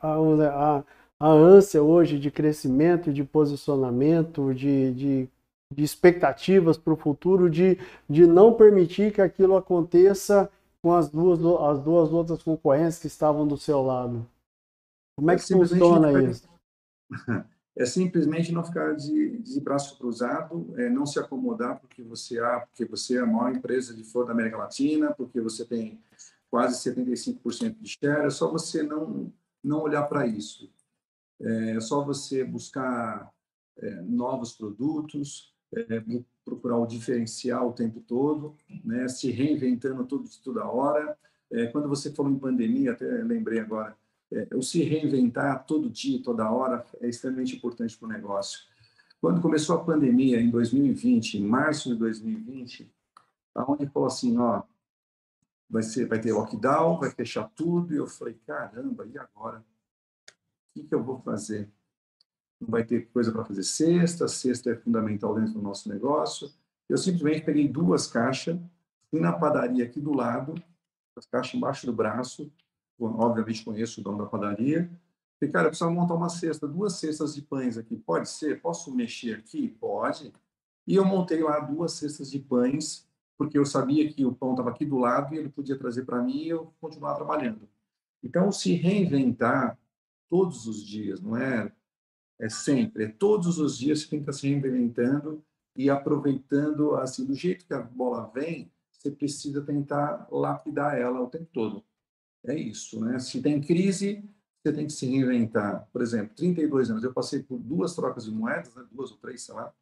a, 0.00 0.78
a, 0.78 0.84
a 1.20 1.28
ânsia 1.28 1.82
hoje 1.82 2.18
de 2.18 2.30
crescimento, 2.30 3.12
de 3.12 3.24
posicionamento, 3.24 4.54
de, 4.54 4.92
de, 4.92 5.28
de 5.74 5.84
expectativas 5.84 6.76
para 6.76 6.92
o 6.92 6.96
futuro, 6.96 7.50
de, 7.50 7.78
de 8.08 8.26
não 8.26 8.54
permitir 8.54 9.12
que 9.12 9.20
aquilo 9.20 9.56
aconteça 9.56 10.50
com 10.80 10.92
as 10.92 11.08
duas, 11.08 11.40
as 11.40 11.80
duas 11.80 12.12
outras 12.12 12.42
concorrentes 12.42 12.98
que 12.98 13.06
estavam 13.06 13.46
do 13.46 13.56
seu 13.56 13.82
lado? 13.82 14.26
Como 15.16 15.30
é 15.30 15.36
que 15.36 15.46
funciona 15.46 16.12
isso? 16.30 16.48
é 17.76 17.86
simplesmente 17.86 18.52
não 18.52 18.64
ficar 18.64 18.94
de, 18.94 19.38
de 19.38 19.60
braço 19.60 19.96
cruzado, 19.98 20.74
é 20.76 20.90
não 20.90 21.06
se 21.06 21.18
acomodar 21.18 21.80
porque 21.80 22.02
você 22.02 22.38
é, 22.38 22.60
porque 22.60 22.84
você 22.84 23.16
é 23.16 23.20
a 23.20 23.26
maior 23.26 23.54
empresa 23.54 23.94
de 23.94 24.04
flor 24.04 24.26
da 24.26 24.32
América 24.32 24.58
Latina, 24.58 25.12
porque 25.12 25.40
você 25.40 25.64
tem 25.64 26.00
quase 26.50 26.90
75% 26.90 27.76
de 27.80 27.88
share, 27.88 28.26
é 28.26 28.30
só 28.30 28.50
você 28.50 28.82
não 28.82 29.32
não 29.62 29.80
olhar 29.80 30.02
para 30.04 30.26
isso. 30.26 30.68
É 31.40 31.80
só 31.80 32.04
você 32.04 32.44
buscar 32.44 33.32
é, 33.78 33.90
novos 34.02 34.52
produtos, 34.52 35.54
é, 35.74 36.02
procurar 36.44 36.78
o 36.78 36.86
diferencial 36.86 37.68
o 37.68 37.72
tempo 37.72 38.00
todo, 38.00 38.56
né, 38.84 39.06
se 39.08 39.30
reinventando 39.30 40.04
tudo, 40.04 40.28
toda 40.42 40.66
hora. 40.66 41.16
É, 41.50 41.66
quando 41.66 41.88
você 41.88 42.12
falou 42.12 42.32
em 42.32 42.38
pandemia, 42.38 42.92
até 42.92 43.04
lembrei 43.04 43.60
agora, 43.60 43.96
é, 44.32 44.56
o 44.56 44.62
se 44.62 44.82
reinventar 44.82 45.64
todo 45.66 45.90
dia, 45.90 46.22
toda 46.22 46.50
hora, 46.50 46.84
é 47.00 47.08
extremamente 47.08 47.56
importante 47.56 47.96
para 47.96 48.06
o 48.06 48.10
negócio. 48.10 48.60
Quando 49.20 49.40
começou 49.40 49.76
a 49.76 49.84
pandemia, 49.84 50.40
em 50.40 50.50
2020, 50.50 51.38
em 51.38 51.44
março 51.44 51.90
de 51.90 51.96
2020, 51.96 52.90
aonde 53.54 53.86
falou 53.86 54.08
assim, 54.08 54.36
ó, 54.38 54.62
vai, 55.68 55.82
ser, 55.82 56.06
vai 56.06 56.20
ter 56.20 56.32
lockdown, 56.32 56.98
vai 56.98 57.10
fechar 57.10 57.48
tudo, 57.54 57.94
e 57.94 57.98
eu 57.98 58.06
falei, 58.06 58.34
caramba, 58.46 59.06
e 59.06 59.16
agora? 59.18 59.58
O 59.58 60.74
que, 60.74 60.82
que 60.84 60.94
eu 60.94 61.02
vou 61.02 61.20
fazer? 61.20 61.70
Não 62.60 62.68
vai 62.68 62.84
ter 62.84 63.08
coisa 63.08 63.30
para 63.30 63.44
fazer 63.44 63.62
sexta, 63.62 64.26
sexta 64.26 64.70
é 64.70 64.76
fundamental 64.76 65.34
dentro 65.34 65.54
do 65.54 65.62
nosso 65.62 65.88
negócio. 65.88 66.50
Eu 66.88 66.96
simplesmente 66.98 67.44
peguei 67.44 67.68
duas 67.68 68.06
caixas, 68.06 68.58
fui 69.10 69.20
na 69.20 69.32
padaria 69.32 69.84
aqui 69.84 70.00
do 70.00 70.14
lado, 70.14 70.54
as 71.16 71.26
caixas 71.26 71.54
embaixo 71.54 71.86
do 71.86 71.92
braço, 71.92 72.50
obviamente 72.98 73.64
conheço 73.64 74.00
o 74.00 74.04
dono 74.04 74.18
da 74.18 74.26
padaria. 74.26 74.90
E, 75.40 75.48
cara, 75.48 75.66
eu 75.66 75.70
preciso 75.70 75.90
montar 75.90 76.14
uma 76.14 76.28
cesta, 76.28 76.68
duas 76.68 76.94
cestas 76.94 77.34
de 77.34 77.42
pães 77.42 77.76
aqui. 77.76 77.96
Pode 77.96 78.28
ser? 78.28 78.60
Posso 78.60 78.94
mexer 78.94 79.38
aqui? 79.38 79.68
Pode. 79.80 80.32
E 80.86 80.94
eu 80.94 81.04
montei 81.04 81.42
lá 81.42 81.58
duas 81.60 81.92
cestas 81.92 82.30
de 82.30 82.38
pães, 82.38 83.08
porque 83.36 83.58
eu 83.58 83.66
sabia 83.66 84.12
que 84.12 84.24
o 84.24 84.32
pão 84.32 84.52
estava 84.52 84.70
aqui 84.70 84.84
do 84.84 84.98
lado 84.98 85.34
e 85.34 85.38
ele 85.38 85.48
podia 85.48 85.76
trazer 85.76 86.04
para 86.04 86.22
mim 86.22 86.42
e 86.44 86.48
eu 86.48 86.72
continuar 86.80 87.14
trabalhando. 87.14 87.68
Então, 88.22 88.52
se 88.52 88.74
reinventar 88.74 89.78
todos 90.30 90.66
os 90.66 90.82
dias, 90.84 91.20
não 91.20 91.36
é? 91.36 91.72
É 92.38 92.48
sempre, 92.48 93.04
é 93.04 93.08
todos 93.08 93.58
os 93.58 93.78
dias 93.78 94.00
você 94.00 94.08
tem 94.08 94.18
que 94.20 94.30
estar 94.30 94.32
se 94.32 94.48
reinventando 94.48 95.44
e 95.76 95.90
aproveitando, 95.90 96.94
assim, 96.94 97.24
do 97.24 97.34
jeito 97.34 97.66
que 97.66 97.74
a 97.74 97.80
bola 97.80 98.30
vem, 98.34 98.70
você 98.90 99.10
precisa 99.10 99.60
tentar 99.62 100.26
lapidar 100.30 100.96
ela 100.96 101.20
o 101.20 101.28
tempo 101.28 101.48
todo. 101.52 101.84
É 102.44 102.54
isso, 102.54 103.00
né? 103.00 103.18
Se 103.18 103.40
tem 103.40 103.60
crise, 103.60 104.28
você 104.62 104.72
tem 104.72 104.86
que 104.86 104.92
se 104.92 105.06
reinventar. 105.06 105.88
Por 105.92 106.02
exemplo, 106.02 106.34
32 106.34 106.90
anos, 106.90 107.04
eu 107.04 107.12
passei 107.12 107.42
por 107.42 107.58
duas 107.58 107.94
trocas 107.94 108.24
de 108.24 108.30
moedas, 108.30 108.74
né? 108.74 108.84
duas 108.90 109.10
ou 109.10 109.16
três, 109.18 109.42
sei 109.42 109.54
lá. 109.54 109.72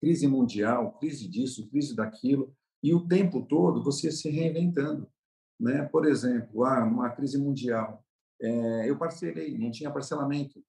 Crise 0.00 0.26
mundial, 0.26 0.92
crise 0.98 1.28
disso, 1.28 1.68
crise 1.68 1.94
daquilo, 1.94 2.54
e 2.82 2.94
o 2.94 3.06
tempo 3.06 3.42
todo 3.42 3.82
você 3.82 4.10
se 4.10 4.30
reinventando. 4.30 5.10
Né? 5.58 5.84
Por 5.84 6.06
exemplo, 6.06 6.64
ah, 6.64 6.84
uma 6.84 7.10
crise 7.10 7.36
mundial, 7.36 8.04
é, 8.40 8.88
eu 8.88 8.96
parcelei, 8.96 9.58
não 9.58 9.70
tinha 9.70 9.90
parcelamento. 9.90 10.64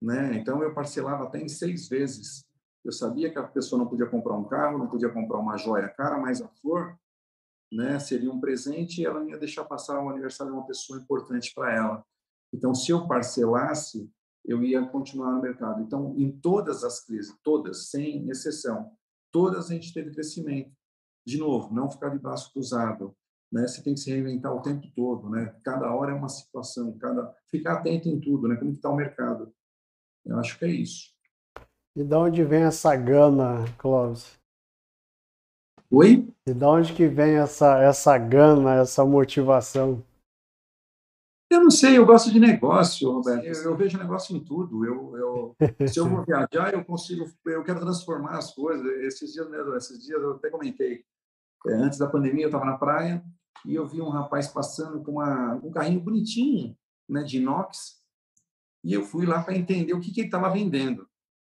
Né? 0.00 0.36
Então, 0.36 0.62
eu 0.62 0.72
parcelava 0.72 1.24
até 1.24 1.40
em 1.40 1.48
seis 1.48 1.88
vezes. 1.88 2.44
Eu 2.84 2.92
sabia 2.92 3.30
que 3.30 3.38
a 3.38 3.42
pessoa 3.42 3.78
não 3.78 3.88
podia 3.88 4.06
comprar 4.06 4.34
um 4.34 4.44
carro, 4.44 4.78
não 4.78 4.86
podia 4.86 5.08
comprar 5.08 5.38
uma 5.38 5.56
joia 5.56 5.88
cara, 5.88 6.18
mas 6.18 6.40
a 6.40 6.48
flor 6.48 6.96
né, 7.72 7.98
seria 7.98 8.30
um 8.30 8.40
presente 8.40 9.00
e 9.00 9.04
ela 9.04 9.24
ia 9.24 9.38
deixar 9.38 9.64
passar 9.64 10.02
o 10.02 10.08
aniversário 10.08 10.52
de 10.52 10.58
uma 10.58 10.66
pessoa 10.66 10.98
importante 10.98 11.52
para 11.54 11.74
ela. 11.74 12.04
Então, 12.52 12.74
se 12.74 12.92
eu 12.92 13.06
parcelasse, 13.06 14.10
eu 14.44 14.62
ia 14.62 14.86
continuar 14.86 15.32
no 15.32 15.42
mercado. 15.42 15.82
Então, 15.82 16.14
em 16.16 16.30
todas 16.30 16.84
as 16.84 17.04
crises, 17.04 17.36
todas, 17.42 17.90
sem 17.90 18.28
exceção, 18.30 18.92
todas 19.32 19.70
a 19.70 19.74
gente 19.74 19.92
teve 19.92 20.12
crescimento. 20.12 20.70
De 21.26 21.38
novo, 21.38 21.74
não 21.74 21.90
ficar 21.90 22.10
de 22.10 22.18
braço 22.18 22.52
cruzado, 22.52 23.14
né? 23.52 23.66
Você 23.66 23.82
tem 23.82 23.94
que 23.94 24.00
se 24.00 24.10
reinventar 24.10 24.54
o 24.54 24.62
tempo 24.62 24.86
todo, 24.94 25.28
né? 25.28 25.54
Cada 25.64 25.92
hora 25.92 26.12
é 26.12 26.14
uma 26.14 26.28
situação, 26.28 26.96
cada 26.98 27.34
ficar 27.50 27.74
atento 27.74 28.08
em 28.08 28.20
tudo, 28.20 28.46
né? 28.46 28.56
Como 28.56 28.70
está 28.70 28.88
o 28.88 28.96
mercado. 28.96 29.52
Eu 30.24 30.38
acho 30.38 30.58
que 30.58 30.64
é 30.64 30.70
isso. 30.70 31.10
E 31.96 32.04
de 32.04 32.14
onde 32.14 32.44
vem 32.44 32.62
essa 32.62 32.94
gana, 32.94 33.64
Clóvis? 33.78 34.38
Oi? 35.90 36.28
E 36.46 36.52
de 36.52 36.64
onde 36.64 36.92
que 36.92 37.06
vem 37.06 37.36
essa, 37.36 37.80
essa 37.80 38.18
gana, 38.18 38.74
essa 38.80 39.04
motivação? 39.04 40.02
Eu 41.48 41.60
não 41.62 41.70
sei, 41.70 41.96
eu 41.96 42.04
gosto 42.04 42.32
de 42.32 42.40
negócio, 42.40 43.08
Roberto. 43.08 43.44
Eu, 43.44 43.70
eu 43.70 43.76
vejo 43.76 43.96
negócio 43.96 44.36
em 44.36 44.42
tudo. 44.42 44.84
Eu, 44.84 45.16
eu, 45.16 45.56
se 45.86 45.98
eu 46.00 46.08
vou 46.08 46.24
viajar, 46.24 46.74
eu 46.74 46.84
consigo, 46.84 47.24
eu 47.46 47.62
quero 47.62 47.78
transformar 47.78 48.36
as 48.36 48.52
coisas. 48.52 48.84
Esses 49.04 49.32
dias, 49.32 49.48
né, 49.48 49.58
esses 49.76 50.02
dias 50.02 50.20
eu 50.20 50.32
até 50.32 50.50
comentei. 50.50 51.04
É, 51.68 51.74
antes 51.74 51.98
da 51.98 52.08
pandemia, 52.08 52.44
eu 52.44 52.48
estava 52.48 52.64
na 52.64 52.76
praia 52.76 53.24
e 53.64 53.74
eu 53.74 53.86
vi 53.86 54.00
um 54.00 54.08
rapaz 54.08 54.48
passando 54.48 55.02
com 55.02 55.12
uma, 55.12 55.54
um 55.54 55.70
carrinho 55.70 56.00
bonitinho, 56.00 56.76
né, 57.08 57.22
de 57.22 57.38
inox. 57.38 58.02
E 58.82 58.92
eu 58.92 59.04
fui 59.04 59.24
lá 59.24 59.40
para 59.42 59.56
entender 59.56 59.94
o 59.94 60.00
que, 60.00 60.10
que 60.10 60.20
ele 60.20 60.28
estava 60.28 60.50
vendendo. 60.50 61.08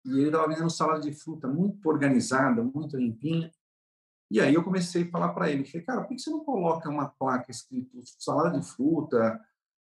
E 0.05 0.11
ele 0.11 0.27
estava 0.27 0.49
vendendo 0.49 0.71
salada 0.71 1.01
de 1.01 1.13
fruta 1.13 1.49
muito 1.49 1.89
organizada, 1.89 2.63
muito 2.63 2.97
limpinha. 2.97 3.51
E 4.31 4.41
aí 4.41 4.55
eu 4.55 4.63
comecei 4.63 5.03
a 5.03 5.11
falar 5.11 5.31
para 5.31 5.51
ele, 5.51 5.65
falei, 5.65 5.85
cara, 5.85 6.03
por 6.03 6.15
que 6.15 6.19
você 6.21 6.31
não 6.31 6.45
coloca 6.45 6.89
uma 6.89 7.09
placa 7.09 7.51
escrito 7.51 8.01
salada 8.05 8.59
de 8.59 8.65
fruta, 8.65 9.41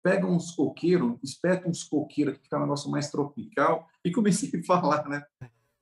pega 0.03 0.27
uns 0.27 0.53
coqueiros, 0.53 1.19
espeta 1.23 1.69
uns 1.69 1.83
coqueiros 1.83 2.37
que 2.37 2.45
fica 2.45 2.57
um 2.57 2.61
negócio 2.61 2.91
mais 2.91 3.11
tropical, 3.11 3.89
e 4.05 4.13
comecei 4.13 4.51
a 4.61 4.65
falar, 4.65 5.09
né? 5.09 5.25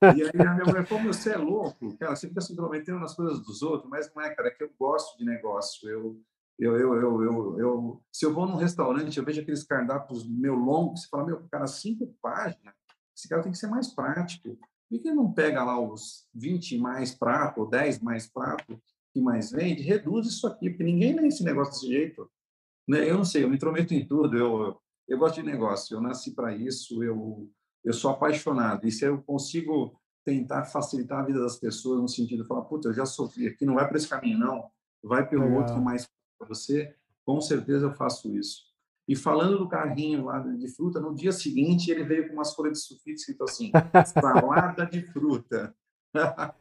E 0.02 0.22
aí 0.22 0.46
a 0.46 0.54
minha 0.54 0.64
mulher 0.64 0.86
falou, 0.86 1.04
você 1.04 1.32
é 1.32 1.36
louco, 1.36 1.96
cara, 1.98 2.16
você 2.16 2.28
fica 2.28 2.40
se 2.40 2.52
intrometendo 2.52 2.98
nas 2.98 3.14
coisas 3.14 3.40
dos 3.40 3.62
outros, 3.62 3.90
mas 3.90 4.12
não 4.14 4.22
é, 4.22 4.34
cara, 4.34 4.48
é 4.48 4.50
que 4.50 4.62
eu 4.62 4.70
gosto 4.78 5.18
de 5.18 5.24
negócio, 5.24 5.88
eu, 5.88 6.20
eu, 6.58 6.76
eu, 6.76 6.94
eu, 6.94 7.22
eu, 7.22 7.58
eu, 7.58 8.02
se 8.10 8.24
eu 8.24 8.32
vou 8.32 8.46
num 8.46 8.56
restaurante, 8.56 9.18
eu 9.18 9.24
vejo 9.24 9.40
aqueles 9.40 9.64
cardápios 9.64 10.26
meu 10.26 10.54
longos, 10.54 11.02
você 11.02 11.08
fala, 11.08 11.26
meu, 11.26 11.46
cara, 11.50 11.66
cinco 11.66 12.14
páginas, 12.22 12.74
esse 13.16 13.28
cara 13.28 13.42
tem 13.42 13.52
que 13.52 13.58
ser 13.58 13.68
mais 13.68 13.88
prático. 13.88 14.58
Por 14.88 15.00
que 15.00 15.12
não 15.12 15.32
pega 15.32 15.64
lá 15.64 15.80
os 15.80 16.26
20 16.34 16.78
mais 16.78 17.14
prato, 17.14 17.60
ou 17.60 17.68
10 17.68 18.00
mais 18.00 18.26
prato, 18.26 18.80
que 19.12 19.20
mais 19.20 19.50
vende, 19.50 19.82
reduz 19.82 20.26
isso 20.26 20.46
aqui, 20.46 20.68
porque 20.68 20.84
ninguém 20.84 21.14
lê 21.14 21.26
esse 21.26 21.42
negócio 21.42 21.72
desse 21.72 21.86
jeito. 21.86 22.30
Né? 22.86 23.08
Eu 23.08 23.16
não 23.16 23.24
sei, 23.24 23.42
eu 23.42 23.48
me 23.48 23.56
intrometo 23.56 23.94
em 23.94 24.06
tudo, 24.06 24.36
eu, 24.36 24.78
eu 25.08 25.18
gosto 25.18 25.36
de 25.36 25.42
negócio, 25.42 25.96
eu 25.96 26.00
nasci 26.00 26.32
para 26.32 26.54
isso, 26.54 27.02
eu, 27.02 27.50
eu 27.84 27.92
sou 27.92 28.10
apaixonado. 28.10 28.86
E 28.86 28.92
se 28.92 29.04
eu 29.04 29.22
consigo 29.22 29.98
tentar 30.24 30.64
facilitar 30.64 31.20
a 31.20 31.24
vida 31.24 31.40
das 31.40 31.56
pessoas 31.56 32.00
no 32.00 32.08
sentido 32.08 32.42
de 32.42 32.48
falar, 32.48 32.62
puta, 32.62 32.88
eu 32.88 32.94
já 32.94 33.06
sofri 33.06 33.46
aqui, 33.46 33.64
não 33.64 33.74
vai 33.74 33.88
para 33.88 33.96
esse 33.96 34.08
caminho, 34.08 34.38
não, 34.38 34.70
vai 35.02 35.26
pelo 35.26 35.44
Legal. 35.44 35.60
outro 35.60 35.80
mais 35.80 36.08
para 36.38 36.48
você, 36.48 36.94
com 37.24 37.40
certeza 37.40 37.86
eu 37.86 37.94
faço 37.94 38.36
isso. 38.36 38.64
E 39.08 39.14
falando 39.14 39.58
do 39.58 39.68
carrinho 39.68 40.24
lá 40.24 40.40
de 40.40 40.68
fruta, 40.74 40.98
no 40.98 41.14
dia 41.14 41.30
seguinte 41.30 41.90
ele 41.90 42.02
veio 42.02 42.28
com 42.28 42.34
umas 42.34 42.54
folhas 42.54 42.78
de 42.78 42.84
sulfite 42.84 43.20
escrito 43.20 43.44
assim, 43.44 43.70
salada 44.06 44.84
de 44.84 45.02
fruta. 45.12 45.74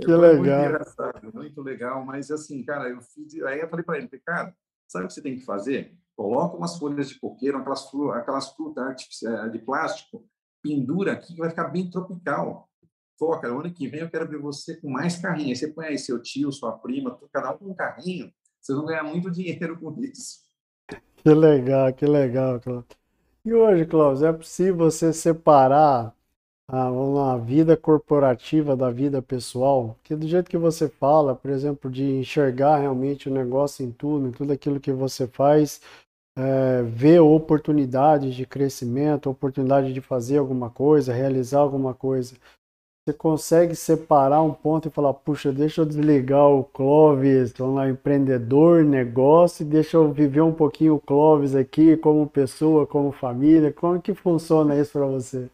que 0.00 0.06
legal. 0.06 0.36
Muito 0.36 0.50
engraçado, 0.50 1.32
muito 1.32 1.62
legal, 1.62 2.04
mas 2.04 2.30
assim, 2.30 2.64
cara, 2.64 2.88
eu 2.88 3.00
fiz, 3.00 3.40
aí 3.42 3.60
eu 3.60 3.68
falei 3.68 3.84
para 3.84 3.98
ele, 3.98 4.08
cara, 4.26 4.54
sabe 4.88 5.04
o 5.04 5.08
que 5.08 5.14
você 5.14 5.22
tem 5.22 5.36
que 5.36 5.44
fazer? 5.44 5.96
Coloca 6.16 6.56
umas 6.56 6.76
folhas 6.76 7.08
de 7.08 7.20
coqueiro, 7.20 7.58
aquelas, 7.58 7.88
aquelas 8.14 8.50
frutas 8.50 9.08
de 9.52 9.58
plástico, 9.60 10.24
pendura 10.60 11.12
aqui 11.12 11.34
que 11.34 11.40
vai 11.40 11.50
ficar 11.50 11.68
bem 11.68 11.88
tropical. 11.88 12.68
Pô, 13.18 13.38
cara, 13.38 13.54
ano 13.54 13.72
que 13.72 13.88
vem 13.88 14.00
eu 14.00 14.10
quero 14.10 14.28
ver 14.28 14.38
você 14.38 14.76
com 14.76 14.90
mais 14.90 15.16
carrinho. 15.18 15.50
Aí 15.50 15.56
você 15.56 15.68
põe 15.68 15.86
aí 15.86 15.98
seu 15.98 16.20
tio, 16.20 16.50
sua 16.50 16.72
prima, 16.72 17.18
cada 17.32 17.52
um 17.52 17.58
com 17.58 17.70
um 17.70 17.74
carrinho, 17.74 18.32
vocês 18.60 18.76
vão 18.76 18.86
ganhar 18.86 19.04
muito 19.04 19.30
dinheiro 19.30 19.78
com 19.78 19.94
isso. 20.00 20.40
Que 21.22 21.32
legal, 21.32 21.92
que 21.92 22.04
legal, 22.04 22.60
Cláudio. 22.60 22.84
E 23.44 23.54
hoje, 23.54 23.86
Cláudio, 23.86 24.26
é 24.26 24.32
possível 24.32 24.76
você 24.76 25.12
separar 25.12 26.12
a, 26.68 26.88
a 27.34 27.38
vida 27.38 27.76
corporativa 27.76 28.76
da 28.76 28.90
vida 28.90 29.22
pessoal? 29.22 29.96
Que 30.02 30.16
do 30.16 30.26
jeito 30.26 30.50
que 30.50 30.58
você 30.58 30.88
fala, 30.88 31.34
por 31.34 31.50
exemplo, 31.50 31.88
de 31.88 32.04
enxergar 32.04 32.78
realmente 32.78 33.28
o 33.28 33.32
negócio 33.32 33.84
em 33.86 33.92
tudo, 33.92 34.28
em 34.28 34.32
tudo 34.32 34.52
aquilo 34.52 34.80
que 34.80 34.90
você 34.90 35.28
faz, 35.28 35.80
é, 36.36 36.82
ver 36.82 37.20
oportunidades 37.20 38.34
de 38.34 38.44
crescimento, 38.44 39.30
oportunidade 39.30 39.92
de 39.92 40.00
fazer 40.00 40.38
alguma 40.38 40.70
coisa, 40.70 41.12
realizar 41.12 41.60
alguma 41.60 41.94
coisa 41.94 42.34
você 43.04 43.12
consegue 43.12 43.74
separar 43.74 44.42
um 44.42 44.54
ponto 44.54 44.86
e 44.86 44.90
falar, 44.90 45.12
puxa, 45.12 45.52
deixa 45.52 45.80
eu 45.80 45.86
desligar 45.86 46.48
o 46.48 46.62
Clóvis, 46.62 47.52
lá, 47.56 47.88
empreendedor, 47.88 48.84
negócio, 48.84 49.66
deixa 49.66 49.96
eu 49.96 50.12
viver 50.12 50.42
um 50.42 50.54
pouquinho 50.54 50.94
o 50.94 51.00
Clóvis 51.00 51.56
aqui 51.56 51.96
como 51.96 52.28
pessoa, 52.28 52.86
como 52.86 53.10
família. 53.10 53.72
Como 53.72 54.00
que 54.00 54.14
funciona 54.14 54.78
isso 54.78 54.92
para 54.92 55.06
você? 55.06 55.50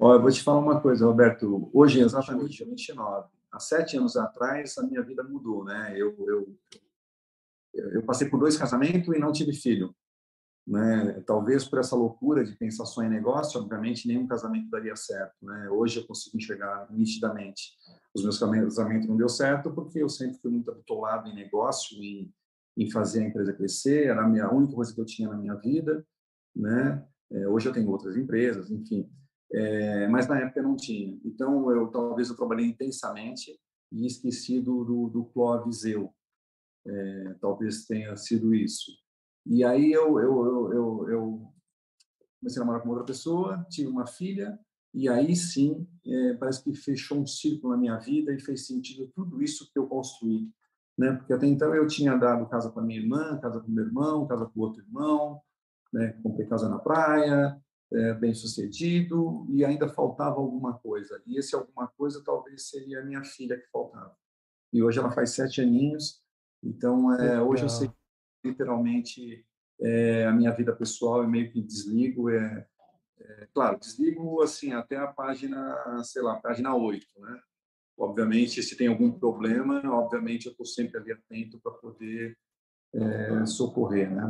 Olha, 0.00 0.18
eu 0.18 0.22
vou 0.22 0.32
te 0.32 0.42
falar 0.42 0.58
uma 0.58 0.80
coisa, 0.80 1.06
Roberto. 1.06 1.70
Hoje, 1.72 2.00
exatamente 2.00 2.64
29. 2.64 3.28
Há 3.52 3.60
sete 3.60 3.96
anos 3.96 4.16
atrás, 4.16 4.76
a 4.78 4.82
minha 4.82 5.02
vida 5.02 5.22
mudou, 5.22 5.64
né? 5.64 5.94
Eu, 5.96 6.14
eu, 6.26 6.58
eu 7.72 8.02
passei 8.02 8.28
por 8.28 8.40
dois 8.40 8.56
casamentos 8.56 9.14
e 9.14 9.18
não 9.18 9.32
tive 9.32 9.52
filho. 9.52 9.94
Né? 10.68 11.22
Talvez 11.26 11.64
por 11.66 11.78
essa 11.78 11.96
loucura 11.96 12.44
de 12.44 12.54
pensar 12.54 12.84
só 12.84 13.02
em 13.02 13.08
negócio, 13.08 13.58
obviamente 13.58 14.06
nenhum 14.06 14.26
casamento 14.26 14.68
daria 14.68 14.94
certo. 14.94 15.34
Né? 15.40 15.70
Hoje 15.70 16.00
eu 16.00 16.06
consigo 16.06 16.36
enxergar 16.36 16.86
nitidamente. 16.90 17.72
Os 18.14 18.22
meus 18.22 18.38
casamentos 18.38 19.08
não 19.08 19.16
deu 19.16 19.30
certo 19.30 19.72
porque 19.72 20.02
eu 20.02 20.10
sempre 20.10 20.36
fui 20.36 20.50
muito 20.50 20.70
atolado 20.70 21.26
em 21.30 21.34
negócio, 21.34 21.96
em, 22.02 22.30
em 22.76 22.90
fazer 22.90 23.22
a 23.22 23.28
empresa 23.28 23.54
crescer, 23.54 24.08
era 24.08 24.22
a 24.22 24.28
minha 24.28 24.52
única 24.52 24.74
coisa 24.74 24.94
que 24.94 25.00
eu 25.00 25.06
tinha 25.06 25.30
na 25.30 25.38
minha 25.38 25.54
vida. 25.54 26.06
Né? 26.54 27.02
É, 27.32 27.48
hoje 27.48 27.66
eu 27.66 27.72
tenho 27.72 27.88
outras 27.88 28.14
empresas, 28.18 28.70
enfim. 28.70 29.10
É, 29.50 30.06
mas 30.08 30.28
na 30.28 30.38
época 30.38 30.60
eu 30.60 30.64
não 30.64 30.76
tinha. 30.76 31.18
Então, 31.24 31.70
eu 31.70 31.88
talvez 31.88 32.28
eu 32.28 32.36
trabalhei 32.36 32.66
intensamente 32.66 33.58
e 33.90 34.04
esqueci 34.04 34.60
do, 34.60 34.84
do, 34.84 35.08
do 35.08 35.24
Clóvis 35.24 35.86
eu. 35.86 36.12
É, 36.86 37.34
talvez 37.40 37.86
tenha 37.86 38.14
sido 38.18 38.54
isso. 38.54 38.92
E 39.48 39.64
aí 39.64 39.90
eu, 39.90 40.20
eu, 40.20 40.72
eu, 40.72 41.08
eu, 41.08 41.52
comecei 42.38 42.60
a 42.60 42.64
namorar 42.64 42.82
com 42.82 42.90
outra 42.90 43.04
pessoa, 43.04 43.66
tive 43.70 43.88
uma 43.88 44.06
filha, 44.06 44.58
e 44.92 45.08
aí 45.08 45.34
sim, 45.34 45.88
é, 46.06 46.34
parece 46.34 46.62
que 46.62 46.74
fechou 46.74 47.18
um 47.18 47.26
círculo 47.26 47.72
na 47.72 47.78
minha 47.78 47.96
vida 47.96 48.32
e 48.32 48.38
fez 48.38 48.66
sentido 48.66 49.10
tudo 49.14 49.42
isso 49.42 49.70
que 49.72 49.78
eu 49.78 49.86
construí. 49.86 50.50
Né? 50.98 51.12
Porque 51.12 51.32
até 51.32 51.46
então 51.46 51.74
eu 51.74 51.86
tinha 51.86 52.14
dado 52.16 52.46
casa 52.46 52.70
para 52.70 52.82
minha 52.82 53.00
irmã, 53.00 53.38
casa 53.38 53.60
para 53.60 53.68
meu 53.70 53.86
irmão, 53.86 54.26
casa 54.26 54.44
para 54.44 54.58
o 54.58 54.62
outro 54.62 54.82
irmão, 54.82 55.40
né? 55.92 56.12
comprei 56.22 56.46
casa 56.46 56.68
na 56.68 56.78
praia, 56.78 57.58
é, 57.90 58.12
bem 58.14 58.34
sucedido, 58.34 59.46
e 59.48 59.64
ainda 59.64 59.88
faltava 59.88 60.36
alguma 60.36 60.74
coisa. 60.74 61.22
E 61.26 61.38
esse 61.38 61.54
alguma 61.54 61.86
coisa 61.86 62.22
talvez 62.22 62.68
seria 62.68 63.00
a 63.00 63.04
minha 63.04 63.24
filha 63.24 63.58
que 63.58 63.66
faltava. 63.70 64.14
E 64.74 64.82
hoje 64.82 64.98
ela 64.98 65.10
faz 65.10 65.30
sete 65.30 65.62
aninhos, 65.62 66.22
então 66.62 67.14
é, 67.14 67.40
hoje 67.40 67.62
eu 67.62 67.68
sei 67.70 67.90
literalmente 68.44 69.44
é, 69.80 70.26
a 70.26 70.32
minha 70.32 70.52
vida 70.52 70.74
pessoal 70.74 71.24
e 71.24 71.26
meio 71.26 71.50
que 71.50 71.60
desligo. 71.60 72.30
É, 72.30 72.66
é, 73.20 73.48
claro, 73.52 73.78
desligo 73.78 74.42
assim 74.42 74.72
até 74.72 74.96
a 74.96 75.06
página, 75.06 76.02
sei 76.04 76.22
lá, 76.22 76.36
página 76.36 76.74
8, 76.74 77.06
né? 77.20 77.40
Obviamente, 77.96 78.62
se 78.62 78.76
tem 78.76 78.86
algum 78.86 79.10
problema, 79.10 79.82
obviamente 79.90 80.46
eu 80.46 80.52
estou 80.52 80.64
sempre 80.64 80.98
ali 80.98 81.12
atento 81.12 81.58
para 81.60 81.72
poder 81.72 82.38
é, 82.94 83.44
socorrer, 83.46 84.14
né? 84.14 84.22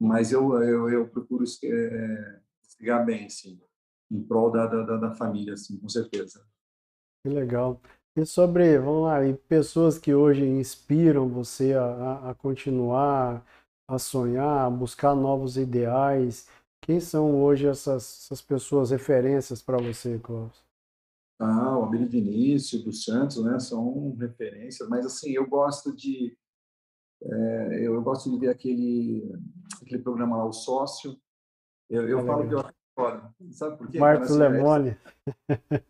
Mas 0.00 0.32
eu, 0.32 0.60
eu, 0.62 0.88
eu 0.90 1.08
procuro 1.08 1.44
é, 1.62 3.04
bem, 3.04 3.28
sim, 3.30 3.60
em 4.10 4.22
prol 4.22 4.50
da, 4.50 4.66
da, 4.66 4.96
da 4.96 5.14
família, 5.14 5.54
assim, 5.54 5.78
com 5.78 5.88
certeza. 5.88 6.44
Que 7.22 7.30
legal. 7.30 7.80
E 8.16 8.24
sobre, 8.24 8.78
vamos 8.78 9.02
lá, 9.02 9.26
e 9.26 9.34
pessoas 9.34 9.98
que 9.98 10.14
hoje 10.14 10.44
inspiram 10.46 11.28
você 11.28 11.74
a, 11.74 12.30
a 12.30 12.34
continuar 12.34 13.44
a 13.88 13.98
sonhar, 13.98 14.66
a 14.66 14.70
buscar 14.70 15.14
novos 15.14 15.56
ideais. 15.56 16.48
Quem 16.80 17.00
são 17.00 17.42
hoje 17.42 17.66
essas, 17.66 18.24
essas 18.24 18.40
pessoas 18.40 18.90
referências 18.90 19.62
para 19.62 19.78
você, 19.78 20.18
Cláudio? 20.18 20.62
Ah, 21.38 21.78
o 21.78 21.84
Abílio 21.84 22.08
Vinícius, 22.08 22.84
dos 22.84 23.04
Santos, 23.04 23.42
né, 23.44 23.58
são 23.58 24.14
referências, 24.14 24.88
mas 24.88 25.04
assim, 25.04 25.32
eu 25.32 25.46
gosto 25.48 25.94
de 25.94 26.36
é, 27.22 27.86
eu 27.86 28.00
gosto 28.02 28.30
de 28.30 28.38
ver 28.38 28.50
aquele 28.50 29.32
aquele 29.82 30.02
programa 30.02 30.36
lá, 30.36 30.44
o 30.44 30.52
Sócio. 30.52 31.18
Eu, 31.90 32.08
eu 32.08 32.20
é 32.20 32.26
falo 32.26 32.46
que 32.46 32.54
eu 32.54 32.64
Fora. 32.94 33.34
Sabe 33.50 33.76
por 33.76 33.88
quê? 33.88 33.98
Marcos 33.98 34.30
assim, 34.30 34.38
Lemone. 34.38 34.96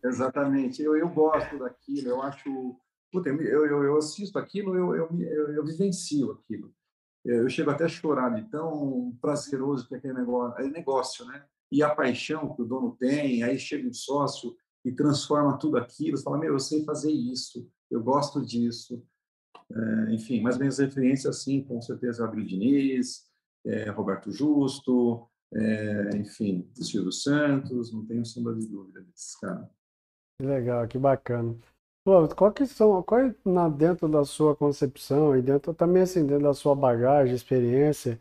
Exatamente. 0.03 0.83
Eu, 0.83 0.97
eu 0.97 1.09
gosto 1.09 1.59
daquilo, 1.59 2.09
eu 2.09 2.23
acho. 2.23 2.77
Puta, 3.13 3.29
eu, 3.29 3.67
eu, 3.67 3.85
eu 3.85 3.97
assisto 3.99 4.39
aquilo, 4.39 4.75
eu, 4.75 4.95
eu, 4.95 5.21
eu, 5.21 5.53
eu 5.55 5.65
vivencio 5.65 6.33
aquilo. 6.33 6.75
Eu 7.25 7.49
chego 7.49 7.71
até 7.71 7.85
a 7.85 7.89
chorar 7.89 8.31
de 8.31 8.49
tão 8.51 9.17
prazeroso 9.21 9.87
que 9.87 9.95
é 9.95 9.99
aquele 9.99 10.15
negócio. 10.15 10.65
É 10.65 10.69
negócio, 10.69 11.25
né? 11.27 11.45
E 11.71 11.83
a 11.83 11.95
paixão 11.95 12.55
que 12.55 12.63
o 12.63 12.65
dono 12.65 12.97
tem, 12.99 13.43
aí 13.43 13.59
chega 13.59 13.89
um 13.89 13.93
sócio 13.93 14.55
e 14.85 14.93
transforma 14.93 15.59
tudo 15.59 15.77
aquilo. 15.77 16.17
Você 16.17 16.25
fala, 16.25 16.39
meu, 16.39 16.53
eu 16.53 16.59
sei 16.59 16.85
fazer 16.85 17.11
isso, 17.11 17.69
eu 17.91 18.03
gosto 18.03 18.45
disso. 18.45 19.03
É, 19.71 20.15
enfim, 20.15 20.43
mas 20.43 20.59
minhas 20.59 20.79
referências, 20.79 21.43
sim, 21.43 21.63
com 21.63 21.81
certeza, 21.81 22.25
Abel 22.25 22.45
Diniz, 22.45 23.25
é, 23.65 23.91
Roberto 23.91 24.31
Justo, 24.31 25.27
é, 25.55 26.17
enfim, 26.17 26.69
Silvio 26.75 27.13
Santos, 27.13 27.93
não 27.93 28.05
tenho 28.05 28.25
sombra 28.25 28.55
de 28.55 28.67
dúvida 28.67 29.01
desses 29.03 29.37
caras. 29.37 29.69
Que 30.39 30.47
legal, 30.47 30.89
que 30.89 30.99
bacana. 30.99 31.57
Qual 32.37 32.53
que 32.53 32.67
são, 32.67 33.03
qual 33.03 33.21
é 33.21 33.35
na, 33.45 33.69
dentro 33.69 34.09
da 34.09 34.25
sua 34.25 34.55
concepção 34.55 35.37
e 35.37 35.41
dentro 35.41 35.73
também 35.73 36.03
assim, 36.03 36.27
dentro 36.27 36.45
da 36.45 36.53
sua 36.53 36.75
bagagem, 36.75 37.35
experiência, 37.35 38.21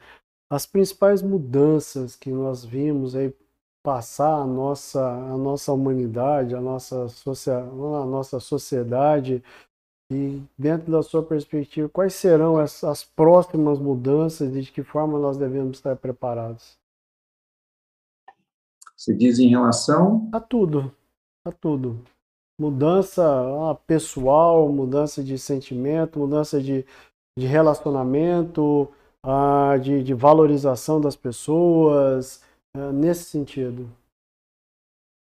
as 0.50 0.66
principais 0.66 1.22
mudanças 1.22 2.16
que 2.16 2.32
nós 2.32 2.64
vimos 2.64 3.16
aí 3.16 3.34
passar 3.84 4.42
a 4.42 4.46
nossa, 4.46 5.02
a 5.04 5.38
nossa 5.38 5.74
humanidade, 5.74 6.56
a 6.56 6.62
nossa, 6.62 7.08
a 7.08 8.06
nossa 8.06 8.40
sociedade 8.40 9.44
e 10.10 10.42
dentro 10.58 10.92
da 10.92 11.04
sua 11.04 11.24
perspectiva, 11.24 11.90
quais 11.90 12.14
serão 12.14 12.58
as, 12.58 12.84
as 12.84 13.04
próximas 13.04 13.80
mudanças 13.80 14.56
e 14.56 14.62
de 14.62 14.72
que 14.72 14.84
forma 14.84 15.20
nós 15.20 15.38
devemos 15.38 15.78
estar 15.78 15.96
preparados? 15.98 16.78
Você 19.04 19.14
diz 19.14 19.38
em 19.38 19.50
relação? 19.50 20.30
A 20.32 20.40
tudo, 20.40 20.90
a 21.46 21.52
tudo. 21.52 22.02
Mudança 22.58 23.22
ah, 23.22 23.76
pessoal, 23.76 24.72
mudança 24.72 25.22
de 25.22 25.38
sentimento, 25.38 26.18
mudança 26.18 26.62
de, 26.62 26.86
de 27.38 27.46
relacionamento, 27.46 28.90
ah, 29.22 29.76
de, 29.76 30.02
de 30.02 30.14
valorização 30.14 31.02
das 31.02 31.18
pessoas, 31.18 32.42
ah, 32.74 32.94
nesse 32.94 33.26
sentido. 33.26 33.90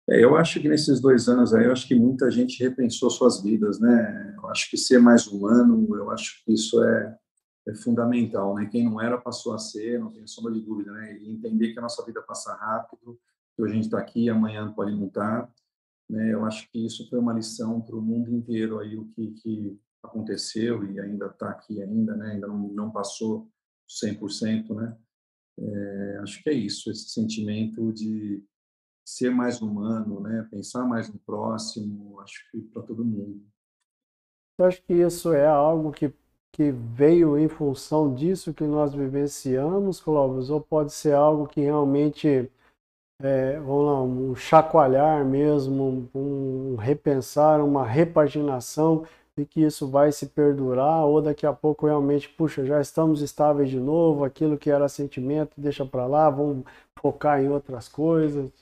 É, 0.08 0.22
eu 0.22 0.36
acho 0.36 0.60
que 0.60 0.68
nesses 0.68 1.00
dois 1.00 1.28
anos 1.28 1.52
aí, 1.52 1.64
eu 1.64 1.72
acho 1.72 1.88
que 1.88 1.96
muita 1.96 2.30
gente 2.30 2.62
repensou 2.62 3.10
suas 3.10 3.42
vidas, 3.42 3.80
né? 3.80 4.36
Eu 4.36 4.48
acho 4.50 4.70
que 4.70 4.76
ser 4.76 5.00
mais 5.00 5.26
humano, 5.26 5.96
eu 5.96 6.12
acho 6.12 6.44
que 6.44 6.52
isso 6.52 6.80
é, 6.84 7.18
é 7.66 7.74
fundamental, 7.74 8.54
né? 8.54 8.68
Quem 8.70 8.84
não 8.84 9.00
era 9.00 9.18
passou 9.18 9.52
a 9.52 9.58
ser, 9.58 9.98
não 9.98 10.12
tem 10.12 10.24
sombra 10.28 10.52
de 10.52 10.60
dúvida, 10.60 10.92
né? 10.92 11.18
E 11.18 11.32
entender 11.32 11.72
que 11.72 11.78
a 11.80 11.82
nossa 11.82 12.04
vida 12.04 12.22
passa 12.22 12.54
rápido, 12.54 13.18
que 13.54 13.62
hoje 13.62 13.72
a 13.72 13.76
gente 13.76 13.84
está 13.84 13.98
aqui, 13.98 14.28
amanhã 14.28 14.72
pode 14.72 14.92
não 14.92 15.06
estar. 15.06 15.52
Né? 16.08 16.32
Eu 16.32 16.44
acho 16.44 16.70
que 16.70 16.84
isso 16.84 17.08
foi 17.08 17.18
uma 17.18 17.32
lição 17.32 17.80
para 17.80 17.96
o 17.96 18.02
mundo 18.02 18.30
inteiro 18.30 18.78
aí, 18.78 18.96
o 18.96 19.06
que, 19.08 19.32
que 19.32 19.80
aconteceu 20.02 20.84
e 20.84 21.00
ainda 21.00 21.26
está 21.26 21.50
aqui 21.50 21.82
ainda, 21.82 22.14
né? 22.14 22.32
Ainda 22.32 22.46
não, 22.46 22.68
não 22.68 22.90
passou 22.90 23.48
100%, 23.88 24.74
né? 24.74 24.96
É, 25.58 26.18
acho 26.22 26.42
que 26.42 26.50
é 26.50 26.52
isso, 26.52 26.90
esse 26.90 27.08
sentimento 27.10 27.92
de 27.92 28.42
ser 29.04 29.30
mais 29.30 29.62
humano, 29.62 30.20
né? 30.20 30.46
Pensar 30.50 30.84
mais 30.84 31.12
no 31.12 31.18
próximo, 31.20 32.20
acho 32.20 32.50
que 32.50 32.60
para 32.60 32.82
todo 32.82 33.04
mundo. 33.04 33.44
Eu 34.58 34.66
acho 34.66 34.82
que 34.82 34.94
isso 34.94 35.32
é 35.32 35.46
algo 35.46 35.90
que, 35.90 36.12
que 36.52 36.70
veio 36.70 37.38
em 37.38 37.48
função 37.48 38.14
disso 38.14 38.54
que 38.54 38.64
nós 38.64 38.94
vivenciamos, 38.94 40.00
Clóvis, 40.00 40.50
ou 40.50 40.60
pode 40.60 40.92
ser 40.92 41.14
algo 41.14 41.46
que 41.46 41.60
realmente 41.60 42.50
é, 43.20 43.58
vamos 43.58 43.86
lá, 43.86 44.02
um 44.02 44.34
chacoalhar 44.34 45.24
mesmo, 45.24 46.10
um 46.14 46.76
repensar, 46.76 47.64
uma 47.64 47.86
repaginação 47.86 49.06
e 49.36 49.44
que 49.44 49.62
isso 49.62 49.88
vai 49.88 50.12
se 50.12 50.26
perdurar 50.26 51.04
ou 51.04 51.20
daqui 51.20 51.46
a 51.46 51.52
pouco 51.52 51.86
realmente, 51.86 52.28
puxa, 52.28 52.64
já 52.64 52.80
estamos 52.80 53.20
estáveis 53.20 53.68
de 53.68 53.80
novo, 53.80 54.24
aquilo 54.24 54.58
que 54.58 54.70
era 54.70 54.88
sentimento 54.88 55.60
deixa 55.60 55.84
para 55.84 56.06
lá, 56.06 56.30
vamos 56.30 56.64
focar 56.96 57.40
em 57.40 57.48
outras 57.48 57.88
coisas? 57.88 58.52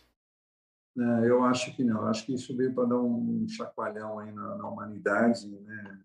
É, 0.98 1.28
eu 1.28 1.42
acho 1.44 1.74
que 1.74 1.84
não, 1.84 2.06
acho 2.06 2.26
que 2.26 2.34
isso 2.34 2.56
veio 2.56 2.74
para 2.74 2.88
dar 2.88 2.98
um 2.98 3.46
chacoalhão 3.48 4.18
aí 4.18 4.32
na, 4.32 4.56
na 4.56 4.68
humanidade, 4.68 5.48
né? 5.48 6.00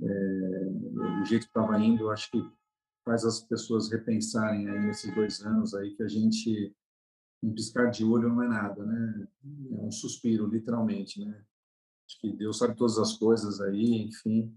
É, 0.00 0.06
o 1.20 1.24
jeito 1.24 1.42
que 1.42 1.48
estava 1.48 1.78
indo, 1.78 2.04
eu 2.04 2.10
acho 2.10 2.30
que 2.30 2.42
faz 3.04 3.24
as 3.24 3.40
pessoas 3.40 3.90
repensarem 3.90 4.68
aí 4.68 4.78
nesses 4.80 5.12
dois 5.14 5.40
anos 5.44 5.74
aí 5.74 5.94
que 5.94 6.02
a 6.02 6.08
gente 6.08 6.74
um 7.42 7.52
piscar 7.54 7.90
de 7.90 8.04
olho 8.04 8.28
não 8.28 8.42
é 8.42 8.48
nada, 8.48 8.84
né? 8.84 9.28
É 9.72 9.80
um 9.80 9.90
suspiro, 9.90 10.46
literalmente, 10.46 11.24
né? 11.24 11.44
Acho 12.06 12.20
que 12.20 12.32
Deus 12.32 12.58
sabe 12.58 12.76
todas 12.76 12.98
as 12.98 13.16
coisas 13.16 13.60
aí, 13.60 14.02
enfim. 14.02 14.54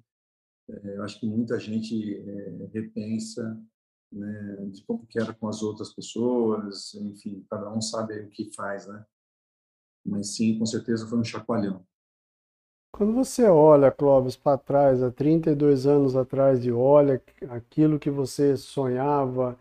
É, 0.69 0.97
acho 0.99 1.19
que 1.19 1.27
muita 1.27 1.59
gente 1.59 2.15
é, 2.15 2.69
repensa 2.73 3.61
né, 4.11 4.69
de 4.71 4.83
como 4.83 5.05
que 5.05 5.19
era 5.19 5.33
com 5.33 5.47
as 5.47 5.61
outras 5.61 5.93
pessoas, 5.93 6.93
enfim, 6.95 7.45
cada 7.49 7.71
um 7.73 7.81
sabe 7.81 8.19
o 8.19 8.29
que 8.29 8.53
faz, 8.53 8.87
né? 8.87 9.05
Mas 10.05 10.35
sim, 10.35 10.57
com 10.57 10.65
certeza 10.65 11.07
foi 11.07 11.19
um 11.19 11.23
chacoalhão. 11.23 11.85
Quando 12.93 13.13
você 13.13 13.45
olha, 13.45 13.89
Clóvis, 13.91 14.35
para 14.35 14.57
trás, 14.57 15.01
há 15.01 15.09
32 15.09 15.87
anos 15.87 16.15
atrás, 16.15 16.65
e 16.65 16.71
olha 16.71 17.21
aquilo 17.49 17.97
que 17.97 18.09
você 18.09 18.57
sonhava, 18.57 19.57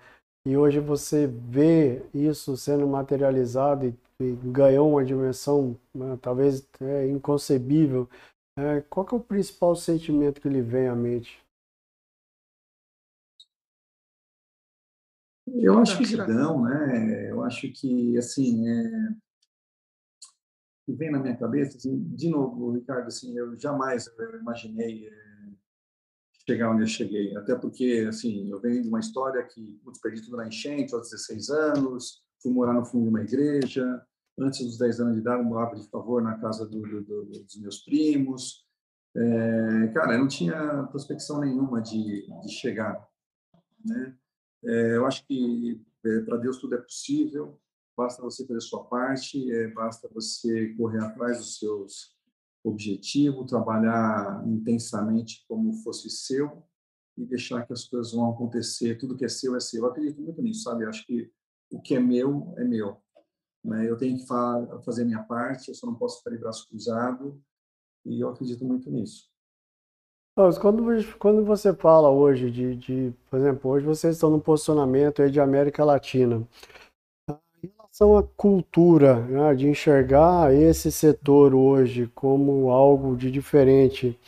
e 0.46 0.56
hoje 0.56 0.80
você 0.80 1.26
vê 1.26 2.02
isso 2.14 2.56
sendo 2.56 2.86
materializado 2.86 3.86
e, 3.86 3.94
e 4.22 4.32
ganhou 4.50 4.90
uma 4.90 5.04
dimensão 5.04 5.76
né, 5.94 6.18
talvez 6.20 6.66
é, 6.80 7.06
inconcebível, 7.08 8.08
é, 8.58 8.80
qual 8.82 9.06
é 9.12 9.14
o 9.14 9.20
principal 9.20 9.76
sentimento 9.76 10.40
que 10.40 10.48
lhe 10.48 10.60
vem 10.60 10.88
à 10.88 10.94
mente? 10.94 11.42
Eu 15.54 15.78
acho 15.78 15.98
que 15.98 16.12
gratidão, 16.12 16.62
né? 16.62 17.30
Eu 17.30 17.42
acho 17.42 17.70
que, 17.72 18.16
assim, 18.16 18.68
é... 18.68 19.14
que 20.86 20.92
vem 20.92 21.10
na 21.10 21.18
minha 21.18 21.36
cabeça, 21.36 21.76
assim, 21.76 21.98
de 22.14 22.28
novo, 22.28 22.72
Ricardo, 22.72 23.08
assim, 23.08 23.36
eu 23.36 23.56
jamais 23.56 24.06
imaginei 24.40 25.08
é, 25.08 25.29
chegar 26.46 26.70
onde 26.70 26.82
eu 26.82 26.86
cheguei. 26.86 27.36
Até 27.36 27.54
porque, 27.54 28.06
assim, 28.08 28.50
eu 28.50 28.60
venho 28.60 28.82
de 28.82 28.88
uma 28.88 29.00
história 29.00 29.42
que 29.42 29.80
putz, 29.84 30.00
perdi 30.00 30.22
tudo 30.22 30.36
na 30.36 30.48
enchente 30.48 30.94
aos 30.94 31.10
16 31.10 31.50
anos, 31.50 32.22
fui 32.42 32.52
morar 32.52 32.72
no 32.72 32.84
fundo 32.84 33.04
de 33.04 33.10
uma 33.10 33.22
igreja. 33.22 34.02
Antes 34.38 34.64
dos 34.64 34.78
10 34.78 35.00
anos 35.00 35.14
de 35.14 35.20
idade, 35.20 35.42
eu 35.42 35.48
morava 35.48 35.76
de 35.76 35.88
favor 35.88 36.22
na 36.22 36.38
casa 36.38 36.66
do, 36.66 36.80
do, 36.80 37.02
do, 37.02 37.24
dos 37.24 37.60
meus 37.60 37.78
primos. 37.84 38.64
É, 39.14 39.88
cara, 39.88 40.14
eu 40.14 40.20
não 40.20 40.28
tinha 40.28 40.84
prospecção 40.84 41.40
nenhuma 41.40 41.80
de, 41.82 42.26
de 42.42 42.48
chegar. 42.48 43.06
Né? 43.84 44.16
É, 44.64 44.96
eu 44.96 45.06
acho 45.06 45.26
que 45.26 45.82
é, 46.04 46.20
para 46.20 46.38
Deus 46.38 46.58
tudo 46.58 46.74
é 46.74 46.78
possível, 46.78 47.58
basta 47.96 48.22
você 48.22 48.46
fazer 48.46 48.58
a 48.58 48.62
sua 48.62 48.84
parte, 48.84 49.52
é, 49.52 49.68
basta 49.68 50.08
você 50.12 50.74
correr 50.74 51.02
atrás 51.02 51.38
dos 51.38 51.58
seus 51.58 52.14
objetivo, 52.64 53.46
trabalhar 53.46 54.44
intensamente 54.46 55.44
como 55.48 55.72
fosse 55.82 56.10
seu 56.10 56.62
e 57.16 57.24
deixar 57.24 57.66
que 57.66 57.72
as 57.72 57.84
coisas 57.84 58.12
vão 58.12 58.30
acontecer. 58.30 58.98
Tudo 58.98 59.16
que 59.16 59.24
é 59.24 59.28
seu 59.28 59.56
é 59.56 59.60
seu. 59.60 59.84
Eu 59.84 59.90
acredito 59.90 60.20
muito 60.20 60.42
nisso, 60.42 60.62
sabe? 60.62 60.84
Eu 60.84 60.88
acho 60.88 61.06
que 61.06 61.30
o 61.70 61.80
que 61.80 61.94
é 61.94 62.00
meu 62.00 62.54
é 62.58 62.64
meu. 62.64 62.96
Né? 63.64 63.88
Eu 63.88 63.96
tenho 63.96 64.18
que 64.18 64.26
fa 64.26 64.80
fazer 64.84 65.02
a 65.02 65.06
minha 65.06 65.22
parte, 65.22 65.68
eu 65.68 65.74
só 65.74 65.86
não 65.86 65.94
posso 65.94 66.18
ficar 66.18 66.30
de 66.30 66.38
braço 66.38 66.68
cruzado 66.68 67.40
e 68.04 68.20
eu 68.20 68.28
acredito 68.28 68.64
muito 68.64 68.90
nisso. 68.90 69.28
Quando, 70.60 70.84
quando 71.18 71.44
você 71.44 71.74
fala 71.74 72.08
hoje 72.08 72.50
de, 72.50 72.76
de, 72.76 73.14
por 73.28 73.38
exemplo, 73.38 73.70
hoje 73.70 73.84
vocês 73.84 74.14
estão 74.14 74.30
no 74.30 74.40
posicionamento 74.40 75.20
aí 75.20 75.30
de 75.30 75.38
América 75.38 75.84
Latina, 75.84 76.46
relação 77.90 78.16
à 78.16 78.22
cultura, 78.22 79.20
né, 79.26 79.54
de 79.54 79.68
enxergar 79.68 80.54
esse 80.54 80.90
setor 80.92 81.54
hoje 81.54 82.10
como 82.14 82.70
algo 82.70 83.16
de 83.16 83.30
diferente, 83.30 84.18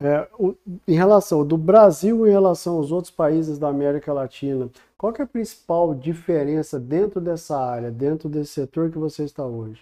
é, 0.00 0.28
o, 0.36 0.56
em 0.86 0.94
relação 0.94 1.46
do 1.46 1.56
Brasil 1.56 2.26
em 2.26 2.30
relação 2.30 2.76
aos 2.76 2.90
outros 2.90 3.14
países 3.14 3.58
da 3.58 3.68
América 3.68 4.12
Latina, 4.12 4.68
qual 4.98 5.14
é 5.16 5.22
a 5.22 5.26
principal 5.26 5.94
diferença 5.94 6.78
dentro 6.78 7.20
dessa 7.20 7.56
área, 7.56 7.90
dentro 7.90 8.28
desse 8.28 8.52
setor 8.52 8.90
que 8.90 8.98
você 8.98 9.22
está 9.22 9.46
hoje? 9.46 9.80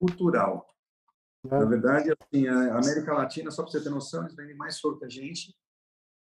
Cultural. 0.00 0.66
É. 1.44 1.58
Na 1.58 1.64
verdade, 1.66 2.12
assim, 2.18 2.48
a 2.48 2.78
América 2.78 3.12
Latina, 3.12 3.50
só 3.50 3.62
para 3.62 3.72
você 3.72 3.82
ter 3.82 3.90
noção, 3.90 4.22
eles 4.22 4.34
vendem 4.34 4.56
mais 4.56 4.80
flor 4.80 4.98
que 4.98 5.04
a 5.04 5.08
gente, 5.08 5.54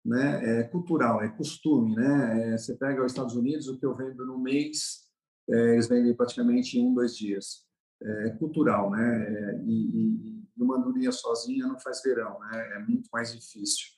né? 0.04 0.60
É 0.60 0.62
cultural, 0.64 1.22
é 1.22 1.28
costume, 1.28 1.94
né? 1.94 2.52
É, 2.52 2.58
você 2.58 2.74
pega 2.74 3.04
os 3.04 3.12
Estados 3.12 3.34
Unidos, 3.34 3.68
o 3.68 3.78
que 3.78 3.86
eu 3.86 3.94
vendo 3.94 4.26
no 4.26 4.38
mês 4.38 5.03
eles 5.48 5.88
vendem 5.88 6.14
praticamente 6.14 6.78
em 6.78 6.86
um, 6.86 6.94
dois 6.94 7.16
dias. 7.16 7.64
É 8.02 8.30
cultural, 8.30 8.90
né? 8.90 9.24
É, 9.28 9.62
e, 9.64 10.44
e 10.56 10.62
uma 10.62 10.76
andorinha 10.76 11.12
sozinha 11.12 11.66
não 11.66 11.78
faz 11.78 12.02
verão, 12.02 12.38
né? 12.40 12.76
É 12.76 12.78
muito 12.80 13.08
mais 13.12 13.32
difícil. 13.32 13.88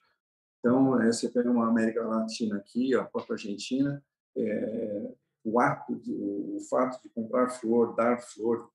Então, 0.58 1.00
é, 1.00 1.12
você 1.12 1.28
pega 1.28 1.50
uma 1.50 1.68
América 1.68 2.02
Latina 2.02 2.56
aqui, 2.56 2.94
a 2.94 3.04
própria 3.04 3.34
Argentina, 3.34 4.02
é, 4.36 5.14
o 5.44 5.60
ato, 5.60 5.94
de, 5.96 6.12
o, 6.12 6.56
o 6.56 6.60
fato 6.68 7.00
de 7.02 7.08
comprar 7.10 7.50
flor, 7.50 7.94
dar 7.94 8.18
flor, 8.18 8.68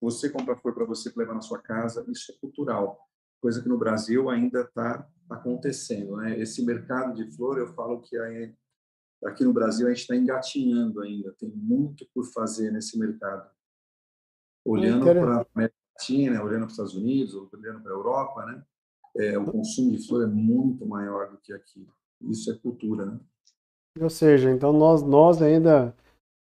você 0.00 0.28
comprar 0.28 0.56
flor 0.56 0.74
para 0.74 0.84
você 0.84 1.12
levar 1.16 1.34
na 1.34 1.40
sua 1.40 1.60
casa, 1.60 2.04
isso 2.08 2.30
é 2.32 2.34
cultural, 2.38 2.98
coisa 3.40 3.62
que 3.62 3.68
no 3.68 3.78
Brasil 3.78 4.28
ainda 4.28 4.60
está 4.60 5.08
acontecendo. 5.28 6.16
Né? 6.18 6.38
Esse 6.38 6.64
mercado 6.64 7.14
de 7.14 7.30
flor, 7.34 7.58
eu 7.58 7.72
falo 7.74 8.00
que 8.00 8.16
aqui 9.24 9.44
no 9.44 9.52
Brasil 9.52 9.86
a 9.86 9.90
gente 9.90 10.00
está 10.00 10.16
engatinhando 10.16 11.00
ainda, 11.00 11.34
tem 11.38 11.50
muito 11.50 12.06
por 12.14 12.24
fazer 12.26 12.70
nesse 12.70 12.98
mercado. 12.98 13.50
Olhando 14.64 15.04
para 15.04 15.36
a 15.38 15.46
América 15.54 15.76
Latina, 15.96 16.42
olhando 16.42 16.60
para 16.60 16.66
os 16.66 16.72
Estados 16.72 16.94
Unidos, 16.94 17.34
olhando 17.34 17.82
para 17.82 17.92
a 17.92 17.94
Europa, 17.94 18.46
né? 18.46 18.62
É, 19.16 19.38
o 19.38 19.44
consumo 19.44 19.90
de 19.90 20.06
flor 20.06 20.24
é 20.24 20.26
muito 20.26 20.86
maior 20.86 21.30
do 21.30 21.38
que 21.38 21.52
aqui. 21.52 21.88
Isso 22.22 22.50
é 22.52 22.54
cultura, 22.54 23.06
né? 23.06 23.18
Ou 24.00 24.10
seja, 24.10 24.50
então 24.50 24.72
nós, 24.72 25.02
nós 25.02 25.42
ainda, 25.42 25.94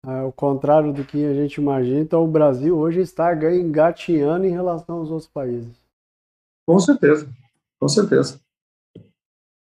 ao 0.03 0.31
contrário 0.31 0.91
do 0.91 1.05
que 1.05 1.23
a 1.23 1.33
gente 1.33 1.55
imagina, 1.55 1.99
então 1.99 2.23
o 2.23 2.31
Brasil 2.31 2.77
hoje 2.77 2.99
está 2.99 3.33
engatinhando 3.53 4.45
em 4.45 4.51
relação 4.51 4.97
aos 4.97 5.09
outros 5.09 5.29
países. 5.29 5.73
Com 6.67 6.79
certeza, 6.79 7.29
com 7.79 7.87
certeza. 7.87 8.41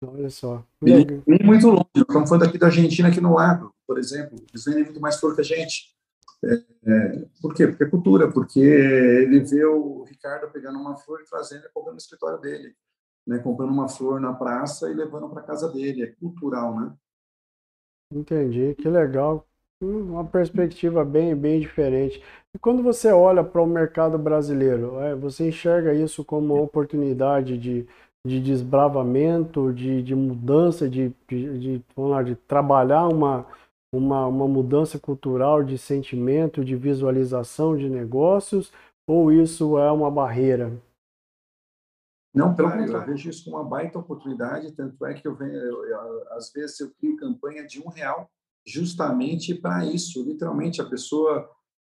Olha 0.04 0.30
só. 0.32 0.66
Nem 0.82 1.06
muito 1.43 1.68
longe. 1.68 1.86
Estamos 1.95 2.28
falando 2.28 2.45
aqui 2.45 2.58
da 2.58 2.68
Argentina, 2.68 3.10
aqui 3.10 3.22
no 3.22 3.36
lado, 3.36 3.72
por 3.86 3.99
exemplo. 3.99 4.36
Eles 4.49 4.66
vendem 4.66 4.84
muito 4.86 4.99
mais 4.99 5.20
flor 5.20 5.36
que 5.36 5.41
a 5.41 5.43
gente. 5.43 5.95
É, 6.43 6.54
é, 6.56 7.26
por 7.39 7.54
quê? 7.54 7.68
Porque 7.68 7.84
é 7.84 7.89
cultura, 7.89 8.32
porque 8.32 8.60
ele 8.60 9.41
vê 9.41 9.64
o 9.64 10.04
Ricardo 10.04 10.52
pegando 10.52 10.80
uma 10.80 10.97
flor 10.97 11.22
e 11.22 11.30
trazendo 11.30 11.66
e 11.66 11.70
colocando 11.70 11.93
no 11.93 11.99
escritório 11.99 12.39
dele, 12.39 12.76
né? 13.28 13.38
comprando 13.38 13.70
uma 13.70 13.88
flor 13.88 14.20
na 14.20 14.34
praça 14.34 14.89
e 14.89 14.93
levando 14.95 15.30
para 15.30 15.43
casa 15.43 15.70
dele. 15.70 16.02
É 16.02 16.08
cultural, 16.08 16.80
né? 16.80 16.93
Entendi, 18.12 18.76
que 18.76 18.89
legal. 18.89 19.47
Hum, 19.82 20.14
uma 20.14 20.26
perspectiva 20.26 21.06
bem, 21.06 21.36
bem 21.36 21.60
diferente. 21.60 22.22
E 22.54 22.60
quando 22.60 22.82
você 22.82 23.12
olha 23.12 23.43
para 23.43 23.62
o 23.62 23.68
mercado 23.68 24.18
brasileiro, 24.18 24.99
é, 24.99 25.16
você 25.16 25.47
enxerga 25.47 25.93
isso 25.93 26.26
como 26.26 26.56
uma 26.56 26.64
oportunidade 26.64 27.58
de 27.58 27.88
de 28.26 28.39
desbravamento, 28.39 29.74
de, 29.74 30.03
de 30.03 30.15
mudança, 30.15 30.89
de, 30.89 31.13
de, 31.28 31.59
de, 31.59 31.86
vamos 31.95 32.11
lá, 32.11 32.24
de 32.24 32.36
trabalhar 32.36 33.07
uma, 33.07 33.45
uma, 33.91 34.28
uma 34.28 34.47
mudança 34.47 34.99
cultural 34.99 35.63
de 35.63 35.78
sentimento, 35.78 36.63
de 36.63 36.76
visualização 36.76 37.76
de 37.76 37.89
negócios, 37.89 38.72
ou 39.07 39.32
isso 39.32 39.78
é 39.78 39.91
uma 39.91 40.11
barreira? 40.11 40.72
Não, 42.34 42.55
pelo 42.55 42.69
contrário, 42.69 42.95
eu 42.95 43.05
vejo 43.05 43.30
isso 43.30 43.43
como 43.43 43.57
uma 43.57 43.67
baita 43.67 43.99
oportunidade, 43.99 44.72
tanto 44.72 45.05
é 45.05 45.13
que 45.13 45.28
eu 45.28 45.36
venho, 45.36 45.53
eu, 45.53 45.86
eu, 45.86 46.34
às 46.34 46.51
vezes 46.53 46.80
eu 46.80 46.89
crio 46.91 47.17
campanha 47.17 47.65
de 47.65 47.82
um 47.82 47.89
real 47.89 48.30
justamente 48.65 49.53
para 49.53 49.86
isso, 49.86 50.24
literalmente 50.24 50.80
a 50.80 50.86
pessoa 50.86 51.49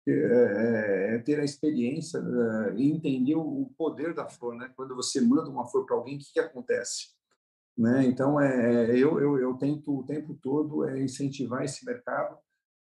é, 0.07 0.11
é, 0.11 1.15
é, 1.15 1.19
ter 1.19 1.39
a 1.39 1.43
experiência 1.43 2.17
é, 2.17 2.75
e 2.75 2.91
entender 2.91 3.35
o 3.35 3.71
poder 3.77 4.13
da 4.13 4.27
flor, 4.27 4.55
né? 4.55 4.71
Quando 4.75 4.95
você 4.95 5.21
manda 5.21 5.49
uma 5.49 5.67
flor 5.67 5.85
para 5.85 5.95
alguém, 5.95 6.15
o 6.15 6.19
que, 6.19 6.33
que 6.33 6.39
acontece? 6.39 7.09
Né? 7.77 8.05
Então, 8.05 8.39
é, 8.39 8.91
é, 8.91 8.97
eu, 8.97 9.19
eu, 9.19 9.37
eu 9.37 9.53
tento 9.55 9.97
o 9.97 10.03
tempo 10.03 10.37
todo 10.41 10.83
é 10.87 11.01
incentivar 11.01 11.63
esse 11.63 11.85
mercado, 11.85 12.37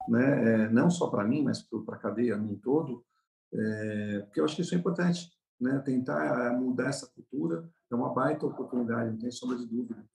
né? 0.08 0.66
É, 0.66 0.70
não 0.70 0.90
só 0.90 1.08
para 1.08 1.24
mim, 1.24 1.44
mas 1.44 1.62
para 1.62 1.96
a 1.96 2.00
cadeia 2.00 2.36
em 2.36 2.56
todo, 2.56 3.06
é, 3.54 4.20
porque 4.26 4.40
eu 4.40 4.46
acho 4.46 4.56
que 4.56 4.62
isso 4.62 4.74
é 4.74 4.78
importante. 4.78 5.32
Né? 5.60 5.80
Tentar 5.80 6.54
mudar 6.54 6.90
essa 6.90 7.08
cultura 7.08 7.68
é 7.92 7.96
uma 7.96 8.14
baita 8.14 8.46
oportunidade, 8.46 9.12
não 9.12 9.18
tem 9.18 9.32
sombra 9.32 9.58
de 9.58 9.66
dúvida. 9.66 10.06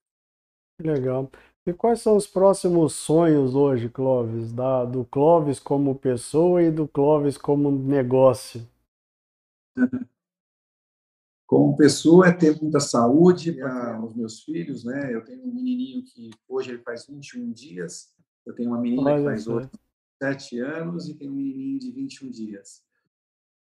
Legal. 0.81 1.31
E 1.65 1.73
quais 1.73 2.01
são 2.01 2.17
os 2.17 2.27
próximos 2.27 2.93
sonhos 2.95 3.55
hoje, 3.55 3.89
Clóvis? 3.89 4.53
Da, 4.53 4.85
do 4.85 5.05
Clóvis 5.05 5.61
como 5.61 5.95
pessoa 5.95 6.61
e 6.61 6.73
do 6.73 6.89
Clóvis 6.89 7.39
como 7.39 7.71
negócio? 7.71 8.67
Como 11.47 11.77
pessoa 11.77 12.29
é 12.29 12.33
ter 12.33 12.59
muita 12.63 12.81
saúde 12.81 13.53
para 13.53 14.03
os 14.03 14.17
meus 14.17 14.43
filhos, 14.43 14.85
né? 14.85 15.15
Eu 15.15 15.23
tenho 15.23 15.45
um 15.45 15.53
menininho 15.53 16.03
que 16.03 16.31
hoje 16.49 16.71
ele 16.71 16.79
faz 16.79 17.07
21 17.07 17.53
dias, 17.53 18.11
eu 18.47 18.55
tenho 18.55 18.71
uma 18.71 18.81
menina 18.81 19.03
Olha 19.03 19.19
que 19.19 19.25
faz 19.25 19.47
8, 19.47 19.79
7 20.23 20.59
anos 20.61 21.11
e 21.11 21.15
tenho 21.15 21.31
um 21.31 21.35
menininho 21.35 21.79
de 21.79 21.93
21 21.93 22.31
dias. 22.31 22.83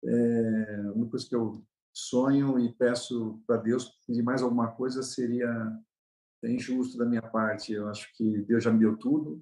É, 0.05 0.91
uma 0.93 1.07
coisa 1.07 1.27
que 1.27 1.35
eu 1.35 1.63
sonho 1.91 2.59
e 2.59 2.71
peço 2.71 3.41
para 3.47 3.57
Deus 3.57 3.91
de 4.07 4.21
mais 4.21 4.43
alguma 4.43 4.67
coisa 4.67 5.01
seria 5.01 5.49
é 6.43 6.51
injusto 6.51 6.97
da 6.97 7.05
minha 7.05 7.21
parte. 7.21 7.73
Eu 7.73 7.87
acho 7.87 8.09
que 8.15 8.41
Deus 8.43 8.63
já 8.63 8.71
me 8.71 8.79
deu 8.79 8.97
tudo. 8.97 9.41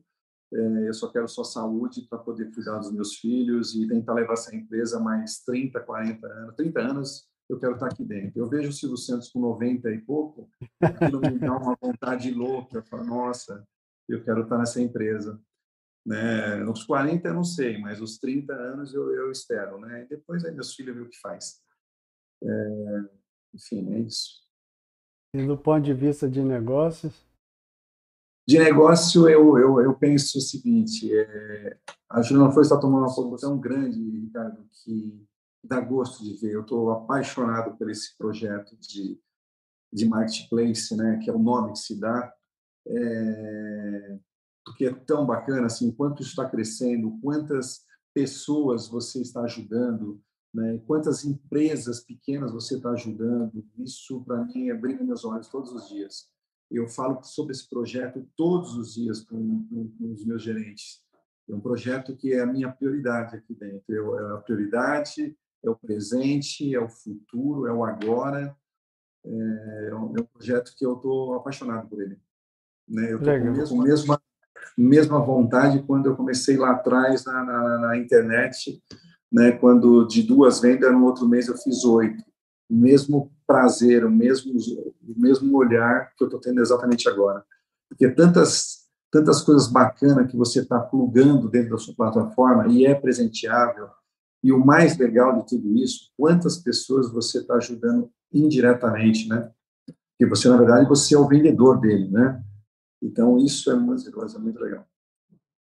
É, 0.54 0.88
eu 0.88 0.93
só 0.93 1.12
quero 1.12 1.28
só 1.28 1.43
saúde 1.43 2.08
para 2.10 2.20
poder 2.20 2.54
cuidar 2.54 2.78
dos 2.78 2.91
meus 2.91 3.16
filhos 3.16 3.76
e 3.76 3.88
tentar 3.88 4.14
levar 4.14 4.34
essa 4.34 4.56
empresa 4.56 5.00
mais 5.00 5.39
30, 5.43 5.80
40 5.82 6.28
anos. 6.28 6.56
30 6.56 6.80
anos 6.80 7.30
eu 7.50 7.60
quero 7.60 7.74
estar 7.74 7.88
aqui 7.88 8.04
dentro. 8.04 8.39
Eu 8.39 8.50
vejo 8.50 8.70
o 8.70 8.74
Silvio 8.74 8.98
Santos 8.98 9.30
com 9.30 9.39
90 9.39 9.89
e 9.91 10.02
pouco, 10.02 10.50
aquilo 10.82 11.20
me 11.20 11.39
dá 11.39 11.56
uma 11.56 11.78
vontade 11.80 12.32
louca. 12.32 12.78
Eu 12.78 12.84
falo, 12.84 13.06
nossa, 13.06 13.66
eu 14.08 14.24
quero 14.24 14.43
estar 14.43 14.58
nessa 14.58 14.82
empresa. 14.82 15.39
Né? 16.06 16.56
Nos 16.64 16.86
40 16.86 17.28
eu 17.28 17.34
não 17.34 17.43
sei, 17.43 17.78
mas 17.78 18.02
os 18.02 18.18
30 18.18 18.54
anos 18.54 18.93
eu, 18.93 19.14
eu 19.14 19.32
espero. 19.32 19.80
Né? 19.80 20.04
E 20.04 20.08
depois 20.08 20.45
aí 20.45 20.54
meus 20.54 20.74
filhos 20.74 20.95
veem 20.95 21.08
o 21.08 21.10
que 21.10 21.20
faz. 21.20 21.62
É, 22.41 23.04
enfim, 23.54 23.93
é 23.93 24.00
isso. 24.00 24.47
E 25.38 25.45
do 25.45 25.55
ponto 25.55 25.83
de 25.83 25.93
vista 25.93 26.27
de 26.27 26.41
negócios? 26.41 27.13
De 28.47 28.57
negócio, 28.57 29.29
eu, 29.29 29.55
eu, 29.59 29.79
eu 29.81 29.93
penso 29.93 30.39
o 30.39 30.41
seguinte: 30.41 31.13
é, 31.13 31.77
a 32.09 32.23
Juliana 32.23 32.51
Flores 32.51 32.71
está 32.71 32.81
tomando 32.81 33.05
uma 33.05 33.38
tão 33.38 33.59
grande, 33.59 33.99
Ricardo, 33.99 34.67
que 34.71 35.27
dá 35.63 35.79
gosto 35.79 36.23
de 36.23 36.33
ver. 36.38 36.53
Eu 36.53 36.61
estou 36.61 36.89
apaixonado 36.89 37.77
por 37.77 37.88
esse 37.91 38.17
projeto 38.17 38.75
de, 38.77 39.21
de 39.93 40.09
marketplace, 40.09 40.97
né, 40.97 41.19
que 41.23 41.29
é 41.29 41.33
o 41.33 41.38
nome 41.38 41.73
que 41.73 41.79
se 41.79 41.99
dá, 41.99 42.33
é, 42.88 44.17
porque 44.65 44.88
é 44.88 44.93
tão 44.93 45.23
bacana, 45.23 45.67
assim, 45.67 45.91
quanto 45.91 46.23
está 46.23 46.49
crescendo, 46.49 47.19
quantas 47.21 47.85
pessoas 48.11 48.88
você 48.88 49.21
está 49.21 49.41
ajudando, 49.41 50.19
né? 50.54 50.80
Quantas 50.86 51.26
empresas 51.26 52.00
pequenas 52.00 52.52
você 52.52 52.76
está 52.76 52.91
ajudando? 52.91 53.64
Isso, 53.78 54.24
para 54.24 54.43
mim, 54.45 54.70
é 54.70 54.74
brilho 54.74 55.06
meus 55.06 55.26
olhos 55.26 55.48
todos 55.48 55.72
os 55.72 55.89
dias. 55.89 56.30
Eu 56.70 56.88
falo 56.88 57.24
sobre 57.24 57.54
esse 57.54 57.70
projeto 57.70 58.28
todos 58.36 58.76
os 58.76 58.93
dias 58.93 59.22
com, 59.22 59.68
com, 59.68 59.89
com 59.98 60.12
os 60.12 60.26
meus 60.26 60.41
gerentes. 60.41 61.02
É 61.50 61.56
um 61.56 61.62
projeto 61.62 62.16
que 62.16 62.34
é 62.34 62.41
a 62.41 62.45
minha 62.45 62.70
prioridade 62.72 63.36
aqui 63.36 63.54
dentro. 63.54 63.84
Eu, 63.88 64.20
é 64.20 64.34
a 64.36 64.38
prioridade, 64.38 65.38
é 65.64 65.70
o 65.70 65.76
presente, 65.76 66.76
é 66.76 66.80
o 66.80 66.89
futuro, 66.89 67.68
é 67.68 67.72
o 67.72 67.86
agora. 67.86 68.56
É, 69.26 69.89
é 69.89 69.95
um, 69.95 70.16
é 70.18 70.22
um 70.22 70.26
projeto 70.26 70.74
que 70.76 70.86
eu 70.86 70.95
estou 70.95 71.36
apaixonado 71.36 71.88
por 71.88 72.02
ele. 72.02 72.20
Né? 72.88 73.12
Eu 73.12 73.20
estou 73.20 73.78
com 73.78 73.82
a 73.82 73.86
mesma, 73.86 74.22
mesma 74.78 75.20
vontade 75.20 75.84
quando 75.84 76.08
eu 76.08 76.16
comecei 76.16 76.58
lá 76.58 76.72
atrás 76.72 77.24
na, 77.26 77.43
na, 77.43 77.80
na 77.80 77.98
internet 77.98 78.82
né? 79.32 79.51
Quando 79.51 80.05
de 80.05 80.23
duas 80.23 80.59
vendas 80.59 80.91
no 80.91 81.05
outro 81.05 81.28
mês 81.28 81.47
eu 81.47 81.57
fiz 81.57 81.84
oito, 81.84 82.23
o 82.69 82.75
mesmo 82.75 83.32
prazer, 83.45 84.05
o 84.05 84.11
mesmo 84.11 84.53
o 84.55 85.19
mesmo 85.19 85.57
olhar 85.57 86.13
que 86.15 86.23
eu 86.23 86.28
estou 86.28 86.39
tendo 86.39 86.61
exatamente 86.61 87.07
agora, 87.07 87.43
porque 87.89 88.09
tantas 88.09 88.86
tantas 89.09 89.41
coisas 89.41 89.67
bacanas 89.67 90.30
que 90.30 90.36
você 90.36 90.59
está 90.59 90.80
plugando 90.80 91.49
dentro 91.49 91.71
da 91.71 91.78
sua 91.78 91.95
plataforma 91.95 92.67
e 92.67 92.86
é 92.86 92.93
presenteável 92.93 93.88
e 94.43 94.51
o 94.51 94.63
mais 94.63 94.97
legal 94.97 95.39
de 95.39 95.47
tudo 95.47 95.75
isso, 95.75 96.11
quantas 96.17 96.57
pessoas 96.57 97.11
você 97.11 97.39
está 97.39 97.55
ajudando 97.55 98.09
indiretamente, 98.32 99.28
né? 99.28 99.51
Que 100.17 100.25
você 100.25 100.49
na 100.49 100.57
verdade 100.57 100.88
você 100.88 101.15
é 101.15 101.17
o 101.17 101.28
vendedor 101.28 101.80
dele, 101.80 102.09
né? 102.09 102.43
Então 103.01 103.38
isso 103.38 103.71
é 103.71 103.75
muito, 103.75 104.07
é 104.07 104.39
muito 104.39 104.59
legal. 104.59 104.86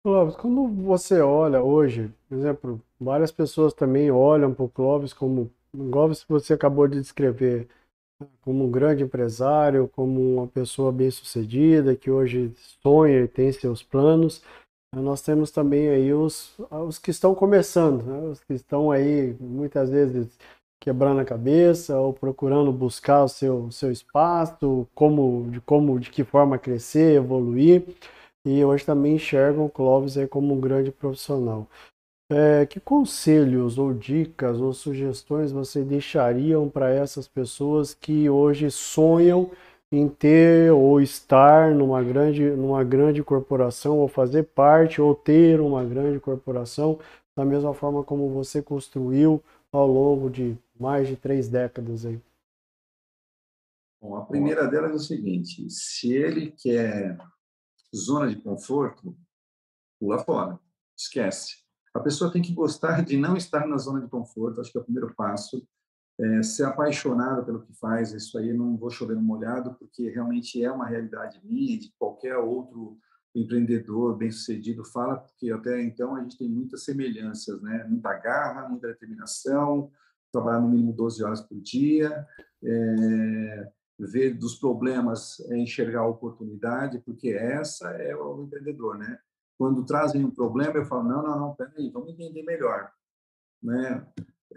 Clóvis, 0.03 0.34
quando 0.34 0.66
você 0.82 1.20
olha 1.20 1.62
hoje, 1.62 2.11
por 2.26 2.38
exemplo, 2.38 2.80
várias 2.98 3.30
pessoas 3.30 3.74
também 3.74 4.11
olham 4.11 4.55
para 4.55 4.64
o 4.64 4.68
Clóvis 4.68 5.12
como 5.12 5.51
que 5.72 6.28
você 6.28 6.55
acabou 6.55 6.88
de 6.88 7.01
descrever 7.01 7.68
como 8.40 8.64
um 8.64 8.70
grande 8.70 9.05
empresário, 9.05 9.88
como 9.88 10.36
uma 10.36 10.46
pessoa 10.46 10.90
bem-sucedida 10.90 11.94
que 11.94 12.11
hoje 12.11 12.51
sonha 12.82 13.20
e 13.20 13.28
tem 13.28 13.53
seus 13.53 13.82
planos. 13.82 14.42
Nós 14.94 15.20
temos 15.20 15.51
também 15.51 15.88
aí 15.90 16.12
os, 16.14 16.59
os 16.70 16.98
que 16.98 17.11
estão 17.11 17.34
começando, 17.34 18.03
né? 18.03 18.28
os 18.30 18.42
que 18.42 18.55
estão 18.55 18.90
aí 18.90 19.36
muitas 19.38 19.90
vezes 19.90 20.28
quebrando 20.82 21.20
a 21.20 21.26
cabeça 21.26 21.98
ou 21.98 22.12
procurando 22.12 22.72
buscar 22.72 23.24
o 23.24 23.28
seu, 23.28 23.70
seu 23.70 23.92
espaço, 23.92 24.88
como 24.94 25.48
de 25.51 25.61
como 25.61 26.01
de 26.01 26.11
que 26.11 26.24
forma 26.24 26.59
crescer, 26.59 27.16
evoluir 27.16 27.84
e 28.45 28.64
hoje 28.64 28.84
também 28.84 29.16
enxergam 29.16 29.66
o 29.66 29.70
Clóvis 29.70 30.16
aí 30.16 30.26
como 30.26 30.55
um 30.55 30.61
grande 30.61 30.91
profissional. 30.91 31.68
É, 32.32 32.64
que 32.64 32.78
conselhos 32.78 33.76
ou 33.76 33.93
dicas 33.93 34.61
ou 34.61 34.72
sugestões 34.72 35.51
você 35.51 35.82
deixariam 35.82 36.68
para 36.68 36.88
essas 36.88 37.26
pessoas 37.26 37.93
que 37.93 38.30
hoje 38.30 38.70
sonham 38.70 39.51
em 39.93 40.09
ter 40.09 40.72
ou 40.72 41.01
estar 41.01 41.74
numa 41.74 42.03
grande, 42.03 42.49
numa 42.51 42.84
grande 42.84 43.22
corporação 43.24 43.99
ou 43.99 44.07
fazer 44.07 44.45
parte 44.45 45.03
ou 45.03 45.12
ter 45.12 45.61
uma 45.61 45.84
grande 45.84 46.20
corporação 46.20 47.01
da 47.36 47.45
mesma 47.45 47.74
forma 47.74 48.05
como 48.05 48.28
você 48.28 48.62
construiu 48.62 49.43
ao 49.72 49.86
longo 49.86 50.30
de 50.30 50.57
mais 50.78 51.09
de 51.09 51.16
três 51.16 51.49
décadas 51.49 52.07
aí? 52.07 52.20
Bom, 54.01 54.16
a 54.16 54.24
primeira 54.24 54.66
delas 54.68 54.93
é 54.93 54.95
o 54.95 54.99
seguinte: 54.99 55.68
se 55.68 56.12
ele 56.12 56.53
quer 56.53 57.18
zona 57.95 58.28
de 58.28 58.36
conforto, 58.36 59.16
pula 59.99 60.18
fora, 60.18 60.59
esquece. 60.97 61.57
A 61.95 62.01
pessoa 62.01 62.32
tem 62.32 62.41
que 62.41 62.53
gostar 62.53 63.05
de 63.05 63.16
não 63.16 63.36
estar 63.36 63.66
na 63.66 63.76
zona 63.76 64.01
de 64.01 64.09
conforto, 64.09 64.61
acho 64.61 64.70
que 64.70 64.78
é 64.78 64.80
o 64.80 64.84
primeiro 64.84 65.14
passo. 65.14 65.66
É, 66.18 66.43
ser 66.43 66.64
apaixonado 66.64 67.45
pelo 67.47 67.62
que 67.62 67.72
faz, 67.72 68.12
isso 68.12 68.36
aí 68.36 68.53
não 68.53 68.76
vou 68.76 68.91
chover 68.91 69.16
no 69.16 69.22
molhado, 69.22 69.74
porque 69.74 70.11
realmente 70.11 70.62
é 70.62 70.70
uma 70.70 70.86
realidade 70.86 71.41
minha 71.43 71.78
de 71.78 71.91
qualquer 71.99 72.36
outro 72.36 72.99
empreendedor 73.34 74.16
bem-sucedido 74.16 74.84
fala, 74.84 75.16
porque 75.16 75.51
até 75.51 75.80
então 75.82 76.14
a 76.14 76.20
gente 76.20 76.36
tem 76.36 76.49
muitas 76.49 76.84
semelhanças, 76.84 77.62
né? 77.62 77.86
Muita 77.88 78.12
garra, 78.18 78.68
muita 78.68 78.88
determinação, 78.88 79.91
trabalhar 80.30 80.61
no 80.61 80.68
mínimo 80.68 80.93
12 80.93 81.24
horas 81.24 81.41
por 81.41 81.59
dia, 81.61 82.26
é, 82.62 83.72
ver 84.07 84.34
dos 84.34 84.57
problemas 84.57 85.40
é 85.51 85.57
enxergar 85.57 86.01
a 86.01 86.09
oportunidade, 86.09 87.01
porque 87.01 87.30
essa 87.30 87.90
é 87.90 88.14
o 88.16 88.42
empreendedor, 88.42 88.98
né? 88.98 89.18
Quando 89.59 89.84
trazem 89.84 90.24
um 90.24 90.30
problema, 90.30 90.76
eu 90.76 90.84
falo, 90.86 91.09
não, 91.09 91.22
não, 91.22 91.38
não, 91.38 91.55
peraí, 91.55 91.90
vamos 91.90 92.11
entender 92.11 92.42
melhor, 92.42 92.90
né? 93.62 94.07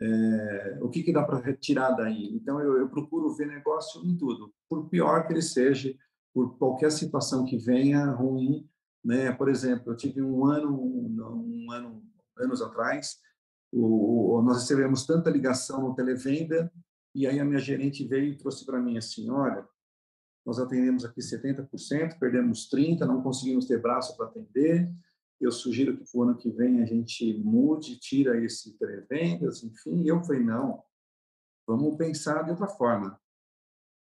É, 0.01 0.79
o 0.81 0.89
que, 0.89 1.03
que 1.03 1.13
dá 1.13 1.23
para 1.23 1.39
retirar 1.39 1.91
daí? 1.91 2.33
Então, 2.35 2.59
eu, 2.59 2.77
eu, 2.77 2.89
procuro 2.89 3.35
ver 3.35 3.47
negócio 3.47 4.03
em 4.03 4.17
tudo, 4.17 4.51
por 4.67 4.89
pior 4.89 5.27
que 5.27 5.33
ele 5.33 5.41
seja, 5.41 5.93
por 6.33 6.57
qualquer 6.57 6.91
situação 6.91 7.45
que 7.45 7.57
venha 7.57 8.05
ruim, 8.11 8.67
né? 9.03 9.31
Por 9.31 9.49
exemplo, 9.49 9.91
eu 9.91 9.97
tive 9.97 10.21
um 10.21 10.45
ano, 10.45 10.73
um, 10.73 11.71
ano, 11.71 12.03
anos 12.37 12.61
atrás, 12.61 13.19
o, 13.71 14.37
o, 14.37 14.41
nós 14.41 14.61
recebemos 14.61 15.05
tanta 15.05 15.29
ligação 15.29 15.81
no 15.81 15.95
televenda 15.95 16.71
e 17.15 17.27
aí 17.27 17.39
a 17.39 17.45
minha 17.45 17.59
gerente 17.59 18.07
veio 18.07 18.33
e 18.33 18.37
trouxe 18.37 18.65
para 18.65 18.79
mim 18.79 18.97
assim, 18.97 19.29
olha, 19.29 19.67
nós 20.45 20.59
atendemos 20.59 21.05
aqui 21.05 21.21
70%, 21.21 22.19
perdemos 22.19 22.69
30%, 22.69 22.99
não 23.01 23.21
conseguimos 23.21 23.65
ter 23.65 23.81
braço 23.81 24.17
para 24.17 24.25
atender. 24.25 24.91
Eu 25.39 25.51
sugiro 25.51 25.97
que 25.97 26.09
para 26.09 26.19
o 26.19 26.23
ano 26.23 26.37
que 26.37 26.49
vem 26.49 26.81
a 26.81 26.85
gente 26.85 27.37
mude, 27.39 27.99
tira 27.99 28.43
esse 28.43 28.77
televendas, 28.77 29.63
enfim. 29.63 30.03
E 30.03 30.07
eu 30.07 30.23
falei, 30.23 30.43
não, 30.43 30.83
vamos 31.67 31.95
pensar 31.97 32.43
de 32.43 32.51
outra 32.51 32.67
forma. 32.67 33.19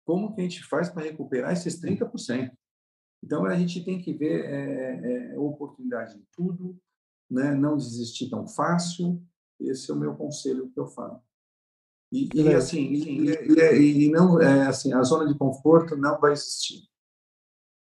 Como 0.04 0.34
que 0.34 0.40
a 0.40 0.44
gente 0.44 0.62
faz 0.64 0.88
para 0.88 1.02
recuperar 1.02 1.52
esses 1.52 1.80
30%? 1.80 2.56
Então, 3.24 3.44
a 3.44 3.56
gente 3.56 3.84
tem 3.84 4.00
que 4.00 4.12
ver 4.12 4.44
é, 4.44 5.32
é, 5.32 5.38
oportunidade 5.38 6.16
em 6.16 6.24
tudo, 6.32 6.78
né? 7.30 7.54
não 7.54 7.76
desistir 7.76 8.28
tão 8.30 8.46
fácil. 8.46 9.20
Esse 9.58 9.90
é 9.90 9.94
o 9.94 9.98
meu 9.98 10.14
conselho 10.14 10.70
que 10.70 10.78
eu 10.78 10.86
falo. 10.86 11.20
E, 12.12 12.28
e 12.34 12.54
assim, 12.54 12.78
e, 12.78 13.30
e, 13.30 14.06
e, 14.06 14.10
não 14.10 14.40
é 14.40 14.66
assim, 14.66 14.92
a 14.92 15.02
zona 15.02 15.26
de 15.26 15.36
conforto 15.36 15.96
não 15.96 16.20
vai 16.20 16.32
existir. 16.32 16.82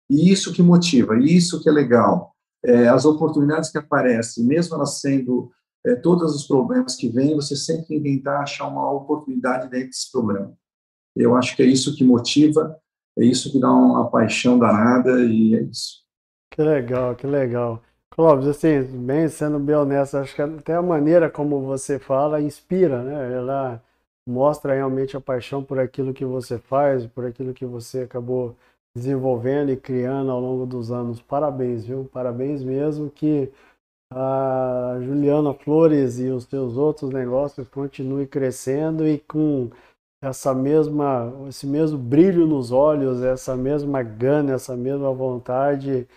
E 0.10 0.32
isso 0.32 0.54
que 0.54 0.62
motiva, 0.62 1.18
isso 1.18 1.62
que 1.62 1.70
é 1.70 1.72
legal. 1.72 2.36
É, 2.64 2.88
as 2.88 3.06
oportunidades 3.06 3.72
que 3.72 3.78
aparecem, 3.78 4.46
mesmo 4.46 4.76
elas 4.76 5.00
sendo 5.00 5.52
é, 5.86 5.96
todos 5.96 6.36
os 6.36 6.48
problemas 6.48 6.96
que 6.96 7.10
vêm, 7.10 7.36
você 7.36 7.56
sempre 7.56 7.88
tem 7.88 8.02
que 8.02 8.10
tentar 8.10 8.42
achar 8.42 8.68
uma 8.68 8.92
oportunidade 8.92 9.70
dentro 9.70 9.88
desse 9.88 10.12
problema. 10.12 10.54
Eu 11.16 11.36
acho 11.36 11.56
que 11.56 11.64
é 11.64 11.66
isso 11.66 11.96
que 11.96 12.04
motiva, 12.04 12.78
é 13.18 13.26
isso 13.26 13.52
que 13.52 13.60
dá 13.60 13.72
uma 13.72 14.10
paixão 14.10 14.58
danada 14.58 15.24
e 15.26 15.56
é 15.56 15.62
isso. 15.64 16.04
Que 16.52 16.62
legal, 16.62 17.16
que 17.16 17.28
legal. 17.28 17.82
Clóvis, 18.12 18.48
assim, 18.48 18.84
bem 18.84 19.28
sendo 19.28 19.60
bem 19.60 19.76
honesto, 19.76 20.18
acho 20.18 20.36
que 20.36 20.42
até 20.42 20.76
a 20.76 20.82
maneira 20.82 21.30
como 21.30 21.62
você 21.62 21.98
fala 21.98 22.42
inspira, 22.42 23.04
né? 23.04 23.34
Ela 23.34 23.84
mostra 24.28 24.74
realmente 24.74 25.18
a 25.18 25.22
paixão 25.22 25.64
por 25.64 25.80
aquilo 25.80 26.14
que 26.14 26.26
você 26.26 26.58
faz, 26.58 27.06
por 27.06 27.26
aquilo 27.26 27.54
que 27.54 27.66
você 27.66 28.02
acabou 28.02 28.56
desenvolvendo 28.96 29.72
e 29.72 29.78
criando 29.78 30.32
ao 30.32 30.40
longo 30.40 30.66
dos 30.66 30.92
anos. 30.92 31.22
Parabéns, 31.22 31.86
viu? 31.86 32.06
Parabéns 32.06 32.64
mesmo 32.64 33.10
que 33.10 33.52
a 34.12 34.98
Juliana 35.02 35.54
Flores 35.54 36.20
e 36.20 36.30
os 36.30 36.44
seus 36.46 36.78
outros 36.78 37.10
negócios 37.10 37.68
continuem 37.68 38.28
crescendo 38.28 39.08
e 39.08 39.18
com 39.20 39.72
essa 40.22 40.54
mesma, 40.54 41.34
esse 41.50 41.68
mesmo 41.68 41.98
brilho 41.98 42.48
nos 42.48 42.72
olhos, 42.72 43.22
essa 43.22 43.58
mesma 43.58 44.04
gana, 44.04 44.54
essa 44.54 44.76
mesma 44.76 45.12
vontade 45.12 46.08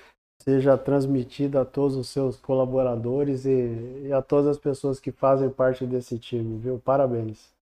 seja 0.42 0.78
transmitida 0.78 1.62
a 1.62 1.64
todos 1.64 1.96
os 1.96 2.08
seus 2.08 2.36
colaboradores 2.36 3.44
e, 3.46 4.04
e 4.06 4.12
a 4.12 4.22
todas 4.22 4.46
as 4.48 4.58
pessoas 4.58 5.00
que 5.00 5.10
fazem 5.10 5.50
parte 5.50 5.84
desse 5.84 6.18
time, 6.18 6.58
viu? 6.58 6.78
Parabéns. 6.78 7.55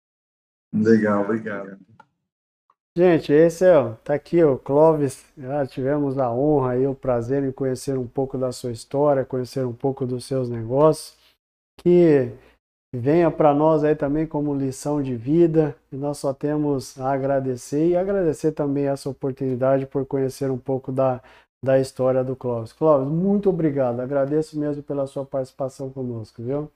Legal, 0.74 1.24
obrigado. 1.24 1.78
Gente, 2.96 3.34
esse 3.34 3.66
é, 3.66 3.94
tá 4.04 4.14
aqui 4.14 4.44
o 4.44 4.58
Clóvis, 4.58 5.26
já 5.36 5.66
tivemos 5.66 6.18
a 6.20 6.32
honra 6.32 6.78
e 6.78 6.86
o 6.86 6.94
prazer 6.94 7.44
em 7.44 7.52
conhecer 7.52 7.98
um 7.98 8.08
pouco 8.08 8.38
da 8.38 8.52
sua 8.52 8.72
história, 8.72 9.26
conhecer 9.26 9.66
um 9.66 9.74
pouco 9.74 10.06
dos 10.06 10.26
seus 10.26 10.48
negócios, 10.48 11.18
que 11.80 12.32
venha 12.94 13.32
para 13.32 13.52
nós 13.52 13.84
aí 13.84 13.96
também 13.96 14.28
como 14.28 14.54
lição 14.54 15.02
de 15.02 15.16
vida, 15.16 15.76
e 15.92 15.96
nós 15.96 16.20
só 16.20 16.34
temos 16.34 17.00
a 17.00 17.12
agradecer 17.12 17.88
e 17.88 17.98
agradecer 17.98 18.52
também 18.52 18.86
essa 18.86 19.10
oportunidade 19.10 19.88
por 19.88 20.06
conhecer 20.06 20.52
um 20.52 20.58
pouco 20.60 20.92
da, 20.92 21.20
da 21.66 21.80
história 21.80 22.24
do 22.24 22.36
Clóvis. 22.36 22.74
Clóvis, 22.74 23.08
muito 23.08 23.50
obrigado, 23.50 24.02
agradeço 24.02 24.60
mesmo 24.60 24.84
pela 24.84 25.08
sua 25.08 25.26
participação 25.26 25.90
conosco, 25.90 26.44
viu? 26.44 26.70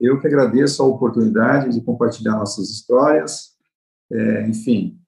Eu 0.00 0.18
que 0.18 0.26
agradeço 0.26 0.82
a 0.82 0.86
oportunidade 0.86 1.74
de 1.74 1.80
compartilhar 1.82 2.32
nossas 2.32 2.70
histórias. 2.70 3.50
É, 4.10 4.48
enfim, 4.48 4.98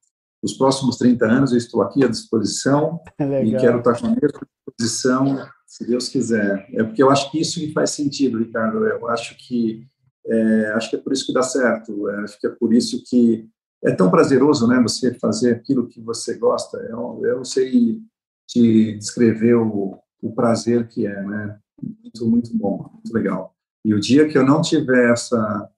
os 0.43 0.53
próximos 0.53 0.99
30 0.99 1.25
anos 1.25 1.53
eu 1.53 1.59
estou 1.59 1.83
aqui 1.83 2.05
à 2.05 2.09
disposição 2.09 3.01
Legal. 3.19 3.45
e 3.45 3.57
quero 3.57 3.79
estar 3.79 3.99
com 3.99 4.07
a 4.07 4.11
mesma 4.11 4.41
disposição, 4.69 5.49
se 5.67 5.87
Deus 5.87 6.09
quiser. 6.09 6.67
É 6.75 6.83
porque 6.85 7.03
eu 7.03 7.11
acho 7.11 7.31
que 7.31 7.41
isso 7.41 7.61
me 7.61 7.73
faz 7.73 7.91
sentido, 7.91 8.39
Ricardo. 8.39 8.85
Eu 8.85 9.09
acho 9.09 9.37
que 9.39 9.87
é, 10.27 10.73
acho 10.75 10.91
que 10.91 10.97
é 10.97 10.99
por 10.99 11.13
isso 11.13 11.27
que 11.27 11.33
dá 11.33 11.43
certo. 11.43 12.09
É, 12.09 12.25
acho 12.25 12.39
que 12.39 12.47
é 12.47 12.51
por 12.51 12.75
isso 12.75 13.03
que 13.09 13.49
é 13.85 13.93
tão 13.93 14.11
prazeroso, 14.11 14.67
né? 14.67 14.81
Você 14.83 15.15
fazer 15.15 15.53
aquilo 15.53 15.89
que 15.89 16.01
você 16.01 16.37
gosta. 16.37 16.79
Eu, 16.79 17.21
eu 17.25 17.37
não 17.39 17.45
sei 17.45 18.01
te 18.47 18.97
descrever 18.99 19.55
o, 19.55 19.99
o 20.21 20.33
prazer 20.33 20.87
que 20.89 21.07
é, 21.07 21.23
né? 21.23 21.59
Muito, 21.81 22.27
muito 22.27 22.57
bom, 22.57 22.91
muito 22.93 23.13
legal. 23.13 23.55
E 23.85 23.95
o 23.95 24.01
dia 24.01 24.29
que 24.29 24.39
eu 24.39 24.45
não 24.45 24.63
tiver 24.63 25.11
essa, 25.13 25.71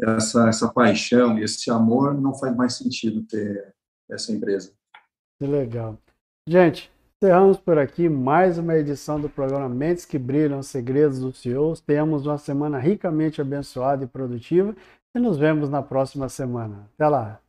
essa, 0.00 0.48
essa 0.48 0.72
paixão 0.72 1.38
e 1.38 1.44
esse 1.44 1.70
amor, 1.70 2.14
não 2.14 2.34
faz 2.34 2.54
mais 2.54 2.74
sentido 2.74 3.22
ter 3.24 3.74
essa 4.10 4.32
empresa. 4.32 4.72
Que 5.40 5.46
legal. 5.46 5.98
Gente, 6.48 6.90
encerramos 7.22 7.58
por 7.58 7.78
aqui 7.78 8.08
mais 8.08 8.58
uma 8.58 8.76
edição 8.76 9.20
do 9.20 9.28
programa 9.28 9.68
Mentes 9.68 10.04
que 10.04 10.18
Brilham, 10.18 10.62
Segredos 10.62 11.20
dos 11.20 11.40
CEOs. 11.40 11.80
Tenhamos 11.80 12.26
uma 12.26 12.38
semana 12.38 12.78
ricamente 12.78 13.40
abençoada 13.40 14.04
e 14.04 14.08
produtiva 14.08 14.76
e 15.14 15.18
nos 15.18 15.38
vemos 15.38 15.68
na 15.68 15.82
próxima 15.82 16.28
semana. 16.28 16.88
Até 16.94 17.08
lá. 17.08 17.40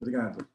Obrigado. 0.00 0.46